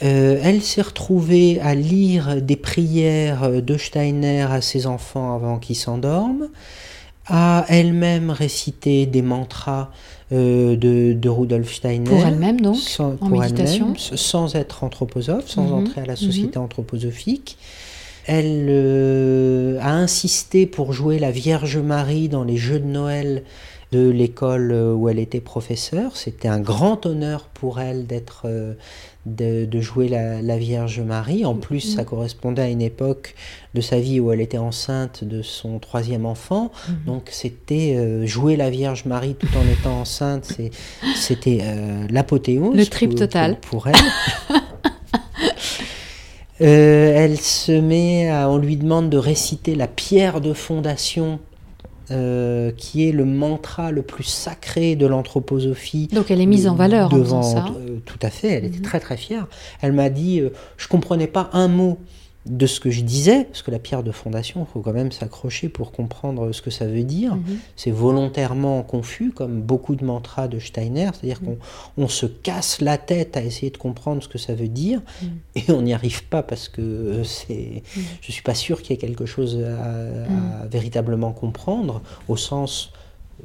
elle 0.00 0.60
s'est 0.60 0.82
retrouvée 0.82 1.60
à 1.60 1.76
lire 1.76 2.42
des 2.42 2.56
prières 2.56 3.62
de 3.62 3.76
Steiner 3.76 4.42
à 4.42 4.60
ses 4.60 4.88
enfants 4.88 5.36
avant 5.36 5.58
qu'ils 5.58 5.76
s'endorment, 5.76 6.48
à 7.28 7.64
elle-même 7.68 8.30
réciter 8.30 9.06
des 9.06 9.22
mantras 9.22 9.90
euh, 10.32 10.76
de, 10.76 11.28
Rudolf 11.28 11.72
Steiner. 11.72 12.04
Pour 12.04 12.24
elle-même, 12.26 12.60
donc, 12.60 12.76
sans, 12.76 13.16
en 13.20 13.28
méditation 13.28 13.94
Sans 13.96 14.56
être 14.56 14.82
anthroposophe, 14.82 15.48
sans 15.48 15.64
mhm. 15.64 15.74
entrer 15.74 16.00
à 16.00 16.06
la 16.06 16.16
société 16.16 16.58
mhm. 16.58 16.64
anthroposophique. 16.64 17.56
Elle 18.26 18.66
euh, 18.68 19.78
a 19.80 19.92
insisté 19.92 20.66
pour 20.66 20.92
jouer 20.92 21.20
la 21.20 21.30
Vierge 21.30 21.78
Marie 21.78 22.28
dans 22.28 22.42
les 22.42 22.56
Jeux 22.56 22.80
de 22.80 22.86
Noël 22.86 23.44
de 23.96 24.10
l'école 24.10 24.72
euh, 24.72 24.92
où 24.92 25.08
elle 25.08 25.18
était 25.18 25.40
professeure. 25.40 26.16
C'était 26.16 26.48
un 26.48 26.60
grand 26.60 27.06
honneur 27.06 27.48
pour 27.54 27.80
elle 27.80 28.06
d'être 28.06 28.46
de, 29.26 29.80
jouer 29.80 30.08
la, 30.08 30.56
Vierge 30.56 31.00
Marie. 31.00 31.44
En 31.44 31.54
plus, 31.54 31.80
ça 31.80 32.02
mhm. 32.02 32.08
correspondait 32.08 32.62
à 32.62 32.68
une 32.68 32.82
époque 32.82 33.34
de 33.74 33.80
sa 33.80 33.98
vie 33.98 34.20
où 34.20 34.32
elle 34.32 34.40
était 34.40 34.58
enceinte 34.58 35.24
de 35.24 35.42
son 35.42 35.78
troisième 35.78 36.26
enfant. 36.26 36.70
Mhm. 36.88 36.96
Donc, 37.06 37.28
c'était 37.30 37.96
euh, 37.96 38.26
jouer 38.26 38.56
la 38.56 38.70
Vierge 38.70 39.04
Marie 39.04 39.34
tout 39.34 39.48
en 39.56 39.68
étant 39.70 40.00
enceinte, 40.00 40.56
c'était 41.14 41.58
euh, 41.62 42.06
l'apothéose. 42.10 42.76
Le 42.76 42.86
trip 42.86 43.14
total. 43.14 43.58
Pour, 43.60 43.88
elle. 43.88 43.94
Euh, 46.62 47.12
elle 47.14 47.38
se 47.38 47.70
met, 47.70 48.32
on 48.32 48.56
lui 48.56 48.78
demande 48.78 49.10
de 49.10 49.18
réciter 49.18 49.74
la 49.74 49.86
pierre 49.86 50.40
de 50.40 50.54
fondation 50.54 51.38
euh, 52.12 52.70
qui 52.76 53.08
est 53.08 53.12
le 53.12 53.24
mantra 53.24 53.90
le 53.90 54.02
plus 54.02 54.22
sacré 54.22 54.94
de 54.94 55.06
l'anthroposophie. 55.06 56.08
Donc 56.12 56.30
elle 56.30 56.40
est 56.40 56.46
mise 56.46 56.68
en 56.68 56.74
valeur 56.76 57.08
devant, 57.08 57.38
en 57.38 57.42
ça. 57.42 57.64
Euh, 57.80 57.98
tout 58.04 58.18
à 58.22 58.30
fait, 58.30 58.48
elle 58.48 58.64
était 58.64 58.78
mhm. 58.78 58.84
très 58.84 59.00
très 59.00 59.16
fière. 59.16 59.48
Elle 59.80 59.92
m'a 59.92 60.08
dit, 60.08 60.40
euh, 60.40 60.50
je 60.76 60.86
comprenais 60.86 61.26
pas 61.26 61.50
un 61.52 61.66
mot 61.66 61.98
de 62.46 62.66
ce 62.66 62.78
que 62.78 62.90
je 62.90 63.00
disais, 63.00 63.44
parce 63.44 63.62
que 63.62 63.70
la 63.70 63.78
pierre 63.78 64.02
de 64.02 64.12
fondation, 64.12 64.66
il 64.68 64.72
faut 64.72 64.80
quand 64.80 64.92
même 64.92 65.10
s'accrocher 65.10 65.68
pour 65.68 65.90
comprendre 65.90 66.52
ce 66.52 66.62
que 66.62 66.70
ça 66.70 66.86
veut 66.86 67.02
dire. 67.02 67.34
Mhm. 67.34 67.58
C'est 67.74 67.90
volontairement 67.90 68.82
confus, 68.82 69.32
comme 69.32 69.60
beaucoup 69.60 69.96
de 69.96 70.04
mantras 70.04 70.46
de 70.46 70.58
Steiner, 70.58 71.10
c'est-à-dire 71.12 71.40
mhm. 71.42 71.56
qu'on 71.96 72.08
se 72.08 72.26
casse 72.26 72.80
la 72.80 72.98
tête 72.98 73.36
à 73.36 73.42
essayer 73.42 73.70
de 73.70 73.76
comprendre 73.76 74.22
ce 74.22 74.28
que 74.28 74.38
ça 74.38 74.54
veut 74.54 74.68
dire, 74.68 75.00
mhm. 75.22 75.28
et 75.56 75.72
on 75.72 75.82
n'y 75.82 75.92
arrive 75.92 76.24
pas 76.24 76.42
parce 76.42 76.68
que 76.68 76.82
euh, 76.82 77.24
c'est, 77.24 77.82
je 78.20 78.32
suis 78.32 78.42
pas 78.42 78.54
sûr 78.54 78.80
qu'il 78.80 78.92
y 78.92 78.94
ait 78.94 79.00
quelque 79.00 79.26
chose 79.26 79.58
à, 79.58 80.66
véritablement 80.66 81.32
comprendre, 81.32 82.00
au 82.28 82.36
sens 82.36 82.92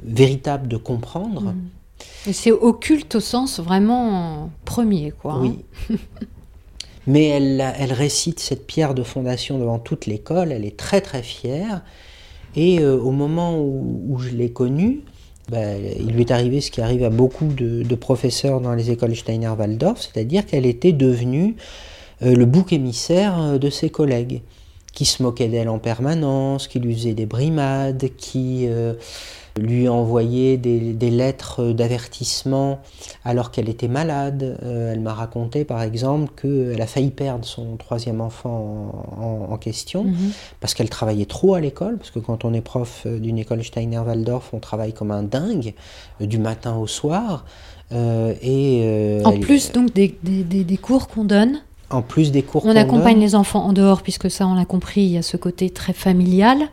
véritable 0.04 0.68
de 0.68 0.76
comprendre. 0.76 1.54
Et 2.26 2.32
c'est 2.32 2.52
occulte 2.52 3.16
au 3.16 3.20
sens 3.20 3.60
vraiment 3.60 4.50
premier, 4.64 5.12
quoi. 5.12 5.40
Oui. 5.40 5.64
Hein. 5.90 5.96
Mais 7.06 7.26
elle, 7.26 7.92
récite 7.92 8.38
cette 8.38 8.66
pierre 8.66 8.94
de 8.94 9.02
fondation 9.02 9.58
devant 9.58 9.78
toute 9.78 10.06
l'école, 10.06 10.52
elle 10.52 10.64
est 10.64 10.76
très 10.76 11.00
très 11.00 11.22
fière. 11.22 11.82
Et 12.54 12.80
euh, 12.80 12.96
au 12.96 13.10
moment 13.10 13.58
où, 13.58 14.18
je 14.18 14.30
l'ai 14.30 14.50
connue, 14.50 15.00
bah, 15.50 15.74
il 15.76 16.12
lui 16.12 16.20
est 16.20 16.30
arrivé 16.30 16.60
ce 16.60 16.70
qui 16.70 16.80
arrive 16.80 17.02
à 17.02 17.10
beaucoup 17.10 17.46
de, 17.46 17.94
professeurs 17.96 18.60
dans 18.60 18.74
les 18.74 18.90
écoles 18.90 19.16
Steiner-Waldorf, 19.16 20.00
c'est-à-dire 20.00 20.46
qu'elle 20.46 20.66
était 20.66 20.92
devenue 20.92 21.56
euh, 22.22 22.36
le 22.36 22.44
bouc 22.44 22.72
émissaire 22.72 23.40
euh, 23.40 23.58
de 23.58 23.68
ses 23.68 23.90
collègues, 23.90 24.42
qui 24.92 25.04
se 25.04 25.22
moquaient 25.22 25.48
d'elle 25.48 25.70
en 25.70 25.78
permanence, 25.78 26.68
qui 26.68 26.78
lui 26.78 26.94
faisaient 26.94 27.14
des 27.14 27.26
brimades, 27.26 28.10
qui 28.18 28.68
lui 29.58 29.88
envoyer 29.88 30.56
des, 30.56 30.92
des 30.92 31.10
lettres 31.10 31.72
d'avertissement 31.72 32.80
alors 33.24 33.50
qu'elle 33.50 33.68
était 33.68 33.88
malade. 33.88 34.58
Euh, 34.62 34.92
elle 34.92 35.00
m'a 35.00 35.14
raconté 35.14 35.64
par 35.64 35.82
exemple 35.82 36.32
qu'elle 36.40 36.80
a 36.80 36.86
failli 36.86 37.10
perdre 37.10 37.44
son 37.44 37.76
troisième 37.76 38.20
enfant 38.20 39.06
en, 39.50 39.56
question 39.58 40.04
mhm. 40.04 40.32
parce 40.60 40.74
qu'elle 40.74 40.88
travaillait 40.88 41.26
trop 41.26 41.54
à 41.54 41.60
l'école, 41.60 41.98
parce 41.98 42.10
que 42.10 42.18
quand 42.18 42.44
on 42.44 42.52
est 42.52 42.62
prof 42.62 43.02
euh, 43.06 43.18
d'une 43.18 43.38
école 43.38 43.62
Steiner-Waldorf, 43.62 44.52
on 44.52 44.58
travaille 44.58 44.92
comme 44.92 45.10
un 45.10 45.22
dingue 45.22 45.74
euh, 46.20 46.26
du 46.26 46.38
matin 46.38 46.76
au 46.76 46.86
soir. 46.86 47.44
et, 47.92 49.20
en 49.24 49.38
plus 49.38 49.70
donc 49.72 49.92
des, 49.92 50.18
des, 50.22 50.64
des 50.64 50.76
cours 50.78 51.08
qu'on 51.08 51.24
donne 51.24 51.60
en 51.90 52.02
plus 52.02 52.32
des 52.32 52.42
cours 52.42 52.64
On 52.64 52.74
accompagne 52.74 53.20
les 53.20 53.34
enfants 53.34 53.64
en 53.64 53.72
dehors, 53.72 54.02
puisque 54.02 54.30
ça, 54.30 54.46
on 54.46 54.54
l'a 54.54 54.64
compris, 54.64 55.02
il 55.02 55.10
y 55.10 55.18
a 55.18 55.22
ce 55.22 55.36
côté 55.36 55.68
très 55.68 55.92
familial. 55.92 56.68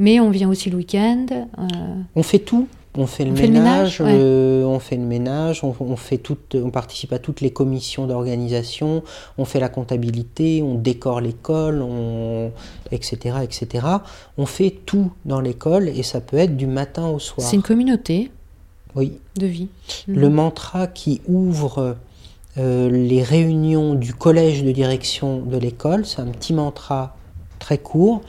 Mais 0.00 0.18
on 0.18 0.30
vient 0.30 0.48
aussi 0.48 0.70
le 0.70 0.78
week-end. 0.78 1.26
Euh, 1.30 1.66
on 2.16 2.22
fait 2.22 2.38
tout. 2.38 2.66
On 2.96 3.06
fait 3.06 3.24
le 3.24 3.30
ménage, 3.30 3.98
euh, 4.00 4.64
on 4.64 4.80
fait 4.80 4.96
le 4.96 5.04
ménage, 5.04 5.62
on, 5.62 5.94
fait 5.94 6.18
tout, 6.18 6.36
on 6.54 6.70
participe 6.70 7.12
à 7.12 7.20
toutes 7.20 7.40
les 7.40 7.52
commissions 7.52 8.08
d'organisation, 8.08 9.04
on 9.38 9.44
fait 9.44 9.60
la 9.60 9.68
comptabilité, 9.68 10.60
on 10.60 10.74
décore 10.74 11.20
l'école, 11.20 11.82
on, 11.82 12.50
etc., 12.90 13.36
etc. 13.44 13.86
On 14.38 14.46
fait 14.46 14.70
tout 14.70 15.12
dans 15.24 15.40
l'école 15.40 15.88
et 15.88 16.02
ça 16.02 16.20
peut 16.20 16.36
être 16.36 16.56
du 16.56 16.66
matin 16.66 17.06
au 17.06 17.20
soir. 17.20 17.46
C'est 17.46 17.54
une 17.54 17.62
communauté 17.62 18.32
oui. 18.96 19.12
de 19.36 19.46
vie. 19.46 19.68
Le 20.08 20.28
mantra 20.28 20.88
qui 20.88 21.20
ouvre 21.28 21.96
euh, 22.58 22.90
les 22.90 23.22
réunions 23.22 23.94
du 23.94 24.14
collège 24.14 24.64
de 24.64 24.72
direction 24.72 25.42
de 25.42 25.56
l'école. 25.56 26.04
C'est 26.04 26.22
un 26.22 26.26
petit 26.26 26.52
mantra 26.52 27.16
très 27.60 27.78
court 27.78 28.22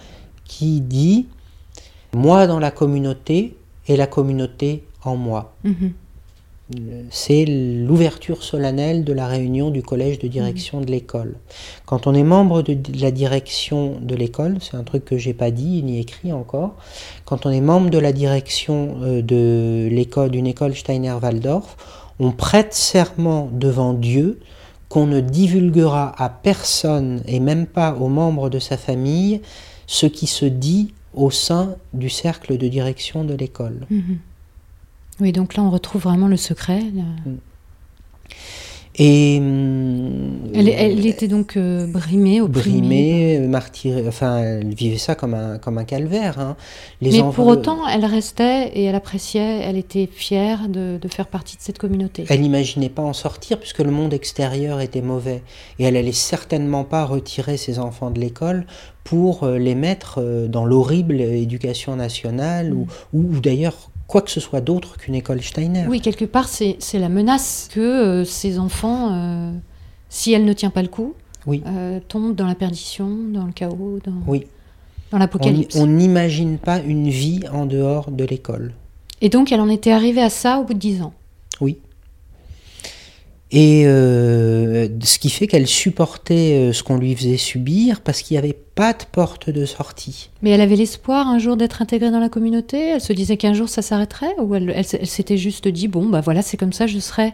qui 0.45 0.81
dit 0.81 1.25
Moi 2.13 2.47
dans 2.47 2.59
la 2.59 2.71
communauté 2.71 3.55
et 3.87 3.95
la 3.95 4.07
communauté 4.07 4.83
en 5.03 5.15
moi. 5.15 5.53
Mhm. 5.63 5.93
C'est 7.09 7.45
l'ouverture 7.45 8.43
solennelle 8.43 9.03
de 9.03 9.11
la 9.11 9.27
réunion 9.27 9.71
du 9.71 9.83
collège 9.83 10.19
de 10.19 10.27
direction 10.27 10.79
de 10.79 10.85
l'école. 10.85 11.35
Quand 11.85 12.07
on 12.07 12.13
est 12.13 12.23
membre 12.23 12.61
de 12.61 12.77
la 12.99 13.11
direction 13.11 13.97
de 14.01 14.15
l'école, 14.15 14.57
c'est 14.61 14.77
un 14.77 14.83
truc 14.83 15.03
que 15.03 15.17
j'ai 15.17 15.33
pas 15.33 15.51
dit 15.51 15.83
ni 15.83 15.99
écrit 15.99 16.31
encore, 16.31 16.75
quand 17.25 17.45
on 17.45 17.49
est 17.49 17.61
membre 17.61 17.89
de 17.89 17.97
la 17.97 18.13
direction 18.13 18.95
euh, 19.01 19.21
de 19.21 19.89
l'école 19.91 20.31
d'une 20.31 20.47
école 20.47 20.75
Steiner-Waldorf, 20.75 21.75
on 22.19 22.31
prête 22.31 22.73
serment 22.73 23.49
devant 23.51 23.93
Dieu 23.93 24.39
qu'on 24.87 25.07
ne 25.07 25.19
divulguera 25.21 26.13
à 26.21 26.29
personne 26.29 27.21
et 27.25 27.39
même 27.39 27.65
pas 27.65 27.95
aux 27.95 28.09
membres 28.09 28.49
de 28.49 28.59
sa 28.59 28.77
famille 28.77 29.41
ce 29.87 30.05
qui 30.05 30.27
se 30.27 30.45
dit 30.45 30.93
au 31.13 31.31
sein 31.31 31.75
du 31.93 32.09
cercle 32.09 32.57
de 32.57 32.67
direction 32.67 33.23
de 33.23 33.33
l'école. 33.33 33.85
Mhm. 33.89 34.17
Oui, 35.19 35.31
donc 35.31 35.55
là, 35.55 35.63
on 35.63 35.69
retrouve 35.69 36.01
vraiment 36.03 36.27
le 36.27 36.37
secret. 36.37 36.81
là. 36.93 37.03
Et 39.03 39.37
Elle, 39.37 40.69
elle 40.69 41.05
était 41.07 41.27
donc 41.27 41.57
euh, 41.57 41.87
brimée, 41.87 42.39
opprimée. 42.39 42.81
brimée, 42.81 43.47
martyrée, 43.47 44.07
enfin, 44.07 44.37
elle 44.43 44.75
vivait 44.75 44.99
ça 44.99 45.15
comme 45.15 45.33
un, 45.33 45.57
comme 45.57 45.79
un 45.79 45.85
calvaire. 45.85 46.37
hein. 46.39 46.55
Les 47.01 47.11
Mais 47.11 47.23
pour 47.33 47.47
autant, 47.47 47.87
elle 47.87 48.05
restait 48.05 48.67
et 48.75 48.83
elle 48.83 48.93
appréciait, 48.93 49.61
elle 49.63 49.77
était 49.77 50.07
fière 50.11 50.69
de, 50.69 50.99
de 51.01 51.07
faire 51.07 51.25
partie 51.25 51.57
de 51.57 51.63
cette 51.63 51.79
communauté. 51.79 52.25
Elle 52.29 52.41
n'imaginait 52.41 52.89
pas 52.89 53.01
en 53.01 53.13
sortir 53.13 53.59
puisque 53.59 53.79
le 53.79 53.89
monde 53.91 54.13
extérieur 54.13 54.81
était 54.81 55.01
mauvais. 55.01 55.41
Et 55.79 55.85
elle 55.85 55.97
allait 55.97 56.11
certainement 56.11 56.83
pas 56.83 57.03
retirer 57.05 57.57
ses 57.57 57.79
enfants 57.79 58.11
de 58.11 58.19
l'école 58.19 58.67
pour 59.03 59.43
euh, 59.45 59.57
les 59.57 59.73
mettre 59.73 60.19
euh, 60.21 60.47
dans 60.47 60.63
l'horrible 60.65 61.19
éducation 61.21 61.95
nationale 61.95 62.71
ou, 62.73 62.85
ou, 63.13 63.35
ou 63.35 63.39
d'ailleurs 63.39 63.90
quoi 64.11 64.21
que 64.21 64.29
ce 64.29 64.41
soit 64.41 64.59
d'autre 64.59 64.97
qu'une 64.97 65.15
école 65.15 65.41
Steiner. 65.41 65.85
Oui, 65.87 66.01
quelque 66.01 66.25
part, 66.25 66.49
c'est 66.49 66.77
la 66.99 67.07
menace 67.07 67.69
que 67.73 67.79
euh, 67.79 68.25
ces 68.25 68.59
enfants, 68.59 69.13
euh, 69.13 69.51
si 70.09 70.33
elle 70.33 70.43
ne 70.43 70.51
tient 70.51 70.69
pas 70.69 70.81
le 70.81 70.89
coup, 70.89 71.13
Oui. 71.47 71.63
euh, 71.65 72.01
tombent 72.09 72.35
dans 72.35 72.45
la 72.45 72.55
perdition, 72.55 73.07
dans 73.31 73.45
le 73.45 73.53
chaos, 73.53 73.99
dans, 74.05 74.11
Oui. 74.27 74.47
dans 75.11 75.17
l'apocalypse. 75.17 75.77
on 75.77 75.87
n'imagine 75.87 76.57
pas 76.57 76.79
une 76.79 77.07
vie 77.07 77.39
en 77.53 77.65
dehors 77.65 78.11
de 78.11 78.25
l'école. 78.25 78.73
Et 79.21 79.29
donc, 79.29 79.53
elle 79.53 79.61
en 79.61 79.69
était 79.69 79.91
arrivée 79.93 80.21
à 80.21 80.29
ça 80.29 80.59
au 80.59 80.65
bout 80.65 80.73
de 80.73 80.79
dix 80.79 81.01
ans. 81.01 81.13
Oui. 81.61 81.77
Et 83.53 83.83
euh, 83.85 84.87
ce 85.03 85.19
qui 85.19 85.29
fait 85.29 85.45
qu'elle 85.45 85.67
supportait 85.67 86.69
euh, 86.69 86.73
ce 86.73 86.83
qu'on 86.83 86.95
lui 86.97 87.13
faisait 87.15 87.35
subir 87.35 87.99
parce 87.99 88.21
qu'il 88.21 88.35
n'y 88.35 88.37
avait 88.39 88.57
pas 88.75 88.93
de 88.93 89.03
porte 89.11 89.49
de 89.49 89.65
sortie. 89.65 90.29
Mais 90.41 90.51
elle 90.51 90.61
avait 90.61 90.77
l'espoir 90.77 91.27
un 91.27 91.37
jour 91.37 91.57
d'être 91.57 91.81
intégrée 91.81 92.11
dans 92.11 92.19
la 92.21 92.29
communauté? 92.29 92.77
Elle 92.91 93.01
se 93.01 93.11
disait 93.11 93.35
qu'un 93.35 93.53
jour 93.53 93.67
ça 93.67 93.81
s'arrêterait 93.81 94.33
Ou 94.39 94.55
elle, 94.55 94.69
elle 94.69 94.79
s- 94.79 94.95
elle 94.97 95.05
s'était 95.07 95.35
juste 95.37 95.67
dit, 95.67 95.89
bon, 95.89 96.07
bah 96.07 96.21
voilà, 96.21 96.41
c'est 96.41 96.55
comme 96.55 96.71
ça, 96.71 96.87
je 96.87 96.97
serai 96.99 97.33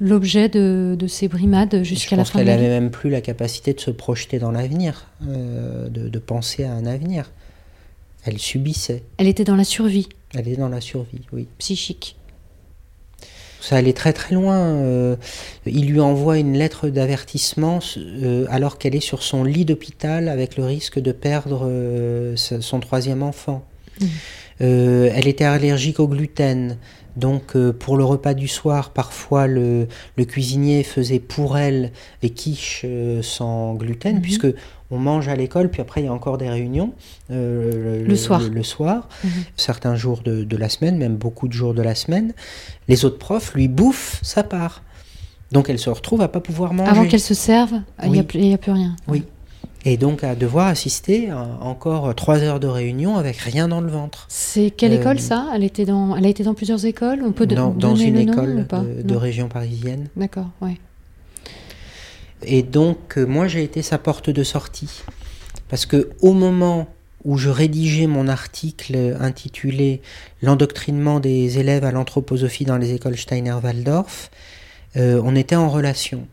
l'objet 0.00 0.48
de, 0.48 0.96
de 0.98 1.06
ces 1.06 1.28
brimades 1.28 1.78
Je 1.78 1.82
jusqu'à 1.84 2.16
la 2.16 2.22
pense 2.22 2.30
fin 2.30 2.38
de 2.38 2.44
qu'elle 2.44 2.48
la 2.48 2.54
avait 2.54 2.64
vie 2.64 2.80
même 2.80 2.90
plus 2.90 3.10
la 3.10 3.20
capacité 3.20 3.74
de 3.74 3.80
se 3.80 3.90
projeter 3.90 4.38
dans 4.38 4.50
l'avenir, 4.52 5.06
euh, 5.28 5.88
de, 5.90 6.08
de 6.08 6.18
penser 6.18 6.64
à 6.64 6.72
un 6.72 6.86
avenir. 6.86 7.30
Elle 8.24 8.38
subissait. 8.38 9.02
Elle 9.18 9.28
était 9.28 9.44
dans 9.44 9.54
la 9.56 9.64
survie 9.64 10.08
Elle 10.34 10.48
est 10.48 10.56
dans 10.56 10.68
la 10.70 10.80
survie, 10.80 11.20
oui. 11.32 11.46
psychique. 11.58 12.15
Ça 13.68 13.76
allait 13.76 13.92
très 14.02 14.12
très 14.12 14.34
loin. 14.34 14.58
euh, 14.58 15.16
il 15.66 15.86
lui 15.92 16.00
envoie 16.00 16.38
une 16.38 16.56
lettre 16.56 16.88
d'avertissement 16.88 17.80
euh, 17.96 18.46
alors 18.48 18.78
qu'elle 18.78 18.94
est 18.94 19.00
sur 19.12 19.22
son 19.22 19.42
lit 19.42 19.64
d'hôpital 19.64 20.28
avec 20.28 20.56
le 20.56 20.64
risque 20.64 20.98
de 21.00 21.12
perdre 21.12 21.62
euh, 21.64 22.36
son 22.36 22.78
troisième 22.80 23.22
enfant. 23.24 23.64
Euh, 24.60 25.10
elle 25.14 25.26
était 25.26 25.44
allergique 25.44 26.00
au 26.00 26.08
gluten. 26.08 26.76
Donc 27.16 27.56
euh, 27.56 27.72
pour 27.72 27.96
le 27.96 28.04
repas 28.04 28.34
du 28.34 28.46
soir, 28.46 28.90
parfois 28.90 29.46
le, 29.46 29.88
le 30.16 30.24
cuisinier 30.26 30.82
faisait 30.82 31.18
pour 31.18 31.56
elle 31.56 31.90
des 32.22 32.30
quiches 32.30 32.82
euh, 32.84 33.22
sans 33.22 33.74
gluten, 33.74 34.16
Mhm. 34.16 34.22
puisque 34.22 34.48
on 34.90 34.98
mange 34.98 35.28
à 35.28 35.34
l'école, 35.36 35.70
puis 35.70 35.80
après 35.82 36.02
il 36.02 36.04
y 36.04 36.08
a 36.08 36.12
encore 36.12 36.38
des 36.38 36.48
réunions 36.48 36.92
euh, 37.30 38.04
Le 38.06 38.16
soir. 38.16 38.40
le 38.40 38.62
soir 38.62 39.08
Mhm. 39.24 39.30
certains 39.56 39.96
jours 39.96 40.20
de, 40.24 40.44
de 40.44 40.56
la 40.56 40.68
semaine, 40.68 40.96
même 40.96 41.16
beaucoup 41.16 41.48
de 41.48 41.52
jours 41.52 41.74
de 41.74 41.82
la 41.82 41.94
semaine, 41.94 42.32
les 42.88 43.04
autres 43.04 43.18
profs 43.18 43.54
lui 43.54 43.68
bouffent 43.68 44.20
sa 44.22 44.42
part. 44.42 44.82
Donc 45.52 45.70
elle 45.70 45.78
se 45.78 45.90
retrouve 45.90 46.22
à 46.22 46.28
pas 46.28 46.40
pouvoir 46.40 46.72
manger. 46.72 46.90
Avant 46.90 47.06
qu'elle 47.06 47.20
se 47.20 47.34
serve, 47.34 47.72
il 48.04 48.10
n'y 48.10 48.18
a, 48.20 48.24
plus- 48.24 48.40
a 48.52 48.72
rien. 48.74 48.96
Oui. 49.08 49.24
Et 49.84 49.96
donc 49.96 50.24
à 50.24 50.34
devoir 50.34 50.66
assister 50.66 51.30
à 51.30 51.46
encore 51.60 52.12
trois 52.16 52.40
heures 52.40 52.58
de 52.58 52.66
réunion 52.66 53.16
avec 53.16 53.36
rien 53.36 53.68
dans 53.68 53.80
le 53.80 53.88
ventre. 53.88 54.26
C'est 54.28 54.70
quelle 54.70 54.92
Euh, 54.94 55.00
école 55.00 55.20
ça? 55.20 55.48
Elle, 55.54 55.62
était 55.62 55.84
dans, 55.84 56.16
elle 56.16 56.26
a 56.26 56.28
été 56.28 56.42
dans 56.42 56.54
plusieurs 56.54 56.84
écoles? 56.84 57.20
On 57.24 57.30
peut 57.30 57.46
de- 57.46 57.54
dans, 57.54 57.94
une 57.94 58.14
le 58.14 58.24
nom 58.24 58.32
école 58.32 58.66
pas? 58.68 58.80
de, 58.80 59.02
de 59.02 59.14
région 59.14 59.48
parisienne. 59.48 60.08
D'accord, 60.16 60.48
ouais. 60.60 60.78
Et 62.46 62.62
donc, 62.62 63.18
euh, 63.18 63.26
moi, 63.26 63.48
j'ai 63.48 63.62
été 63.62 63.82
sa 63.82 63.98
porte 63.98 64.30
de 64.30 64.42
sortie. 64.42 65.02
Parce 65.68 65.84
que 65.84 66.10
au 66.22 66.32
moment 66.32 66.88
où 67.24 67.36
je 67.38 67.50
rédigeais 67.50 68.06
mon 68.06 68.28
article 68.28 69.16
intitulé 69.20 70.00
L'endoctrinement 70.42 71.18
des 71.18 71.58
élèves 71.58 71.84
à 71.84 71.90
l'anthroposophie 71.90 72.64
dans 72.64 72.78
les 72.78 72.94
écoles 72.94 73.16
Steiner-Waldorf, 73.16 74.30
euh, 74.96 75.20
on 75.24 75.34
était 75.34 75.56
en 75.56 75.68
relation. 75.68 76.28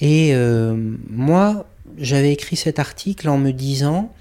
Et 0.00 0.34
euh, 0.34 0.76
moi, 1.08 1.66
j'avais 1.98 2.32
écrit 2.32 2.56
cet 2.56 2.78
article 2.78 3.28
en 3.28 3.38
me 3.38 3.52
disant, 3.52 4.12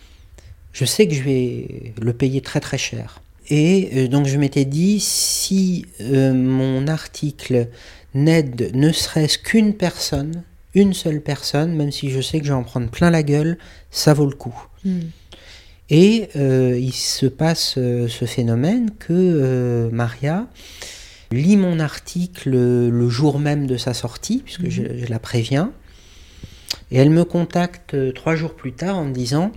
je 0.72 0.86
sais 0.86 1.08
que 1.08 1.14
je 1.14 1.22
vais 1.24 1.94
le 2.02 2.14
payer 2.14 2.42
très 2.42 2.60
très 2.60 2.78
cher. 2.78 3.22
Et 3.50 3.90
euh, 3.96 4.08
donc 4.08 4.28
je 4.28 4.38
m'étais 4.38 4.66
dit, 4.66 5.00
si 5.00 5.86
euh, 6.02 6.34
mon 6.34 6.88
article 6.88 7.68
n'aide 8.14 8.72
ne 8.74 8.92
serait-ce 8.92 9.38
qu'une 9.38 9.74
personne, 9.74 10.44
une 10.76 10.94
seule 10.94 11.22
personne, 11.22 11.76
même 11.76 11.92
si 11.92 12.10
je 12.10 12.22
sais 12.22 12.40
que 12.40 12.46
je 12.46 12.52
vais 12.52 12.58
en 12.58 12.64
prendre 12.64 12.90
plein 12.90 13.10
la 13.10 13.24
gueule, 13.24 13.58
ça 13.92 14.14
vaut 14.14 14.26
le 14.26 14.36
coup. 14.36 14.56
Hmm. 14.84 15.02
Et 15.90 16.30
euh, 16.36 16.78
il 16.80 16.94
se 16.94 17.26
passe 17.26 17.76
euh, 17.78 18.08
ce 18.08 18.26
phénomène 18.26 18.90
que 18.98 19.12
euh, 19.12 19.90
Maria 19.92 20.48
lit 21.32 21.58
mon 21.58 21.80
article 21.80 22.52
le 22.52 23.10
jour 23.10 23.40
même 23.40 23.68
de 23.68 23.78
sa 23.78 23.94
sortie, 23.94 24.42
puisque 24.44 24.70
je, 24.70 24.84
je 24.98 25.06
la 25.08 25.20
préviens, 25.20 25.72
et 26.92 26.98
elle 26.98 27.10
me 27.10 27.24
contacte 27.26 27.96
trois 28.14 28.36
jours 28.36 28.56
plus 28.56 28.74
tard 28.74 28.98
en 28.98 29.06
me 29.06 29.14
disant 29.14 29.52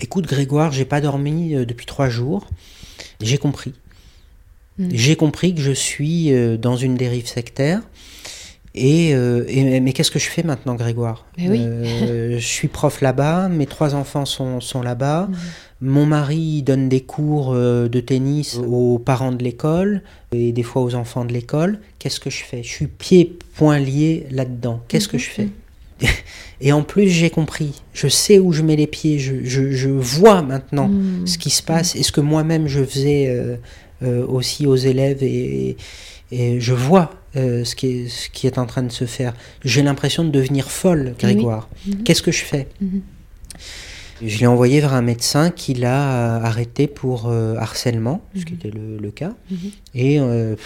Écoute 0.00 0.26
Grégoire, 0.26 0.72
j'ai 0.72 0.84
pas 0.84 1.00
dormi 1.00 1.54
depuis 1.66 1.86
trois 1.86 2.08
jours, 2.08 2.48
j'ai 3.20 3.38
compris. 3.38 3.74
Mm. 4.78 4.88
J'ai 4.92 5.16
compris 5.16 5.54
que 5.54 5.60
je 5.60 5.72
suis 5.72 6.32
dans 6.58 6.76
une 6.76 6.96
dérive 6.96 7.28
sectaire. 7.28 7.82
Et, 8.80 9.12
euh, 9.14 9.44
et- 9.48 9.80
mais 9.80 9.92
qu'est-ce 9.92 10.10
que 10.10 10.18
je 10.20 10.28
fais 10.28 10.42
maintenant, 10.44 10.74
Grégoire? 10.76 11.26
Oui. 11.38 11.58
Euh, 11.60 12.36
Je 12.38 12.46
suis 12.46 12.68
prof 12.68 13.00
là-bas, 13.00 13.48
mes 13.48 13.66
trois 13.66 13.94
enfants 13.94 14.24
sont, 14.24 14.60
sont 14.60 14.82
là-bas. 14.82 15.28
Mm. 15.30 15.34
Mon 15.80 16.06
mari 16.06 16.62
donne 16.62 16.88
des 16.88 17.00
cours 17.00 17.52
euh, 17.54 17.88
de 17.88 18.00
tennis 18.00 18.58
aux 18.66 18.98
parents 18.98 19.32
de 19.32 19.42
l'école 19.42 20.02
et 20.32 20.52
des 20.52 20.62
fois 20.62 20.82
aux 20.82 20.94
enfants 20.94 21.24
de 21.24 21.32
l'école. 21.32 21.80
Qu'est-ce 21.98 22.20
que 22.20 22.30
je 22.30 22.44
fais? 22.44 22.62
Je 22.62 22.68
suis 22.68 22.86
pieds, 22.86 23.36
poings 23.56 23.78
liés 23.80 24.26
là-dedans. 24.30 24.80
Qu'est-ce 24.88 25.08
que 25.08 25.16
Mhm, 25.16 25.22
je 25.22 25.28
fais? 25.30 25.48
Et 26.60 26.72
en 26.72 26.82
plus, 26.82 27.08
j'ai 27.08 27.30
compris. 27.30 27.82
Je 27.92 28.06
sais 28.08 28.38
où 28.38 28.52
je 28.52 28.62
mets 28.62 28.76
les 28.76 28.86
pieds. 28.86 29.18
Je, 29.18 29.44
je- 29.44 29.72
je 29.72 29.88
vois 29.88 30.42
maintenant 30.42 30.88
Hmm. 30.88 31.26
ce 31.26 31.38
qui 31.38 31.50
se 31.50 31.62
passe 31.62 31.96
et 31.96 32.02
ce 32.04 32.12
que 32.12 32.20
moi-même 32.20 32.68
je 32.68 32.84
faisais 32.84 33.26
euh, 33.28 33.56
euh, 34.04 34.24
aussi 34.26 34.66
aux 34.66 34.76
élèves 34.76 35.22
et, 35.24 35.76
et 36.30 36.60
je 36.60 36.72
vois 36.74 37.10
euh, 37.36 37.64
ce, 37.64 37.74
qui 37.74 37.86
est, 37.88 38.08
ce 38.08 38.30
qui 38.30 38.46
est 38.46 38.58
en 38.58 38.66
train 38.66 38.82
de 38.82 38.90
se 38.92 39.04
faire. 39.04 39.34
J'ai 39.64 39.82
l'impression 39.82 40.24
de 40.24 40.30
devenir 40.30 40.70
folle, 40.70 41.14
Grégoire. 41.18 41.68
Mhm. 41.86 42.02
Qu'est-ce 42.04 42.22
que 42.22 42.32
je 42.32 42.42
fais 42.44 42.68
Mhm. 42.80 43.02
Je 44.20 44.38
l'ai 44.40 44.46
envoyé 44.48 44.80
vers 44.80 44.94
un 44.94 45.02
médecin 45.02 45.50
qui 45.50 45.74
l'a 45.74 46.38
euh, 46.38 46.42
arrêté 46.42 46.88
pour 46.88 47.28
euh, 47.28 47.54
harcèlement, 47.56 48.20
ce 48.36 48.44
qui 48.44 48.54
Mhm. 48.54 48.58
était 48.58 48.70
le, 48.76 48.96
le 48.98 49.10
cas. 49.12 49.34
Et, 49.94 50.18
euh, 50.18 50.56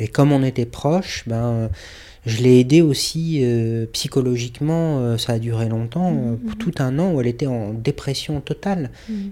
et 0.00 0.08
comme 0.08 0.32
on 0.32 0.42
était 0.42 0.66
proches, 0.66 1.22
ben, 1.28 1.70
je 2.26 2.42
l'ai 2.42 2.58
aidé 2.58 2.80
aussi 2.82 3.44
psychologiquement. 3.92 5.16
ça 5.18 5.34
a 5.34 5.38
duré 5.38 5.68
longtemps, 5.68 6.36
pour 6.46 6.56
tout 6.58 6.72
un 6.78 6.98
an 6.98 7.12
où 7.12 7.20
elle 7.20 7.26
était 7.28 7.46
en 7.46 7.72
dépression 7.72 8.40
totale. 8.40 8.90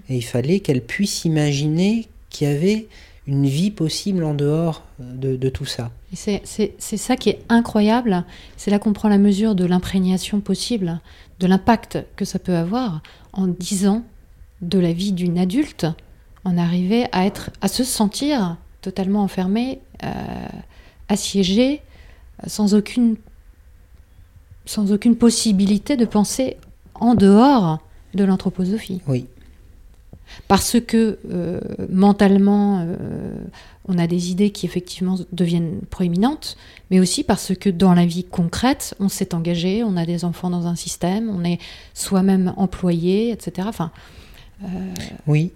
Et 0.09 0.15
il 0.15 0.21
fallait 0.23 0.59
qu'elle 0.61 0.81
puisse 0.81 1.25
imaginer 1.25 2.07
qu'il 2.29 2.47
y 2.47 2.51
avait 2.51 2.87
une 3.25 3.45
vie 3.45 3.71
possible 3.71 4.23
en 4.23 4.33
dehors 4.33 4.83
de, 4.99 5.35
de 5.35 5.49
tout 5.49 5.65
ça. 5.65 5.91
C'est 6.13 6.45
ça 6.75 7.15
qui 7.15 7.29
est 7.29 7.39
incroyable. 7.49 8.25
C'est 8.57 8.71
là 8.71 8.79
qu'on 8.79 8.93
prend 8.93 9.09
la 9.09 9.17
mesure 9.17 9.55
de 9.55 9.65
l'imprégnation 9.65 10.41
possible, 10.41 10.99
de 11.39 11.47
l'impact 11.47 11.99
que 12.15 12.25
ça 12.25 12.39
peut 12.39 12.55
avoir 12.55 13.01
en 13.31 13.47
10 13.47 13.87
ans 13.87 14.03
de 14.61 14.79
la 14.79 14.93
vie 14.93 15.11
d'une 15.11 15.37
adulte, 15.37 15.87
en 16.45 16.57
arriver 16.57 17.05
à, 17.11 17.25
être, 17.25 17.49
à 17.61 17.67
se 17.67 17.83
sentir 17.83 18.57
totalement 18.81 19.23
enfermé, 19.23 19.79
euh, 20.03 20.09
assiégé, 21.07 21.81
sans 22.47 22.75
aucune, 22.75 23.15
sans 24.65 24.91
aucune 24.91 25.15
possibilité 25.15 25.95
de 25.95 26.05
penser 26.05 26.57
en 26.95 27.15
dehors 27.15 27.79
de 28.13 28.23
l'anthroposophie. 28.23 29.01
Oui. 29.07 29.27
Parce 30.47 30.79
que 30.79 31.19
euh, 31.31 31.59
mentalement, 31.89 32.79
euh, 32.81 33.35
on 33.87 33.97
a 33.97 34.07
des 34.07 34.31
idées 34.31 34.51
qui 34.51 34.65
effectivement 34.65 35.17
deviennent 35.31 35.81
proéminentes, 35.89 36.57
mais 36.91 36.99
aussi 36.99 37.23
parce 37.23 37.53
que 37.55 37.69
dans 37.69 37.93
la 37.93 38.05
vie 38.05 38.23
concrète, 38.23 38.95
on 38.99 39.09
s'est 39.09 39.33
engagé, 39.33 39.83
on 39.83 39.97
a 39.97 40.05
des 40.05 40.25
enfants 40.25 40.49
dans 40.49 40.67
un 40.67 40.75
système, 40.75 41.29
on 41.29 41.43
est 41.43 41.59
soi-même 41.93 42.53
employé, 42.57 43.31
etc. 43.31 43.67
Enfin, 43.69 43.91
euh, 44.63 44.67
Oui, 45.27 45.51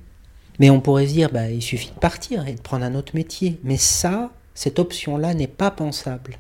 mais 0.60 0.70
on 0.70 0.80
pourrait 0.80 1.08
se 1.08 1.14
dire, 1.14 1.30
bah, 1.32 1.52
il 1.52 1.62
suffit 1.62 1.90
de 1.90 2.00
partir 2.00 2.48
et 2.48 2.54
de 2.54 2.62
prendre 2.62 2.86
un 2.86 2.96
autre 2.96 3.14
métier. 3.16 3.60
Mais 3.64 3.78
ça, 3.78 4.32
cette 4.56 4.80
option-là 4.80 5.34
n'est 5.34 5.48
pas 5.48 5.72
pensable. 5.72 6.40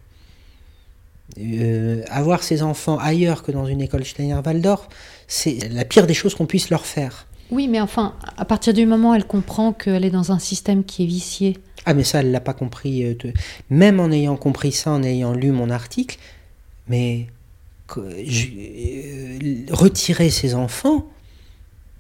avoir 2.09 2.43
ses 2.43 2.63
enfants 2.63 2.97
ailleurs 2.97 3.43
que 3.43 3.51
dans 3.51 3.67
une 3.67 3.81
école 3.81 4.05
Steiner-Waldorf, 4.05 4.88
c'est 5.27 5.69
la 5.69 5.85
pire 5.85 6.07
des 6.07 6.13
choses 6.13 6.33
qu'on 6.33 6.45
puisse 6.45 6.69
leur 6.69 6.85
faire. 6.85 7.27
Oui, 7.51 7.67
mais 7.67 7.79
enfin, 7.79 8.13
à 8.37 8.45
partir 8.45 8.73
du 8.73 8.85
moment 8.85 9.11
où 9.11 9.13
elle 9.13 9.25
comprend 9.25 9.73
qu'elle 9.73 10.03
est 10.03 10.11
dans 10.11 10.31
un 10.31 10.39
système 10.39 10.83
qui 10.83 11.03
est 11.03 11.07
vicié. 11.07 11.57
Ah, 11.85 11.93
mais 11.93 12.03
ça, 12.03 12.19
elle 12.19 12.31
l'a 12.31 12.41
pas 12.41 12.53
compris. 12.53 13.05
Euh, 13.05 13.15
même 13.69 13.99
en 13.99 14.11
ayant 14.11 14.35
compris 14.35 14.71
ça, 14.71 14.91
en 14.91 15.03
ayant 15.03 15.33
lu 15.33 15.51
mon 15.51 15.69
article, 15.69 16.17
mais 16.87 17.27
euh, 17.97 19.65
retirer 19.71 20.29
ses 20.29 20.55
enfants, 20.55 21.05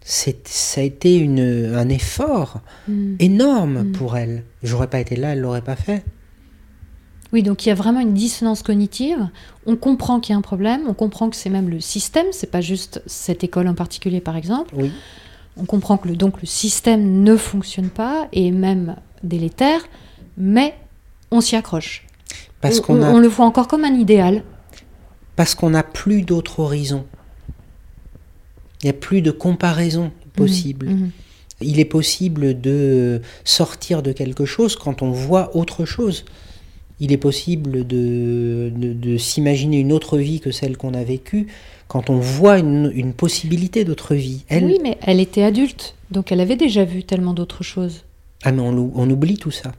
ça 0.01 0.31
a 0.77 0.83
été 0.83 1.17
une, 1.17 1.73
un 1.75 1.89
effort 1.89 2.61
hmm. 2.87 3.15
énorme 3.19 3.83
hmm. 3.83 3.91
pour 3.93 4.17
elle. 4.17 4.43
J'aurais 4.63 4.87
pas 4.87 4.99
été 4.99 5.15
là, 5.15 5.33
elle 5.33 5.41
l'aurait 5.41 5.61
pas 5.61 5.75
fait. 5.75 6.03
Oui, 7.33 7.43
donc 7.43 7.65
il 7.65 7.69
y 7.69 7.71
a 7.71 7.75
vraiment 7.75 7.99
une 7.99 8.13
dissonance 8.13 8.63
cognitive. 8.63 9.27
On 9.65 9.75
comprend 9.75 10.19
qu'il 10.19 10.33
y 10.33 10.35
a 10.35 10.37
un 10.37 10.41
problème, 10.41 10.81
on 10.87 10.93
comprend 10.93 11.29
que 11.29 11.35
c'est 11.35 11.49
même 11.49 11.69
le 11.69 11.81
système, 11.81 12.27
c'est 12.31 12.51
pas 12.51 12.61
juste 12.61 13.01
cette 13.05 13.43
école 13.43 13.67
en 13.67 13.73
particulier 13.73 14.21
par 14.21 14.37
exemple. 14.37 14.73
Oui. 14.77 14.91
On 15.59 15.65
comprend 15.65 15.97
que 15.97 16.07
le, 16.07 16.15
donc 16.15 16.41
le 16.41 16.47
système 16.47 17.23
ne 17.23 17.35
fonctionne 17.35 17.89
pas 17.89 18.27
et 18.31 18.51
même 18.51 18.95
délétère, 19.23 19.81
mais 20.37 20.75
on 21.31 21.41
s'y 21.41 21.55
accroche. 21.55 22.05
Parce 22.61 22.81
on, 22.87 23.01
on, 23.01 23.19
le 23.19 23.27
voit 23.27 23.45
encore 23.45 23.67
comme 23.67 23.83
un 23.83 23.93
idéal. 23.93 24.43
Parce 25.35 25.55
qu'on 25.55 25.71
n'a 25.71 25.83
plus 25.83 26.23
d'autre 26.23 26.59
horizon. 26.59 27.05
Il 28.81 28.85
n'y 28.85 28.89
a 28.89 28.93
plus 28.93 29.21
de 29.21 29.31
comparaison 29.31 30.11
possible. 30.33 30.87
Mmh, 30.87 30.93
mmh. 30.93 31.11
Il 31.61 31.79
est 31.79 31.85
possible 31.85 32.59
de 32.61 33.21
sortir 33.43 34.03
de 34.03 34.11
quelque 34.11 34.45
chose 34.45 34.75
quand 34.75 35.01
on 35.01 35.09
voit 35.09 35.55
autre 35.55 35.85
chose. 35.85 36.25
Il 36.99 37.11
est 37.11 37.17
possible 37.17 37.85
de, 37.85 38.71
de, 38.75 39.17
s'imaginer 39.17 39.79
une 39.79 39.91
autre 39.91 40.17
vie 40.17 40.39
que 40.39 40.51
celle 40.51 40.77
qu'on 40.77 40.93
a 40.93 41.03
vécue 41.03 41.47
quand 41.87 42.09
on 42.09 42.19
voit 42.19 42.59
une, 42.59 43.13
possibilité 43.13 43.85
d'autre 43.85 44.15
vie. 44.15 44.43
Elle... 44.49 44.65
Oui, 44.65 44.77
mais 44.81 44.97
elle 45.01 45.19
était 45.19 45.43
adulte, 45.43 45.95
donc 46.11 46.31
elle 46.31 46.39
avait 46.39 46.55
déjà 46.55 46.83
vu 46.83 47.03
tellement 47.03 47.33
d'autres 47.33 47.63
choses. 47.63 48.03
Ah, 48.43 48.51
mais 48.51 48.61
on, 48.61 48.91
on, 48.95 49.09
oublie 49.09 49.37
tout 49.37 49.51
ça. 49.51 49.71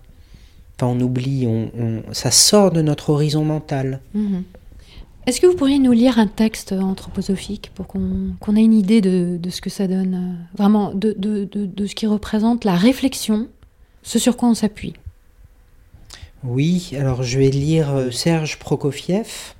Enfin, 0.76 0.92
on 0.92 1.00
oublie, 1.00 1.46
on, 1.46 2.02
ça 2.12 2.30
sort 2.30 2.70
de 2.70 2.82
notre 2.82 3.10
horizon 3.10 3.44
mental. 3.44 4.00
Mhm. 4.14 4.44
Est-ce 5.28 5.42
que 5.42 5.46
vous 5.46 5.56
pourriez 5.56 5.78
nous 5.78 5.92
lire 5.92 6.18
un 6.18 6.26
texte 6.26 6.72
anthroposophique 6.72 7.70
pour 7.74 7.86
qu'on 7.86 8.56
ait 8.56 8.64
une 8.64 8.72
idée 8.72 9.02
de, 9.02 9.36
de, 9.36 9.50
ce 9.50 9.60
que 9.60 9.68
ça 9.68 9.86
donne, 9.86 10.14
euh, 10.14 10.56
vraiment 10.56 10.94
de, 10.94 11.12
de, 11.12 11.86
ce 11.86 11.94
qui 11.94 12.06
représente 12.06 12.64
la 12.64 12.74
réflexion, 12.74 13.46
ce 14.02 14.18
sur 14.18 14.38
quoi 14.38 14.48
on 14.48 14.54
s'appuie? 14.54 14.94
Oui, 16.44 16.92
alors 16.98 17.24
je 17.24 17.38
vais 17.38 17.50
lire 17.50 17.94
euh, 17.94 18.10
Serge 18.10 18.58
Prokofiev. 18.58 19.54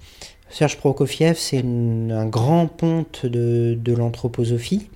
Serge 0.50 0.76
Prokofiev, 0.76 1.36
c'est 1.36 1.58
un 1.58 2.26
grand 2.26 2.66
ponte 2.66 3.26
de, 3.26 3.94
l'anthroposophie 3.94 4.88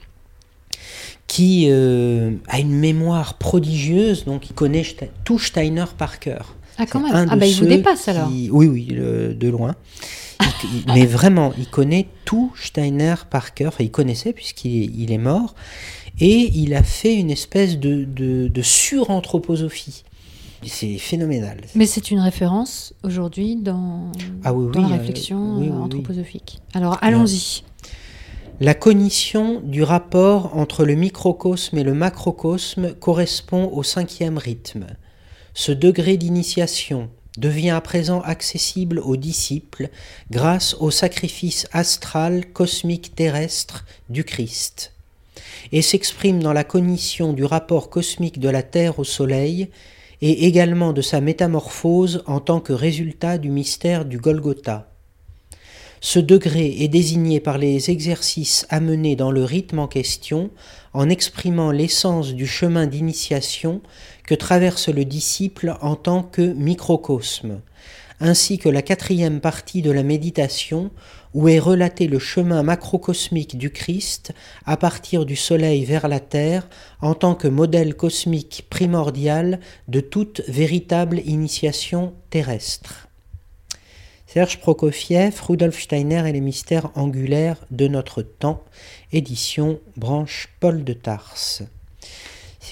qui 1.27 1.69
euh, 1.71 2.33
a 2.49 2.59
une 2.59 2.75
mémoire 2.75 3.35
prodigieuse, 3.35 4.25
donc 4.25 4.51
il 4.51 4.53
connaît 4.55 4.85
tout 5.25 5.39
Steiner 5.39 5.87
par 5.97 6.19
cœur. 6.19 6.57
Ah 6.79 6.85
quand 6.87 7.01
même 7.01 7.29
Ah 7.31 7.37
bah 7.37 7.47
il 7.47 7.55
vous 7.55 7.67
dépasse 7.67 8.09
alors 8.09 8.29
Oui, 8.29 8.67
oui, 8.67 8.87
de 8.87 9.49
loin. 9.49 9.75
mais 10.89 11.07
vraiment, 11.07 11.53
il 11.57 11.69
connaît 11.69 12.09
tout 12.25 12.53
Steiner 12.57 13.15
par 13.31 13.55
cœur, 13.55 13.69
enfin 13.69 13.85
il 13.85 13.91
connaissait 13.91 14.33
puisqu'il 14.33 15.11
est 15.11 15.19
mort, 15.19 15.55
et 16.21 16.51
il 16.55 16.75
a 16.75 16.83
fait 16.83 17.15
une 17.15 17.31
espèce 17.31 17.79
de, 17.79 18.05
de, 18.05 18.49
de 18.49 18.63
suranthroposophie. 18.63 20.05
C'est 20.65 20.99
phénoménal. 20.99 21.59
Mais 21.75 21.87
c'est 21.87 22.11
une 22.11 22.21
référence 22.21 22.95
aujourd'hui 23.03 23.57
dans, 23.57 24.13
ah 24.45 24.53
la 24.75 24.87
réflexion 24.87 25.63
euh, 25.63 25.71
anthroposophique. 25.73 26.61
Alors 26.75 26.99
allons-y. 27.03 27.65
La 28.61 28.75
cognition 28.75 29.61
du 29.61 29.83
rapport 29.83 30.57
entre 30.57 30.85
le 30.85 30.95
microcosme 30.95 31.79
et 31.79 31.83
le 31.83 31.95
macrocosme 31.95 32.95
correspond 32.95 33.71
au 33.73 33.83
cinquième 33.83 34.39
rythme. 34.39 34.87
Ce 35.55 35.73
degré 35.73 36.17
d'initiation 36.17 37.11
devient 37.39 37.71
à 37.71 37.81
présent 37.81 38.21
accessible 38.21 39.01
aux 39.01 39.17
disciples 39.17 39.89
grâce 40.31 40.75
au 40.75 40.91
sacrifice 40.91 41.67
astral 41.73 42.47
cosmique 42.53 43.15
terrestre 43.15 43.85
du 44.11 44.23
Christ 44.23 44.93
et 45.73 45.83
s'exprime 45.83 46.43
dans 46.43 46.53
la 46.53 46.65
cognition 46.65 47.33
du 47.33 47.45
rapport 47.45 47.91
cosmique 47.91 48.39
de 48.39 48.49
la 48.49 48.63
Terre 48.63 48.99
au 48.99 49.05
Soleil 49.05 49.71
et 50.23 50.47
également 50.47 50.93
de 50.93 51.03
sa 51.03 51.21
métamorphose 51.21 52.23
en 52.27 52.41
tant 52.41 52.61
que 52.61 52.73
résultat 52.73 53.37
du 53.37 53.51
mystère 53.51 54.05
du 54.05 54.19
Golgotha. 54.19 54.89
Ce 56.01 56.19
degré 56.19 56.77
est 56.81 56.89
désigné 56.89 57.39
par 57.39 57.59
les 57.59 57.91
exercices 57.91 58.67
amenés 58.71 59.15
dans 59.15 59.31
le 59.31 59.45
rythme 59.45 59.81
en 59.81 59.89
question 59.89 60.51
en 60.95 61.09
exprimant 61.09 61.71
l'essence 61.71 62.35
du 62.35 62.47
chemin 62.47 62.87
d'initiation 62.87 63.83
que 64.25 64.35
traverse 64.35 64.89
le 64.89 65.05
disciple 65.05 65.77
en 65.81 65.97
tant 65.97 66.23
que 66.23 66.43
microcosme, 66.43 67.61
ainsi 68.21 68.59
que 68.59 68.69
la 68.69 68.83
quatrième 68.83 69.41
partie 69.41 69.83
de 69.83 69.91
la 69.91 70.03
méditation 70.03 70.91
où 71.35 71.49
est 71.49 71.59
relaté 71.59 72.07
le 72.07 72.19
chemin 72.19 72.63
macrocosmique 72.63 73.57
du 73.57 73.71
Christ 73.71 74.33
à 74.67 74.77
partir 74.77 75.25
du 75.25 75.37
Soleil 75.37 75.85
vers 75.85 76.09
la 76.09 76.21
Terre 76.21 76.69
en 77.01 77.15
tant 77.15 77.35
que 77.35 77.49
modèle 77.49 77.95
cosmique 77.95 78.67
primordial 78.69 79.61
de 79.89 80.01
toute 80.01 80.43
véritable 80.49 81.21
initiation 81.25 82.15
terrestre. 82.31 83.09
Serge 84.27 84.61
Prokofiev, 84.61 85.41
Rudolf 85.47 85.79
Steiner 85.79 86.27
et 86.27 86.33
les 86.33 86.41
mystères 86.41 86.91
angulaires 86.95 87.59
de 87.71 87.87
notre 87.87 88.23
temps, 88.23 88.65
édition 89.13 89.79
branche 89.97 90.49
Paul 90.59 90.85
de 90.85 90.95
Tarse. 90.95 91.65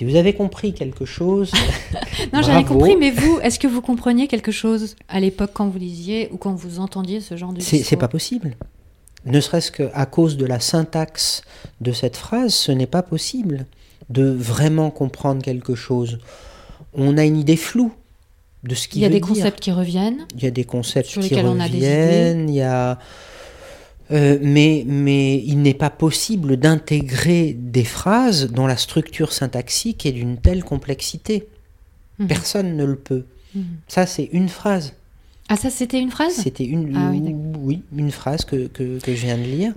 Si 0.00 0.06
vous 0.06 0.16
avez 0.16 0.32
compris 0.32 0.72
quelque 0.72 1.04
chose. 1.04 1.52
non, 2.32 2.40
j'avais 2.40 2.64
compris, 2.64 2.96
mais 2.96 3.10
vous, 3.10 3.38
est-ce 3.42 3.58
que 3.58 3.66
vous 3.66 3.82
compreniez 3.82 4.28
quelque 4.28 4.50
chose 4.50 4.96
à 5.10 5.20
l'époque 5.20 5.50
quand 5.52 5.68
vous 5.68 5.78
lisiez 5.78 6.30
ou 6.32 6.38
quand 6.38 6.54
vous 6.54 6.80
entendiez 6.80 7.20
ce 7.20 7.36
genre 7.36 7.52
de 7.52 7.58
discours 7.58 7.80
C'est 7.84 7.98
pas 7.98 8.08
possible. 8.08 8.56
Ne 9.26 9.38
serait-ce 9.42 9.70
qu'à 9.70 10.06
cause 10.06 10.38
de 10.38 10.46
la 10.46 10.58
syntaxe 10.58 11.42
de 11.82 11.92
cette 11.92 12.16
phrase, 12.16 12.54
ce 12.54 12.72
n'est 12.72 12.86
pas 12.86 13.02
possible 13.02 13.66
de 14.08 14.24
vraiment 14.24 14.90
comprendre 14.90 15.42
quelque 15.42 15.74
chose. 15.74 16.18
On 16.94 17.18
a 17.18 17.26
une 17.26 17.36
idée 17.36 17.56
floue 17.56 17.92
de 18.64 18.74
ce 18.74 18.88
qu'il 18.88 19.00
Il 19.00 19.02
y 19.02 19.04
a 19.04 19.10
des 19.10 19.20
concepts 19.20 19.60
qui 19.60 19.70
reviennent. 19.70 20.26
Il 20.34 20.42
y 20.42 20.46
a 20.46 20.50
des 20.50 20.64
concepts 20.64 21.10
qui 21.10 21.38
reviennent. 21.38 22.48
Il 22.48 22.54
y 22.54 22.62
a 22.62 22.98
euh, 24.12 24.38
mais, 24.42 24.84
mais 24.86 25.36
il 25.38 25.62
n'est 25.62 25.74
pas 25.74 25.90
possible 25.90 26.56
d'intégrer 26.56 27.56
des 27.58 27.84
phrases 27.84 28.50
dont 28.50 28.66
la 28.66 28.76
structure 28.76 29.32
syntaxique 29.32 30.04
est 30.06 30.12
d'une 30.12 30.38
telle 30.38 30.64
complexité. 30.64 31.48
Mhm. 32.18 32.26
Personne 32.26 32.76
ne 32.76 32.84
le 32.84 32.96
peut. 32.96 33.24
Mhm. 33.54 33.64
Ça, 33.88 34.06
c'est 34.06 34.28
une 34.32 34.48
phrase. 34.48 34.94
Ah, 35.48 35.56
ça, 35.56 35.68
c'était 35.68 35.98
une 35.98 36.10
phrase? 36.10 36.34
C'était 36.34 36.64
une, 36.64 36.96
ah 36.96 37.10
oui, 37.58 37.82
une 37.96 38.12
phrase 38.12 38.44
que, 38.44 38.68
que, 38.68 39.00
que, 39.00 39.14
je 39.16 39.26
viens 39.26 39.36
de 39.36 39.42
lire. 39.42 39.72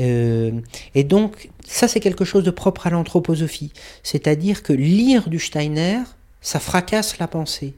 Euh, 0.00 0.52
et 0.94 1.02
donc, 1.02 1.48
ça, 1.66 1.88
c'est 1.88 2.00
quelque 2.00 2.26
chose 2.26 2.44
de 2.44 2.50
propre 2.50 2.86
à 2.86 2.90
l'anthroposophie. 2.90 3.72
C'est-à-dire 4.02 4.62
que 4.62 4.74
lire 4.74 5.30
du 5.30 5.38
Steiner, 5.38 6.00
ça 6.42 6.60
fracasse 6.60 7.18
la 7.18 7.26
pensée. 7.26 7.72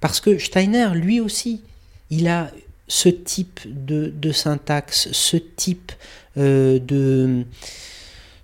Parce 0.00 0.20
que 0.20 0.38
Steiner, 0.38 0.90
lui 0.94 1.18
aussi, 1.18 1.62
il 2.10 2.28
a 2.28 2.52
ce 2.88 3.08
type 3.08 3.60
de, 3.66 4.32
syntaxe, 4.32 5.08
ce 5.12 5.36
type, 5.36 5.92
euh, 6.36 6.78
de, 6.78 7.44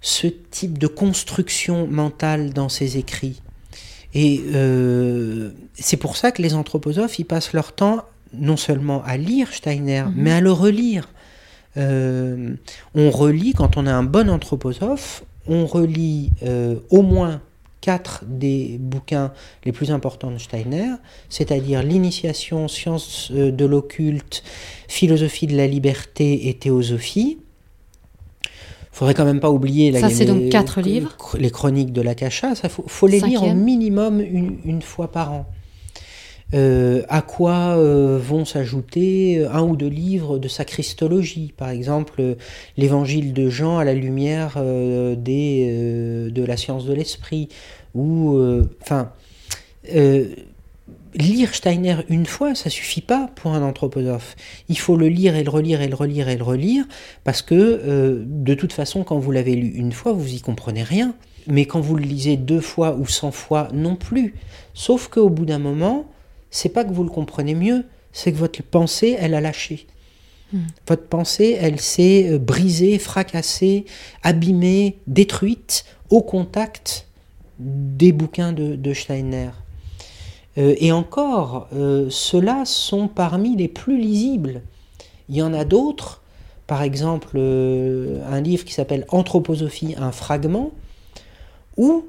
ce 0.01 0.27
type 0.27 0.79
de 0.79 0.87
construction 0.87 1.87
mentale 1.87 2.53
dans 2.53 2.69
ses 2.69 2.99
écrits. 2.99 3.41
Et 4.15 4.43
euh, 4.55 5.51
c'est 5.75 5.97
pour 5.97 6.17
ça 6.17 6.33
que 6.33 6.43
les 6.43 6.55
anthroposophes, 6.55 7.19
ils 7.19 7.25
passent 7.25 7.53
leur 7.53 7.73
temps 7.73 8.05
non 8.35 8.57
seulement 8.57 9.03
à 9.05 9.17
lire 9.17 9.53
Steiner, 9.53 10.05
mhm. 10.05 10.15
mais 10.17 10.33
à 10.33 10.41
le 10.41 10.53
relire. 10.53 11.09
Euh, 11.77 12.55
on 12.95 13.11
relit, 13.11 13.53
quand 13.55 13.77
on 13.77 13.87
a 13.87 13.93
un 13.93 14.03
bon 14.03 14.29
anthroposophe, 14.29 15.25
on 15.47 15.67
relit 15.67 16.31
au 16.91 17.03
moins 17.03 17.41
quatre 17.83 18.25
des 18.27 18.79
bouquins 18.81 19.33
les 19.67 19.73
plus 19.73 19.91
importants 19.91 20.31
de 20.31 20.39
Steiner, 20.39 20.93
c'est-à-dire 21.29 21.83
l'initiation, 21.83 22.69
sciences 22.69 23.31
euh, 23.33 23.51
de 23.51 23.67
l'occulte, 23.67 24.43
philosophie 24.89 25.47
de 25.47 25.57
la 25.57 25.67
liberté 25.67 26.49
et 26.49 26.55
théosophie. 26.55 27.39
Faudrait 28.93 29.15
quand 29.15 29.25
même 29.25 29.41
pas 29.41 29.51
oublier 29.51 29.93
Ça, 29.99 30.09
c'est 30.09 30.27
donc 30.27 30.49
quatre 30.49 30.81
livres. 30.81 31.17
les 31.39 31.51
chroniques 31.51 31.93
de 31.93 32.01
l'Akasha. 32.03 32.55
Ça 32.55 32.69
faut, 32.69 32.85
faut 32.87 33.07
les 33.07 33.21
lire 33.21 33.43
au 33.43 33.55
minimum 33.55 34.21
une, 34.21 34.59
une 34.65 34.83
fois 34.83 35.11
par 35.11 35.33
an. 35.33 35.47
Euh, 36.55 37.03
à 37.09 37.23
quoi 37.23 37.79
euh, 37.79 38.19
vont 38.23 38.45
s'ajouter 38.45 39.39
euh, 39.39 39.51
un 39.53 39.63
ou 39.63 39.75
deux 39.75 39.89
livres 39.89 40.39
de 40.39 40.49
sa 40.49 40.67
christologie, 40.67 41.55
par 41.57 41.71
exemple 41.71 42.37
l'évangile 42.77 43.33
de 43.33 43.49
Jean 43.49 43.79
à 43.79 43.85
la 43.85 43.95
lumière 43.95 44.59
de 44.59 46.45
la 46.45 46.57
science 46.57 46.85
de 46.85 46.93
l'esprit, 46.93 47.49
ou 47.95 48.39
enfin 48.83 49.11
lire 51.15 51.55
Steiner 51.55 51.97
une 52.09 52.27
fois, 52.27 52.55
ça 52.55 52.71
suffit 52.71 53.01
pas 53.01 53.31
pour 53.35 53.53
un 53.53 53.63
anthroposophe. 53.63 54.37
Il 54.69 54.79
faut 54.79 54.97
le 54.97 55.09
lire 55.09 55.37
et 55.37 55.45
le 55.45 55.51
relire 55.51 55.81
et 55.83 55.89
le 55.89 55.95
relire 55.95 56.29
et 56.29 56.37
le 56.37 56.45
relire, 56.45 56.85
parce 57.25 57.43
que 57.43 58.25
de 58.27 58.55
toute 58.55 58.73
façon, 58.73 59.05
quand 59.05 59.19
vous 59.19 59.31
l'avez 59.31 59.55
lu 59.55 59.73
une 59.75 59.93
fois, 59.93 60.13
vous 60.13 60.35
y 60.35 60.41
comprenez 60.41 60.83
rien. 60.83 61.15
Mais 61.49 61.65
quand 61.65 61.81
vous 61.81 61.97
le 61.97 62.05
lisez 62.05 62.37
deux 62.37 62.61
fois 62.61 62.97
ou 62.97 63.07
cent 63.07 63.33
fois, 63.33 63.69
non 63.73 63.97
plus. 63.97 64.35
Sauf 64.75 65.09
qu'au 65.09 65.29
bout 65.29 65.45
d'un 65.45 65.59
moment, 65.59 66.07
c'est 66.53 66.69
pas 66.69 66.85
que 66.85 66.93
vous 66.93 67.03
le 67.03 67.11
comprenez 67.11 67.57
mieux, 67.57 67.85
c'est 68.13 68.31
que 68.31 68.37
votre 68.37 68.63
pensée, 68.63 69.17
elle 69.19 69.35
a 69.35 69.41
lâché. 69.41 69.87
Hmm. 70.53 70.61
Votre 70.87 71.07
pensée, 71.07 71.57
elle 71.59 71.81
s'est 71.81 72.31
euh, 72.31 72.39
brisée, 72.39 72.99
fracassée, 72.99 73.87
abîmée, 74.23 74.99
détruite 75.09 75.85
au 76.11 76.21
contact 76.21 77.09
des 77.59 78.13
bouquins 78.13 78.53
de, 78.53 78.93
Steiner. 78.93 79.51
Euh, 80.59 80.75
et 80.79 80.93
encore, 80.93 81.69
euh, 81.75 82.09
ceux-là 82.11 82.65
sont 82.67 83.09
parmi 83.09 83.57
les 83.57 83.69
plus 83.69 83.99
lisibles. 83.99 84.61
Il 85.31 85.37
y 85.37 85.43
en 85.43 85.55
a 85.55 85.65
d'autres, 85.65 86.21
par 86.67 86.83
exemple 86.83 87.39
un 87.39 88.41
livre 88.43 88.65
qui 88.65 88.75
s'appelle 88.75 89.07
Anthroposophie, 89.09 89.95
un 89.97 90.13
fragment, 90.13 90.73
où 91.79 92.05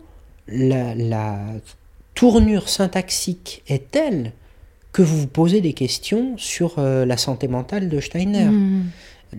la, 0.48 0.96
la 0.96 1.39
tournure 2.16 2.70
syntaxique 2.70 3.64
est 3.68 3.91
telle 3.91 4.34
que 4.93 5.01
vous 5.01 5.22
vous 5.22 5.28
posez 5.28 5.59
des 5.59 5.74
questions 5.74 6.38
sur 6.38 6.76
euh, 6.78 7.05
la 7.05 7.18
santé 7.18 7.47
mentale 7.47 7.89
de 7.89 7.99
Steiner. 7.99 8.45
Hmm. 8.45 8.84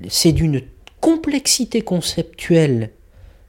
C'est 0.09 0.33
d'une 0.33 0.61
complexité 1.01 1.81
conceptuelle 1.81 2.91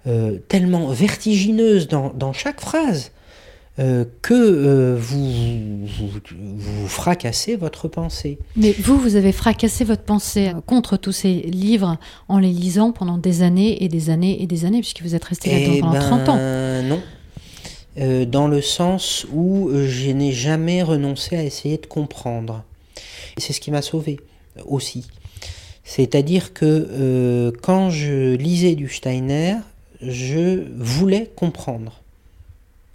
euh, 0.06 0.38
tellement 0.48 0.88
vertigineuse 0.90 1.88
dans, 1.88 2.34
chaque 2.34 2.62
phrase 2.62 3.12
euh, 3.80 4.06
que 4.22 4.96
vous, 4.96 5.88
vous, 5.88 6.88
fracassez 6.88 7.56
votre 7.56 7.88
pensée. 7.88 8.38
Mais 8.56 8.72
vous, 8.74 9.00
vous 9.00 9.16
avez 9.16 9.32
fracassé 9.32 9.84
votre 9.84 10.04
pensée 10.04 10.52
contre 10.68 10.98
tous 10.98 11.12
ces 11.12 11.34
livres 11.34 11.98
en 12.28 12.38
les 12.38 12.52
lisant 12.52 12.92
pendant 12.92 13.18
des 13.18 13.42
années 13.42 13.84
et 13.84 13.90
des 13.90 14.12
années 14.12 14.44
et 14.44 14.46
des 14.46 14.66
années, 14.66 14.82
puisque 14.82 15.02
vous 15.02 15.16
êtes 15.16 15.26
resté 15.26 15.50
là-dedans 15.50 15.74
eh 15.76 15.82
pendant 15.82 16.00
30 16.00 16.30
ans. 16.30 16.38
Non, 16.84 17.02
euh, 17.98 18.26
dans 18.26 18.50
le 18.50 18.62
sens 18.62 19.26
où 19.32 19.70
euh, 19.70 19.88
je 19.88 20.12
n'ai 20.12 20.34
jamais 20.34 20.84
renoncé 20.84 21.38
à 21.38 21.44
essayer 21.44 21.78
de 21.78 21.86
comprendre. 21.86 22.64
C'est 23.38 23.54
ce 23.54 23.62
qui 23.62 23.72
m'a 23.72 23.82
sauvé 23.82 24.20
aussi. 24.66 25.06
C'est-à-dire 25.86 26.54
que 26.54 26.66
euh, 26.66 27.52
quand 27.62 27.90
je 27.90 28.36
lisais 28.36 28.76
du 28.76 28.90
Steiner, 28.90 29.56
je 30.02 30.64
voulais 30.78 31.32
comprendre. 31.36 32.02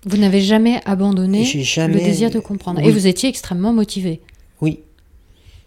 Vous 0.05 0.19
n'avez 0.19 0.41
jamais 0.41 0.81
abandonné 0.85 1.45
le 1.45 1.99
désir 1.99 2.31
de 2.31 2.39
comprendre. 2.39 2.81
Et 2.81 2.91
vous 2.91 3.07
étiez 3.07 3.29
extrêmement 3.29 3.73
motivé. 3.73 4.21
Oui. 4.61 4.81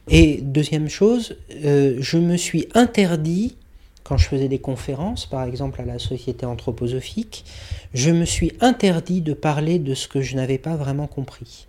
Et 0.10 0.42
deuxième 0.42 0.90
chose, 0.90 1.38
je 1.50 2.18
me 2.18 2.36
suis 2.36 2.68
interdit 2.74 3.56
quand 4.04 4.18
je 4.18 4.28
faisais 4.28 4.48
des 4.48 4.60
conférences, 4.60 5.26
par 5.26 5.44
exemple 5.44 5.82
à 5.82 5.86
la 5.86 6.00
Société 6.00 6.46
anthroposophique, 6.46 7.46
je 7.94 8.12
me 8.12 8.26
suis 8.26 8.52
interdit 8.60 9.22
de 9.22 9.34
parler 9.34 9.80
de 9.80 9.94
ce 9.94 10.08
que 10.08 10.22
je 10.22 10.36
n'avais 10.36 10.58
pas 10.58 10.76
vraiment 10.76 11.08
compris. 11.08 11.68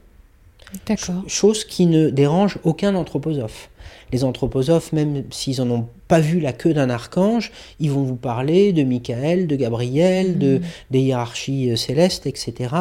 D'accord. 0.86 1.22
Chose 1.28 1.64
qui 1.64 1.86
ne 1.86 2.10
dérange 2.10 2.58
aucun 2.64 2.94
anthroposophe. 2.96 3.70
Les 4.12 4.24
anthroposophes, 4.24 4.92
même 4.92 5.24
s'ils 5.30 5.58
n'en 5.58 5.70
ont 5.70 5.88
pas 6.08 6.20
vu 6.20 6.40
la 6.40 6.52
queue 6.52 6.74
d'un 6.74 6.90
archange, 6.90 7.52
ils 7.78 7.90
vont 7.90 8.02
vous 8.02 8.16
parler 8.16 8.72
de 8.72 8.82
Michael, 8.82 9.46
de 9.46 9.56
Gabriel, 9.56 10.38
de, 10.38 10.58
mm. 10.58 10.62
des 10.90 11.00
hiérarchies 11.00 11.70
euh, 11.70 11.76
célestes, 11.76 12.26
etc. 12.26 12.74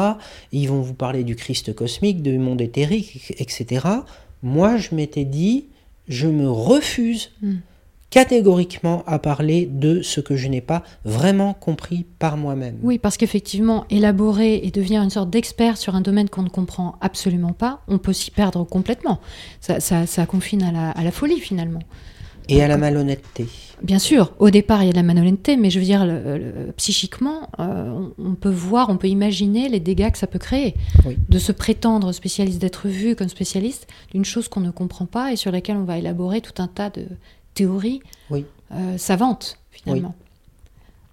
Ils 0.52 0.68
vont 0.68 0.80
vous 0.80 0.94
parler 0.94 1.24
du 1.24 1.36
Christ 1.36 1.74
cosmique, 1.74 2.22
du 2.22 2.38
monde 2.38 2.60
éthérique, 2.60 3.34
etc. 3.38 3.86
Moi, 4.42 4.76
je 4.76 4.94
m'étais 4.94 5.24
dit, 5.24 5.66
je 6.08 6.26
me 6.26 6.50
refuse 6.50 7.30
mm 7.42 7.54
catégoriquement 8.14 9.02
à 9.08 9.18
parler 9.18 9.66
de 9.66 10.00
ce 10.00 10.20
que 10.20 10.36
je 10.36 10.46
n'ai 10.46 10.60
pas 10.60 10.84
vraiment 11.04 11.52
compris 11.52 12.06
par 12.20 12.36
moi-même. 12.36 12.78
Oui, 12.84 12.98
parce 12.98 13.16
qu'effectivement, 13.16 13.86
élaborer 13.90 14.60
et 14.62 14.70
devenir 14.70 15.02
une 15.02 15.10
sorte 15.10 15.30
d'expert 15.30 15.76
sur 15.76 15.96
un 15.96 16.00
domaine 16.00 16.28
qu'on 16.28 16.44
ne 16.44 16.48
comprend 16.48 16.94
absolument 17.00 17.54
pas, 17.54 17.80
on 17.88 17.98
peut 17.98 18.12
s'y 18.12 18.30
perdre 18.30 18.62
complètement. 18.62 19.18
Ça, 19.60 19.80
ça, 19.80 20.26
confine 20.26 20.62
à 20.62 20.70
la, 20.70 20.90
à 20.92 21.02
la, 21.02 21.10
folie 21.10 21.40
finalement. 21.40 21.80
Et 22.48 22.62
à 22.62 22.68
la 22.68 22.76
malhonnêteté. 22.76 23.46
Bien 23.82 23.98
sûr, 23.98 24.32
au 24.38 24.50
départ 24.50 24.84
il 24.84 24.86
y 24.86 24.90
a 24.90 24.94
la 24.94 25.02
malhonnêteté, 25.02 25.56
mais 25.56 25.70
je 25.70 25.80
veux 25.80 25.84
dire, 25.84 26.06
psychiquement, 26.76 27.48
euh, 27.58 28.10
on, 28.16 28.36
peut 28.36 28.48
voir, 28.48 28.90
on 28.90 28.96
peut 28.96 29.08
imaginer 29.08 29.68
les 29.68 29.80
dégâts 29.80 30.12
que 30.12 30.18
ça 30.18 30.28
peut 30.28 30.38
créer. 30.38 30.76
De 31.28 31.38
se 31.40 31.50
prétendre 31.50 32.12
spécialiste, 32.12 32.60
d'être 32.60 32.86
vu 32.86 33.16
comme 33.16 33.28
spécialiste 33.28 33.88
d'une 34.12 34.24
chose 34.24 34.46
qu'on 34.46 34.60
ne 34.60 34.70
comprend 34.70 35.06
pas 35.06 35.32
et 35.32 35.36
sur 35.36 35.50
laquelle 35.50 35.76
on 35.78 35.84
va 35.84 35.98
élaborer 35.98 36.40
tout 36.40 36.62
un 36.62 36.68
tas 36.68 36.90
de 36.90 37.08
théorie 37.54 38.02
oui. 38.30 38.44
Euh, 38.72 38.98
savante, 38.98 39.58
finalement. 39.70 40.14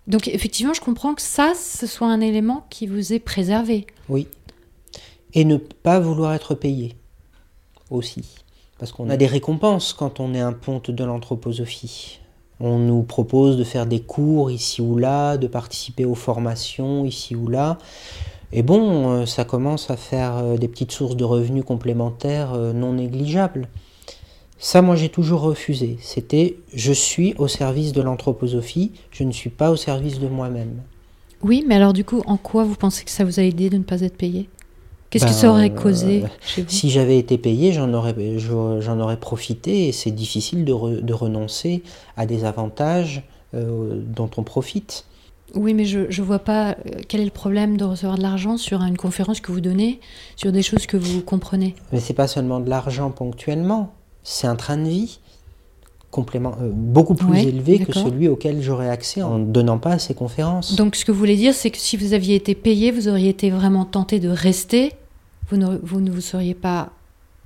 Donc 0.08 0.28
effectivement, 0.28 0.74
je 0.74 0.82
comprends 0.82 1.14
que 1.14 1.22
ça, 1.22 1.54
ce 1.56 1.86
soit 1.86 2.08
un 2.08 2.22
élément 2.22 2.66
qui 2.70 2.88
vous 2.88 3.14
est 3.14 3.20
préservé. 3.20 3.86
Oui. 4.10 4.28
Et 5.34 5.46
ne 5.46 5.58
pas 5.58 6.00
vouloir 6.00 6.34
être 6.34 6.56
payé 6.56 6.96
aussi. 7.90 8.26
Parce 8.80 8.92
qu'on 8.92 9.10
a 9.10 9.18
des 9.18 9.28
récompenses 9.28 9.94
quand 9.94 10.20
on 10.20 10.34
est 10.34 10.40
un 10.40 10.54
ponte 10.54 10.90
de 10.90 11.04
l'anthroposophie. 11.04 12.20
On 12.60 12.80
nous 12.80 13.04
propose 13.04 13.58
de 13.58 13.64
faire 13.64 13.86
des 13.86 14.02
cours 14.02 14.50
ici 14.50 14.82
ou 14.82 14.98
là, 14.98 15.38
de 15.38 15.48
participer 15.48 16.06
aux 16.06 16.16
formations 16.16 17.06
ici 17.06 17.36
ou 17.36 17.48
là. 17.48 17.78
Et 18.52 18.64
bon, 18.64 19.12
euh, 19.12 19.26
ça 19.26 19.46
commence 19.46 19.90
à 19.92 19.98
faire 19.98 20.38
euh, 20.38 20.58
des 20.58 20.68
petites 20.68 20.92
sources 20.92 21.16
de 21.16 21.24
revenus 21.24 21.64
complémentaires 21.64 22.54
non 22.74 22.94
négligeables. 22.94 23.68
Ça, 24.64 24.84
moi, 24.84 24.96
j'ai 24.96 25.10
toujours 25.10 25.42
refusé. 25.42 25.98
C'était 26.02 26.58
je 26.72 26.94
suis 26.94 27.34
au 27.40 27.48
service 27.48 27.94
de 27.94 28.02
l'anthroposophie, 28.04 28.92
je 29.10 29.24
ne 29.24 29.32
suis 29.32 29.50
pas 29.50 29.72
au 29.72 29.76
service 29.76 30.20
de 30.20 30.28
moi-même. 30.28 30.84
Oui, 31.42 31.66
mais 31.68 31.74
alors 31.74 31.94
du 31.94 32.06
coup, 32.06 32.22
en 32.28 32.38
quoi 32.38 32.64
vous 32.64 32.76
pensez 32.76 33.04
que 33.04 33.10
ça 33.10 33.24
vous 33.24 33.40
a 33.40 33.44
aidé 33.44 33.72
de 33.72 33.78
ne 33.80 33.84
pas 33.84 34.02
être 34.02 34.16
payé? 34.16 34.50
Qu'est-ce 35.10 35.26
que 35.26 35.32
ça 35.32 35.50
aurait 35.50 35.72
ben, 35.72 35.82
causé 35.82 36.24
chez 36.46 36.62
vous? 36.62 36.70
Si 36.70 36.92
j'avais 36.92 37.18
été 37.18 37.40
payé, 37.40 37.74
j'en 37.74 37.92
aurais, 37.92 38.16
j'en 38.38 39.00
aurais 39.00 39.18
profité 39.18 39.88
et 39.88 39.92
c'est 39.92 40.12
difficile 40.12 40.64
de, 40.64 41.02
de, 41.02 41.14
renoncer 41.14 41.82
à 42.16 42.28
des 42.28 42.46
avantages 42.46 43.24
euh, 43.56 44.00
dont 44.06 44.30
on 44.38 44.44
profite. 44.44 45.06
Oui, 45.56 45.74
mais 45.74 45.86
je 45.86 46.02
ne 46.02 46.26
vois 46.26 46.40
pas 46.40 46.74
euh, 46.74 46.76
quel 47.08 47.22
est 47.22 47.26
le 47.26 47.32
problème 47.32 47.78
de 47.78 47.84
recevoir 47.84 48.16
de 48.16 48.22
l'argent 48.22 48.58
sur 48.58 48.84
une 48.84 48.96
conférence 48.96 49.42
que 49.42 49.52
vous 49.52 49.60
donnez, 49.60 50.00
sur 50.36 50.52
des 50.52 50.62
choses 50.62 50.86
que 50.86 50.98
vous 50.98 51.22
comprenez? 51.22 51.74
Mais 51.92 52.00
c'est 52.00 52.14
pas 52.14 52.28
seulement 52.28 52.60
de 52.60 52.70
l'argent 52.70 53.10
ponctuellement 53.10 53.92
c'est 54.24 54.48
un 54.48 54.56
train 54.56 54.78
de 54.78 54.88
vie 54.88 55.20
complément, 56.12 56.56
euh, 56.62 56.70
beaucoup 56.72 57.16
plus 57.16 57.40
élevé 57.40 57.80
que 57.80 57.94
celui 57.94 58.28
auquel 58.28 58.62
j'aurais 58.62 58.90
accès 58.90 59.24
en 59.24 59.40
ne 59.40 59.46
donnant 59.46 59.78
pas 59.78 59.92
à 59.92 60.00
ces 60.00 60.14
conférences. 60.14 60.76
Donc 60.76 60.96
ce 60.96 61.06
que 61.06 61.12
vous 61.12 61.18
voulez 61.18 61.38
dire, 61.38 61.54
c'est 61.54 61.72
que 61.72 61.78
si 61.78 61.96
vous 61.96 62.14
aviez 62.14 62.36
été 62.36 62.54
payé, 62.54 62.92
vous 62.92 63.08
auriez 63.08 63.30
été 63.30 63.50
vraiment 63.50 63.86
tenté 63.86 64.20
de 64.20 64.30
rester, 64.30 64.92
vous 65.50 65.58
ne 65.58 65.78
vous, 65.82 66.02
ne 66.02 66.12
vous 66.12 66.22
seriez 66.22 66.54
pas 66.54 66.90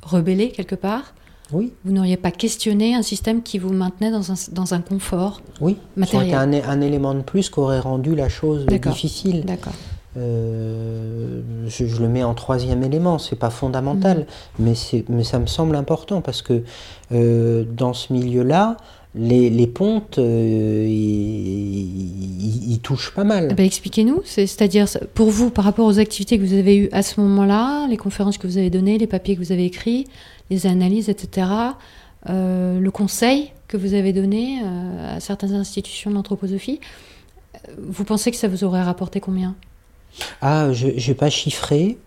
rebellé 0.01 0.49
quelque 0.49 0.76
part 0.76 1.13
oui. 1.51 1.71
Vous 1.84 1.91
n'auriez 1.91 2.17
pas 2.17 2.32
questionné 2.32 2.95
un 2.95 3.03
système 3.03 3.43
qui 3.43 3.59
vous 3.59 3.71
maintenait 3.71 4.11
dans 4.11 4.32
un, 4.32 4.36
dans 4.51 4.73
un 4.73 4.82
confort 4.82 5.41
oui. 5.61 5.78
matériel. 5.95 6.32
Ça 6.32 6.39
un, 6.39 6.53
un, 6.53 6.82
élément 6.82 7.13
de 7.13 7.21
plus 7.21 7.49
qui 7.49 7.59
aurait 7.59 7.80
rendu 7.80 8.15
la 8.15 8.30
chose 8.30 8.65
difficile. 8.65 9.45
D'accord. 9.45 9.73
Euh, 10.18 11.41
je, 11.68 12.01
le 12.01 12.07
mets 12.07 12.24
en 12.24 12.34
troisième 12.34 12.84
élément, 12.84 13.20
c'est 13.20 13.36
pas 13.36 13.49
fondamental, 13.49 14.20
mm. 14.20 14.63
mais, 14.63 14.74
mais 15.09 15.26
ça 15.26 15.39
me 15.39 15.47
semble 15.47 15.76
important 15.76 16.22
parce 16.22 16.41
que 16.41 16.63
euh, 17.11 17.66
dans 17.66 17.93
ce 17.93 18.13
milieu-là, 18.13 18.78
les, 19.13 19.49
les, 19.49 19.68
pontes, 19.68 20.18
euh, 20.20 20.86
ils 20.88 22.80
touchent 22.82 23.13
pas 23.13 23.26
mal. 23.26 23.49
Eh 23.51 23.53
ben, 23.53 23.66
expliquez-nous, 23.66 24.22
c'est-à-dire 24.26 24.88
pour 25.13 25.30
vous, 25.30 25.49
par 25.49 25.66
rapport 25.66 25.86
aux 25.86 25.99
activités 25.99 26.38
que 26.38 26.43
vous 26.43 26.53
avez 26.53 26.78
eues 26.78 26.89
à 26.91 27.01
ce 27.01 27.20
moment-là, 27.22 27.88
les 27.88 27.97
conférences 27.97 28.38
que 28.38 28.47
vous 28.47 28.57
avez 28.57 28.70
données, 28.70 28.97
les 28.97 29.07
papiers 29.07 29.36
que 29.36 29.41
vous 29.41 29.51
avez 29.51 29.66
écrits, 29.66 30.07
les 30.49 30.66
analyses, 30.68 31.09
etc., 31.09 31.47
le 32.28 32.89
conseil 32.89 33.51
que 33.68 33.78
vous 33.78 33.93
avez 33.93 34.11
donné 34.11 34.59
à 35.13 35.20
certaines 35.20 35.53
institutions 35.53 36.09
d'anthroposophie, 36.11 36.80
vous 37.78 38.03
pensez 38.03 38.32
que 38.32 38.38
ça 38.38 38.47
vous 38.47 38.63
aurait 38.63 38.82
rapporté 38.84 39.20
combien? 39.20 39.55
Ah, 40.41 40.72
je 40.74 40.88
n'ai 40.88 41.13
pas 41.16 41.30
chiffré. 41.30 41.97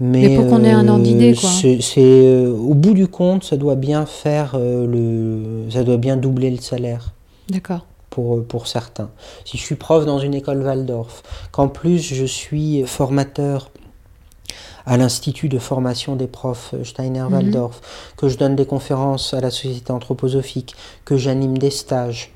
Mais, 0.00 0.28
Mais 0.28 0.36
pour 0.36 0.48
qu'on 0.48 0.64
ait 0.64 0.72
un 0.72 0.88
ordre 0.88 1.04
d'idée, 1.04 1.34
quoi. 1.34 1.48
c'est- 1.50 1.78
euh, 1.98 2.50
au 2.50 2.74
bout 2.74 2.94
du 2.94 3.06
compte, 3.06 3.44
ça 3.44 3.56
doit 3.56 3.76
bien 3.76 4.06
faire 4.06 4.54
euh, 4.56 4.86
le, 4.88 5.70
ça 5.70 5.84
doit 5.84 5.98
bien 5.98 6.16
doubler 6.16 6.50
le 6.50 6.58
salaire 6.60 7.12
D'accord. 7.48 7.86
pour, 8.10 8.38
euh, 8.38 8.42
pour 8.46 8.66
certains. 8.66 9.10
Si 9.44 9.56
je 9.56 9.62
suis 9.62 9.76
prof 9.76 10.04
dans 10.04 10.18
une 10.18 10.34
école 10.34 10.62
Waldorf, 10.62 11.22
qu'en 11.52 11.68
plus 11.68 12.00
je 12.12 12.24
suis 12.24 12.82
formateur 12.86 13.70
à 14.84 14.96
l'Institut 14.96 15.48
de 15.48 15.58
formation 15.60 16.16
des 16.16 16.26
profs 16.26 16.74
Steiner-Waldorf, 16.82 17.80
que 18.16 18.28
je 18.28 18.36
donne 18.36 18.56
des 18.56 18.66
conférences 18.66 19.32
à 19.32 19.40
la 19.40 19.50
Société 19.50 19.92
anthroposophique, 19.92 20.74
que 21.04 21.16
j'anime 21.16 21.56
des 21.56 21.70
stages 21.70 22.32
euh, 22.32 22.33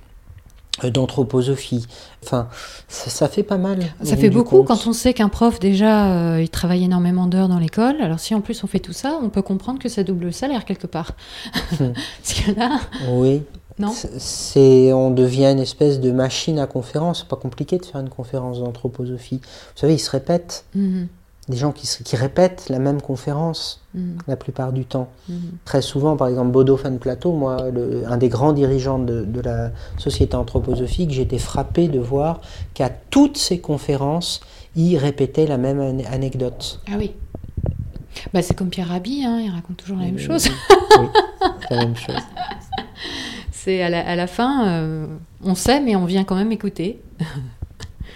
d'anthroposophie, 0.86 1.86
enfin, 2.24 2.48
ça, 2.88 3.10
ça 3.10 3.28
fait 3.28 3.42
pas 3.42 3.56
mal. 3.58 3.80
Ça 4.02 4.16
fait 4.16 4.30
beaucoup 4.30 4.58
compte. 4.58 4.66
quand 4.68 4.86
on 4.86 4.92
sait 4.92 5.14
qu'un 5.14 5.28
prof, 5.28 5.58
déjà, 5.60 6.12
euh, 6.34 6.42
il 6.42 6.48
travaille 6.48 6.84
énormément 6.84 7.26
d'heures 7.26 7.48
dans 7.48 7.58
l'école. 7.58 8.00
Alors 8.00 8.20
si 8.20 8.34
en 8.34 8.40
plus 8.40 8.62
on 8.64 8.66
fait 8.66 8.78
tout 8.80 8.92
ça, 8.92 9.18
on 9.22 9.28
peut 9.28 9.42
comprendre 9.42 9.78
que 9.78 9.88
ça 9.88 10.02
double 10.04 10.26
le 10.26 10.32
salaire 10.32 10.64
quelque 10.64 10.86
part. 10.86 11.12
Parce 11.78 12.34
que 12.34 12.58
là, 12.58 12.80
Oui. 13.10 13.42
non 13.78 13.92
C'est, 14.18 14.92
on 14.92 15.10
devient 15.10 15.46
une 15.46 15.60
espèce 15.60 16.00
de 16.00 16.10
machine 16.10 16.58
à 16.58 16.66
conférence. 16.66 17.20
C'est 17.20 17.28
pas 17.28 17.36
compliqué 17.36 17.78
de 17.78 17.84
faire 17.84 18.00
une 18.00 18.08
conférence 18.10 18.60
d'anthroposophie. 18.60 19.40
Vous 19.42 19.80
savez, 19.80 19.94
ils 19.94 19.98
se 20.00 20.10
répètent. 20.10 20.64
Mhm, 20.74 21.08
Des 21.49 21.57
gens 21.57 21.72
qui, 21.72 22.14
répètent 22.16 22.68
la 22.68 22.78
même 22.78 23.01
conférence 23.01 23.82
mhm, 23.94 24.18
la 24.26 24.36
plupart 24.36 24.72
du 24.72 24.84
temps. 24.84 25.09
mhm. 25.30 25.38
Très 25.64 25.80
souvent, 25.80 26.16
par 26.16 26.28
exemple, 26.28 26.51
Bodo 26.51 26.76
Van 26.76 26.94
Plateau, 26.99 27.32
moi, 27.32 27.70
le- 27.70 28.03
un 28.07 28.18
des 28.18 28.28
grands 28.28 28.53
dirigeants 28.53 28.99
de, 28.99 29.24
de 29.24 29.40
la 29.40 29.70
société 29.96 30.34
anthroposophique, 30.36 31.11
j'étais 31.11 31.38
frappé 31.38 31.88
de 31.88 31.99
voir 31.99 32.40
qu'à 32.74 32.90
toutes 32.90 33.38
ces 33.38 33.61
conférences, 33.61 34.40
il 34.76 34.96
répétait 34.99 35.46
la 35.46 35.57
même 35.57 35.80
ane- 35.80 36.05
anecdote. 36.12 36.80
Ah 36.86 36.96
oui. 36.99 37.12
Bah, 38.34 38.42
c'est 38.42 38.55
comme 38.55 38.68
Pierre 38.68 38.88
Rabhi, 38.88 39.24
hein, 39.24 39.40
il 39.42 39.51
raconte 39.51 39.76
toujours 39.78 39.96
la 39.96 40.05
même 40.05 40.18
chose. 40.18 40.49
Oui, 40.99 41.07
c'est 41.68 41.74
la 41.74 41.84
même 41.86 41.96
chose. 42.07 42.16
C'est 43.53 43.82
à 43.82 43.88
la, 43.88 44.07
à 44.07 44.16
la 44.16 44.26
fin, 44.26 44.68
euh, 44.68 45.07
on 45.42 45.55
sait, 45.55 45.80
mais 45.80 45.96
on 45.96 46.05
vient 46.05 46.24
quand 46.24 46.34
même 46.36 46.53
écouter. 46.53 47.01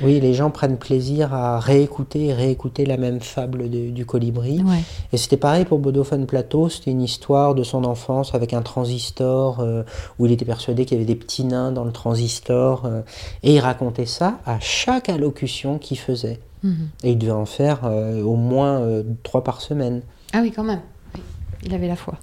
Oui, 0.00 0.18
les 0.20 0.34
gens 0.34 0.50
prennent 0.50 0.78
plaisir 0.78 1.32
à 1.34 1.60
réécouter 1.60 2.26
et 2.26 2.32
réécouter 2.34 2.86
la 2.86 2.96
même 2.96 3.20
fable 3.20 3.68
de- 3.70 3.90
du 3.90 4.06
colibri. 4.06 4.62
Ouais. 4.62 4.82
Et 5.12 5.16
c'était 5.16 5.36
pareil 5.36 5.64
pour 5.64 5.78
Bodo 5.78 6.02
Van 6.02 6.24
Plateau, 6.24 6.68
c'était 6.68 6.90
une 6.90 7.02
histoire 7.02 7.54
de 7.54 7.62
son 7.62 7.84
enfance 7.84 8.34
avec 8.34 8.52
un 8.54 8.62
transistor 8.62 9.60
euh, 9.60 9.82
où 10.18 10.26
il 10.26 10.32
était 10.32 10.44
persuadé 10.44 10.84
qu'il 10.84 10.96
y 10.96 11.00
avait 11.00 11.06
des 11.06 11.14
petits 11.14 11.44
nains 11.44 11.72
dans 11.72 11.84
le 11.84 11.92
transistor. 11.92 12.84
euh, 12.86 13.02
et 13.42 13.54
il 13.54 13.60
racontait 13.60 14.06
ça 14.06 14.38
à 14.46 14.58
chaque 14.60 15.08
allocution 15.08 15.78
qu'il 15.78 15.98
faisait. 15.98 16.40
Mhm. 16.62 16.88
Et 17.04 17.10
il 17.12 17.18
devait 17.18 17.32
en 17.32 17.46
faire 17.46 17.80
euh, 17.84 18.22
au 18.22 18.36
moins 18.36 18.80
trois 19.22 19.44
par 19.44 19.60
semaine. 19.60 20.02
Ah 20.32 20.38
oui, 20.42 20.52
quand 20.54 20.64
même. 20.64 20.80
Oui. 21.14 21.20
Il 21.64 21.74
avait 21.74 21.88
la 21.88 21.96
foi. 21.96 22.14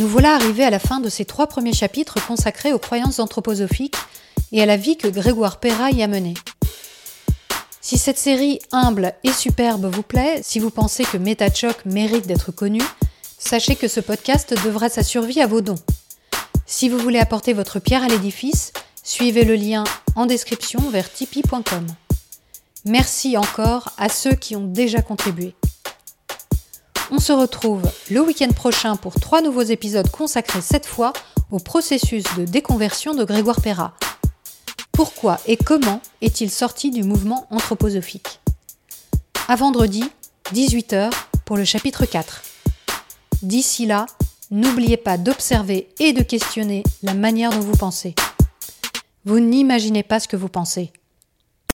Nous 0.00 0.08
voilà 0.08 0.34
arrivés 0.34 0.64
à 0.64 0.70
la 0.70 0.78
fin 0.78 0.98
de 0.98 1.10
ces 1.10 1.26
trois 1.26 1.46
premiers 1.46 1.74
chapitres 1.74 2.26
consacrés 2.26 2.72
aux 2.72 2.78
croyances 2.78 3.18
anthroposophiques 3.18 3.98
et 4.50 4.62
à 4.62 4.64
la 4.64 4.78
vie 4.78 4.96
que 4.96 5.08
Grégoire 5.08 5.60
Perra 5.60 5.90
y 5.90 6.02
a 6.02 6.06
menée. 6.06 6.32
Si 7.82 7.98
cette 7.98 8.16
série 8.16 8.60
humble 8.72 9.12
et 9.24 9.32
superbe 9.32 9.94
vous 9.94 10.02
plaît, 10.02 10.40
si 10.42 10.58
vous 10.58 10.70
pensez 10.70 11.04
que 11.04 11.18
MetaChoc 11.18 11.84
mérite 11.84 12.26
d'être 12.26 12.50
connu, 12.50 12.80
sachez 13.38 13.76
que 13.76 13.88
ce 13.88 14.00
podcast 14.00 14.54
devra 14.64 14.88
sa 14.88 15.02
survie 15.02 15.42
à 15.42 15.46
vos 15.46 15.60
dons. 15.60 15.74
Si 16.64 16.88
vous 16.88 16.96
voulez 16.96 17.18
apporter 17.18 17.52
votre 17.52 17.78
pierre 17.78 18.02
à 18.02 18.08
l'édifice, 18.08 18.72
suivez 19.02 19.44
le 19.44 19.54
lien 19.54 19.84
en 20.16 20.24
description 20.24 20.80
vers 20.88 21.12
tipeee.com. 21.12 21.86
Merci 22.86 23.36
encore 23.36 23.92
à 23.98 24.08
ceux 24.08 24.32
qui 24.32 24.56
ont 24.56 24.66
déjà 24.66 25.02
contribué. 25.02 25.54
On 27.12 27.18
se 27.18 27.32
retrouve 27.32 27.82
le 28.08 28.20
week-end 28.20 28.52
prochain 28.52 28.94
pour 28.94 29.18
trois 29.18 29.42
nouveaux 29.42 29.62
épisodes 29.62 30.08
consacrés 30.10 30.60
cette 30.60 30.86
fois 30.86 31.12
au 31.50 31.58
processus 31.58 32.22
de 32.36 32.44
déconversion 32.44 33.14
de 33.14 33.24
Grégoire 33.24 33.60
Perra. 33.60 33.94
Pourquoi 34.92 35.40
et 35.46 35.56
comment 35.56 36.00
est-il 36.20 36.50
sorti 36.50 36.92
du 36.92 37.02
mouvement 37.02 37.48
anthroposophique? 37.50 38.38
À 39.48 39.56
vendredi, 39.56 40.04
18h, 40.54 41.10
pour 41.44 41.56
le 41.56 41.64
chapitre 41.64 42.06
4. 42.06 42.42
D'ici 43.42 43.86
là, 43.86 44.06
n'oubliez 44.52 44.96
pas 44.96 45.18
d'observer 45.18 45.88
et 45.98 46.12
de 46.12 46.22
questionner 46.22 46.84
la 47.02 47.14
manière 47.14 47.50
dont 47.50 47.58
vous 47.58 47.76
pensez. 47.76 48.14
Vous 49.24 49.40
n'imaginez 49.40 50.04
pas 50.04 50.20
ce 50.20 50.28
que 50.28 50.36
vous 50.36 50.48
pensez. 50.48 50.92